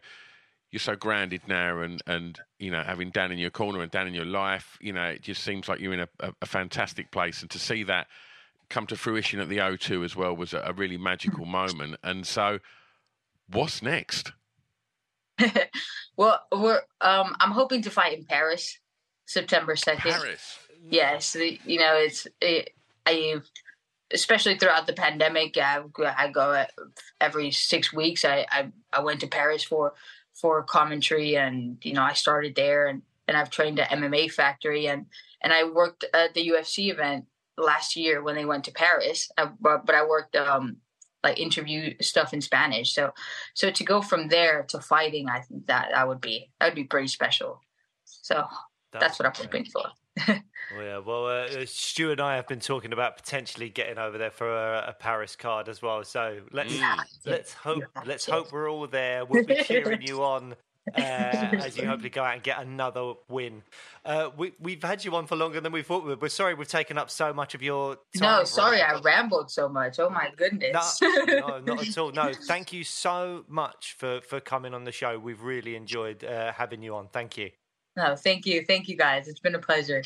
you're 0.74 0.80
so 0.80 0.96
grounded 0.96 1.40
now 1.46 1.78
and 1.82 2.02
and 2.04 2.40
you 2.58 2.68
know 2.68 2.82
having 2.82 3.10
Dan 3.10 3.30
in 3.30 3.38
your 3.38 3.50
corner 3.50 3.80
and 3.80 3.92
Dan 3.92 4.08
in 4.08 4.12
your 4.12 4.24
life, 4.24 4.76
you 4.80 4.92
know, 4.92 5.04
it 5.04 5.22
just 5.22 5.44
seems 5.44 5.68
like 5.68 5.78
you're 5.78 5.94
in 5.94 6.00
a, 6.00 6.08
a, 6.18 6.32
a 6.42 6.46
fantastic 6.46 7.12
place 7.12 7.42
and 7.42 7.50
to 7.52 7.60
see 7.60 7.84
that 7.84 8.08
come 8.70 8.84
to 8.88 8.96
fruition 8.96 9.38
at 9.38 9.48
the 9.48 9.58
O2 9.58 10.04
as 10.04 10.16
well 10.16 10.34
was 10.34 10.52
a, 10.52 10.58
a 10.66 10.72
really 10.72 10.98
magical 10.98 11.44
moment. 11.44 11.94
And 12.02 12.26
so, 12.26 12.58
what's 13.48 13.82
next? 13.82 14.32
well, 16.16 16.40
we're 16.50 16.80
um 17.00 17.36
I'm 17.38 17.52
hoping 17.52 17.82
to 17.82 17.90
fight 17.90 18.18
in 18.18 18.24
Paris, 18.24 18.76
September 19.26 19.76
second. 19.76 20.10
Paris. 20.10 20.58
Yes, 20.90 21.36
you 21.36 21.78
know 21.78 21.94
it's 21.94 22.26
it, 22.40 22.70
I 23.06 23.36
especially 24.12 24.58
throughout 24.58 24.88
the 24.88 24.92
pandemic. 24.92 25.56
I, 25.56 25.84
I 26.16 26.30
go 26.32 26.64
every 27.20 27.52
six 27.52 27.92
weeks. 27.92 28.24
I, 28.24 28.44
I 28.50 28.72
I 28.92 29.04
went 29.04 29.20
to 29.20 29.28
Paris 29.28 29.62
for 29.62 29.92
for 30.34 30.62
commentary, 30.62 31.36
and 31.36 31.78
you 31.82 31.92
know 31.92 32.02
I 32.02 32.12
started 32.12 32.54
there, 32.54 32.86
and 32.86 33.02
and 33.28 33.36
I've 33.36 33.50
trained 33.50 33.78
at 33.78 33.90
MMA 33.90 34.32
Factory, 34.32 34.86
and 34.86 35.06
and 35.40 35.52
I 35.52 35.64
worked 35.64 36.04
at 36.12 36.34
the 36.34 36.48
UFC 36.48 36.90
event 36.90 37.26
last 37.56 37.96
year 37.96 38.22
when 38.22 38.34
they 38.34 38.44
went 38.44 38.64
to 38.64 38.72
Paris. 38.72 39.30
I, 39.38 39.50
but, 39.60 39.86
but 39.86 39.94
I 39.94 40.04
worked 40.04 40.36
um 40.36 40.78
like 41.22 41.40
interview 41.40 41.94
stuff 42.00 42.34
in 42.34 42.40
Spanish. 42.40 42.94
So 42.94 43.12
so 43.54 43.70
to 43.70 43.84
go 43.84 44.02
from 44.02 44.28
there 44.28 44.64
to 44.68 44.80
fighting, 44.80 45.28
I 45.28 45.40
think 45.40 45.66
that 45.66 45.88
that 45.92 46.06
would 46.06 46.20
be 46.20 46.50
that 46.60 46.66
would 46.66 46.74
be 46.74 46.84
pretty 46.84 47.08
special. 47.08 47.60
So 48.04 48.46
that's, 48.92 49.18
what 49.18 49.26
I'm 49.26 49.34
hoping 49.34 49.64
for. 49.64 49.82
Well, 50.74 50.84
yeah, 50.84 50.98
well, 50.98 51.26
uh, 51.26 51.66
Stu 51.66 52.10
and 52.10 52.20
I 52.20 52.36
have 52.36 52.48
been 52.48 52.60
talking 52.60 52.92
about 52.92 53.16
potentially 53.16 53.68
getting 53.68 53.98
over 53.98 54.16
there 54.16 54.30
for 54.30 54.48
a, 54.48 54.86
a 54.88 54.92
Paris 54.92 55.36
card 55.36 55.68
as 55.68 55.82
well. 55.82 56.02
So 56.04 56.40
let's 56.52 56.74
let's 57.26 57.52
hope 57.52 57.84
let's 58.06 58.26
hope 58.26 58.52
we're 58.52 58.70
all 58.70 58.86
there. 58.86 59.24
We'll 59.24 59.44
be 59.44 59.62
cheering 59.62 60.02
you 60.02 60.22
on 60.22 60.54
uh, 60.96 61.00
as 61.00 61.76
you 61.76 61.86
hopefully 61.86 62.10
go 62.10 62.22
out 62.22 62.34
and 62.34 62.42
get 62.42 62.60
another 62.60 63.14
win. 63.28 63.62
Uh, 64.04 64.30
we 64.36 64.52
we've 64.60 64.82
had 64.82 65.04
you 65.04 65.14
on 65.16 65.26
for 65.26 65.36
longer 65.36 65.60
than 65.60 65.72
we 65.72 65.82
thought. 65.82 66.02
we 66.02 66.10
would. 66.10 66.22
We're 66.22 66.28
sorry 66.28 66.54
we've 66.54 66.68
taken 66.68 66.98
up 66.98 67.10
so 67.10 67.32
much 67.32 67.54
of 67.54 67.62
your 67.62 67.96
time. 68.18 68.40
No, 68.40 68.44
sorry, 68.44 68.82
I 68.82 68.98
rambled 69.00 69.50
so 69.50 69.68
much. 69.68 69.98
Oh 69.98 70.10
my 70.10 70.30
goodness. 70.36 70.98
No, 71.00 71.24
no, 71.24 71.60
not 71.60 71.86
at 71.86 71.98
all. 71.98 72.12
No, 72.12 72.32
thank 72.46 72.72
you 72.72 72.84
so 72.84 73.44
much 73.48 73.94
for 73.98 74.20
for 74.22 74.40
coming 74.40 74.74
on 74.74 74.84
the 74.84 74.92
show. 74.92 75.18
We've 75.18 75.42
really 75.42 75.76
enjoyed 75.76 76.24
uh, 76.24 76.52
having 76.52 76.82
you 76.82 76.94
on. 76.96 77.08
Thank 77.12 77.36
you. 77.36 77.50
No, 77.96 78.16
thank 78.16 78.44
you. 78.46 78.64
Thank 78.64 78.88
you 78.88 78.96
guys. 78.96 79.28
It's 79.28 79.40
been 79.40 79.54
a 79.54 79.58
pleasure. 79.58 80.02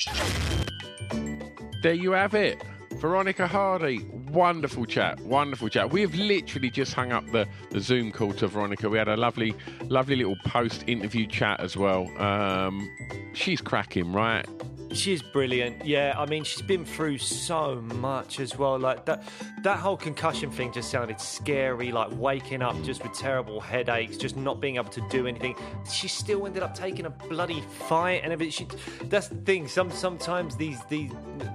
There 1.83 1.95
you 1.95 2.13
have 2.13 2.35
it. 2.35 2.63
Veronica 2.97 3.47
Hardy, 3.47 4.05
wonderful 4.31 4.85
chat, 4.85 5.21
wonderful 5.21 5.69
chat. 5.69 5.91
We 5.91 6.01
have 6.01 6.15
literally 6.17 6.69
just 6.69 6.95
hung 6.95 7.13
up 7.13 7.25
the, 7.31 7.47
the 7.71 7.81
Zoom 7.81 8.11
call 8.11 8.33
to 8.35 8.49
Veronica. 8.49 8.89
We 8.91 8.99
had 8.99 9.07
a 9.07 9.17
lovely, 9.17 9.55
lovely 9.85 10.17
little 10.17 10.37
post 10.45 10.83
interview 10.89 11.27
chat 11.29 11.61
as 11.61 11.77
well. 11.77 12.09
Um, 12.21 12.91
she's 13.35 13.61
cracking, 13.61 14.13
right? 14.13 14.45
She's 14.93 15.23
brilliant. 15.23 15.85
Yeah, 15.85 16.15
I 16.17 16.27
mean, 16.27 16.45
she's 16.45 16.63
been 16.63 16.85
through 16.85 17.19
so 17.19 17.77
much 17.77 18.41
as 18.41 18.57
well. 18.57 18.79
Like 18.79 19.05
that, 19.05 19.23
that 19.63 19.79
whole 19.79 19.97
concussion 19.97 20.51
thing 20.51 20.73
just 20.73 20.91
sounded 20.91 21.21
scary. 21.21 21.93
Like 21.93 22.09
waking 22.13 22.63
up 22.63 22.81
just 22.83 23.03
with 23.03 23.13
terrible 23.13 23.61
headaches, 23.61 24.17
just 24.17 24.37
not 24.37 24.61
being 24.61 24.77
able 24.77 24.91
to 24.91 25.03
do 25.11 25.27
anything. 25.27 25.55
She 25.91 26.09
still 26.09 26.47
ended 26.47 26.63
up 26.63 26.75
taking 26.75 27.07
a 27.07 27.11
bloody 27.11 27.61
fight 27.89 28.23
and 28.25 28.33
everything. 28.33 28.51
She, 28.51 28.67
that's 29.05 29.29
the 29.29 29.37
thing. 29.37 29.69
Some 29.69 29.91
sometimes 29.91 30.57
these 30.57 30.79
these 30.89 31.11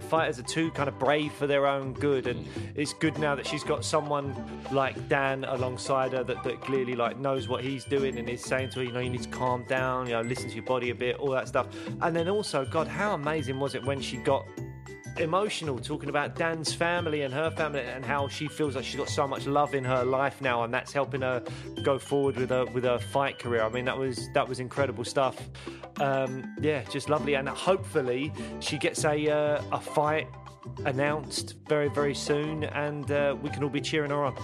fighters 0.10 0.40
are 0.40 0.44
too 0.44 0.72
kind 0.72 0.88
of 0.88 1.00
brave 1.00 1.32
for 1.34 1.48
their 1.48 1.66
own 1.66 1.94
good, 1.94 2.28
and 2.28 2.46
it's 2.76 2.94
good 2.94 3.18
now 3.18 3.36
that 3.36 3.48
she's 3.48 3.64
got 3.64 3.84
someone 3.84 4.36
like 4.72 5.10
Dan 5.10 5.44
alongside 5.46 6.14
her 6.14 6.24
that, 6.24 6.44
that 6.44 6.62
clearly 6.62 6.96
like 6.96 7.18
knows 7.18 7.48
what 7.48 7.64
he's 7.64 7.84
doing 7.86 8.18
and 8.18 8.30
is 8.30 8.42
saying 8.42 8.70
to 8.70 8.80
her, 8.80 8.86
you 8.86 8.92
know, 8.92 9.00
you 9.00 9.10
need 9.10 9.24
to 9.24 9.30
calm 9.30 9.64
down, 9.64 10.08
you 10.08 10.14
know, 10.14 10.22
listen 10.22 10.50
to 10.50 10.56
your 10.56 10.66
body 10.66 10.90
a 10.92 10.96
bit, 10.96 11.18
all 11.18 11.32
that 11.32 11.48
stuff. 11.48 11.68
And 12.02 12.16
then 12.16 12.30
also, 12.30 12.66
God, 12.66 12.88
how 12.88 13.18
amazing 13.24 13.58
was 13.58 13.74
it 13.74 13.82
when 13.86 14.02
she 14.02 14.18
got 14.18 14.45
emotional 15.18 15.80
talking 15.80 16.10
about 16.10 16.36
Dan's 16.36 16.74
family 16.74 17.22
and 17.22 17.34
her 17.34 17.50
family 17.52 17.80
and 17.80 18.04
how 18.04 18.28
she 18.28 18.50
feels 18.50 18.76
like 18.76 18.84
she's 18.84 18.98
got 18.98 19.08
so 19.08 19.26
much 19.26 19.48
love 19.48 19.74
in 19.74 19.86
her 19.86 20.04
life 20.04 20.41
now, 20.41 20.64
and 20.64 20.74
that's 20.74 20.91
helping 20.91 21.22
her 21.22 21.41
go 21.84 21.98
forward 21.98 22.36
with 22.36 22.50
her 22.50 22.66
with 22.66 22.84
her 22.84 23.00
fight 23.00 23.40
career. 23.40 23.64
I 23.64 23.70
mean, 23.70 23.86
that 23.86 23.98
was 23.98 24.30
that 24.34 24.45
was 24.45 24.60
incredible 24.60 25.06
stuff. 25.06 25.38
Um, 26.02 26.54
yeah, 26.60 26.84
just 26.90 27.10
lovely, 27.10 27.36
and 27.36 27.48
hopefully 27.48 28.34
she 28.60 28.78
gets 28.78 29.06
a 29.06 29.30
uh, 29.30 29.64
a 29.72 29.80
fight 29.80 30.28
announced 30.84 31.56
very 31.70 31.88
very 31.88 32.16
soon, 32.16 32.66
and 32.66 33.10
uh, 33.10 33.38
we 33.41 33.50
can 33.52 33.64
all 33.64 33.70
be 33.70 33.82
cheering 33.82 34.12
her 34.12 34.26
on. 34.26 34.36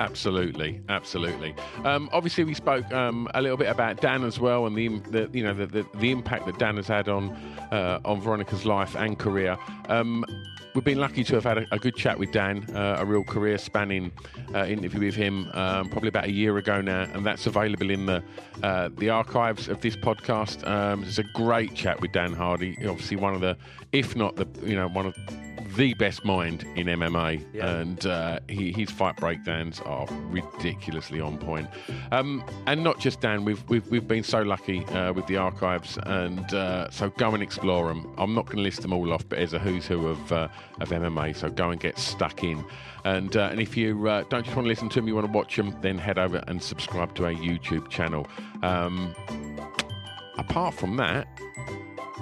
Absolutely, 0.00 0.80
absolutely. 0.88 1.54
Um, 1.84 2.08
obviously, 2.12 2.42
we 2.42 2.54
spoke 2.54 2.90
um, 2.92 3.28
a 3.34 3.40
little 3.40 3.56
bit 3.56 3.68
about 3.68 4.00
Dan 4.00 4.24
as 4.24 4.40
well, 4.40 4.66
and 4.66 4.76
the, 4.76 4.88
the 5.10 5.30
you 5.32 5.44
know 5.44 5.54
the, 5.54 5.66
the, 5.66 5.86
the 5.94 6.10
impact 6.10 6.46
that 6.46 6.58
Dan 6.58 6.76
has 6.76 6.88
had 6.88 7.08
on 7.08 7.30
uh, 7.70 8.00
on 8.04 8.20
Veronica's 8.20 8.64
life 8.64 8.96
and 8.96 9.18
career. 9.18 9.56
Um, 9.88 10.24
we've 10.74 10.84
been 10.84 10.98
lucky 10.98 11.22
to 11.22 11.34
have 11.36 11.44
had 11.44 11.58
a, 11.58 11.66
a 11.70 11.78
good 11.78 11.94
chat 11.94 12.18
with 12.18 12.32
Dan, 12.32 12.68
uh, 12.74 12.96
a 12.98 13.04
real 13.04 13.22
career 13.22 13.56
spanning 13.56 14.10
uh, 14.52 14.64
interview 14.66 15.00
with 15.00 15.14
him, 15.14 15.48
um, 15.54 15.88
probably 15.88 16.08
about 16.08 16.24
a 16.24 16.32
year 16.32 16.58
ago 16.58 16.80
now, 16.80 17.02
and 17.12 17.24
that's 17.24 17.46
available 17.46 17.90
in 17.90 18.06
the 18.06 18.20
uh, 18.64 18.88
the 18.98 19.10
archives 19.10 19.68
of 19.68 19.80
this 19.80 19.94
podcast. 19.94 20.66
Um, 20.66 21.04
it's 21.04 21.18
a 21.18 21.24
great 21.34 21.74
chat 21.76 22.00
with 22.00 22.10
Dan 22.10 22.32
Hardy, 22.32 22.76
obviously 22.88 23.16
one 23.16 23.34
of 23.34 23.40
the, 23.40 23.56
if 23.92 24.16
not 24.16 24.34
the, 24.34 24.46
you 24.64 24.74
know, 24.74 24.88
one 24.88 25.06
of 25.06 25.14
the 25.76 25.94
best 25.94 26.24
mind 26.24 26.64
in 26.76 26.86
MMA, 26.86 27.44
Yeah. 27.52 27.68
and 27.76 28.06
uh, 28.06 28.38
he, 28.48 28.72
his 28.72 28.90
fight 28.90 29.16
breakdowns 29.16 29.80
are 29.80 30.06
ridiculously 30.30 31.20
on 31.20 31.38
point. 31.38 31.68
Um, 32.12 32.44
and 32.66 32.82
not 32.84 32.98
just 32.98 33.20
Dan, 33.20 33.44
we've 33.44 33.62
we've, 33.68 33.86
we've 33.88 34.06
been 34.06 34.22
so 34.22 34.42
lucky 34.42 34.84
uh, 34.86 35.12
with 35.12 35.26
the 35.26 35.36
archives, 35.36 35.98
and 36.04 36.52
uh, 36.54 36.90
so 36.90 37.10
go 37.10 37.30
and 37.34 37.42
explore 37.42 37.88
them. 37.88 38.12
I'm 38.18 38.34
not 38.34 38.46
going 38.46 38.58
to 38.58 38.62
list 38.62 38.82
them 38.82 38.92
all 38.92 39.12
off, 39.12 39.28
but 39.28 39.38
there's 39.38 39.52
a 39.54 39.58
who's 39.58 39.86
who 39.86 40.08
of 40.08 40.32
uh, 40.32 40.48
of 40.80 40.90
MMA, 40.90 41.34
so 41.36 41.48
go 41.50 41.70
and 41.70 41.80
get 41.80 41.98
stuck 41.98 42.42
in. 42.44 42.64
And 43.04 43.36
uh, 43.36 43.48
and 43.50 43.60
if 43.60 43.76
you 43.76 44.08
uh, 44.08 44.24
don't 44.30 44.44
just 44.44 44.56
want 44.56 44.66
to 44.66 44.68
listen 44.68 44.88
to 44.90 44.94
them, 45.00 45.08
you 45.08 45.14
want 45.14 45.26
to 45.26 45.32
watch 45.32 45.56
them, 45.56 45.76
then 45.80 45.98
head 45.98 46.18
over 46.18 46.42
and 46.48 46.62
subscribe 46.62 47.14
to 47.16 47.24
our 47.26 47.32
YouTube 47.32 47.88
channel. 47.90 48.26
Um, 48.62 49.14
apart 50.38 50.74
from 50.74 50.96
that, 50.96 51.26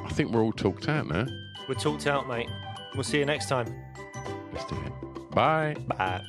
I 0.04 0.08
think 0.10 0.30
we're 0.32 0.42
all 0.42 0.52
talked 0.52 0.88
out 0.88 1.06
now. 1.06 1.26
We're 1.68 1.74
talked 1.74 2.06
out, 2.06 2.28
mate. 2.28 2.48
We'll 2.94 3.04
see 3.04 3.18
you 3.18 3.24
next 3.24 3.48
time. 3.48 3.74
Let's 4.52 4.64
do 4.66 4.76
it. 4.76 5.30
Bye. 5.30 5.76
Bye. 5.86 6.22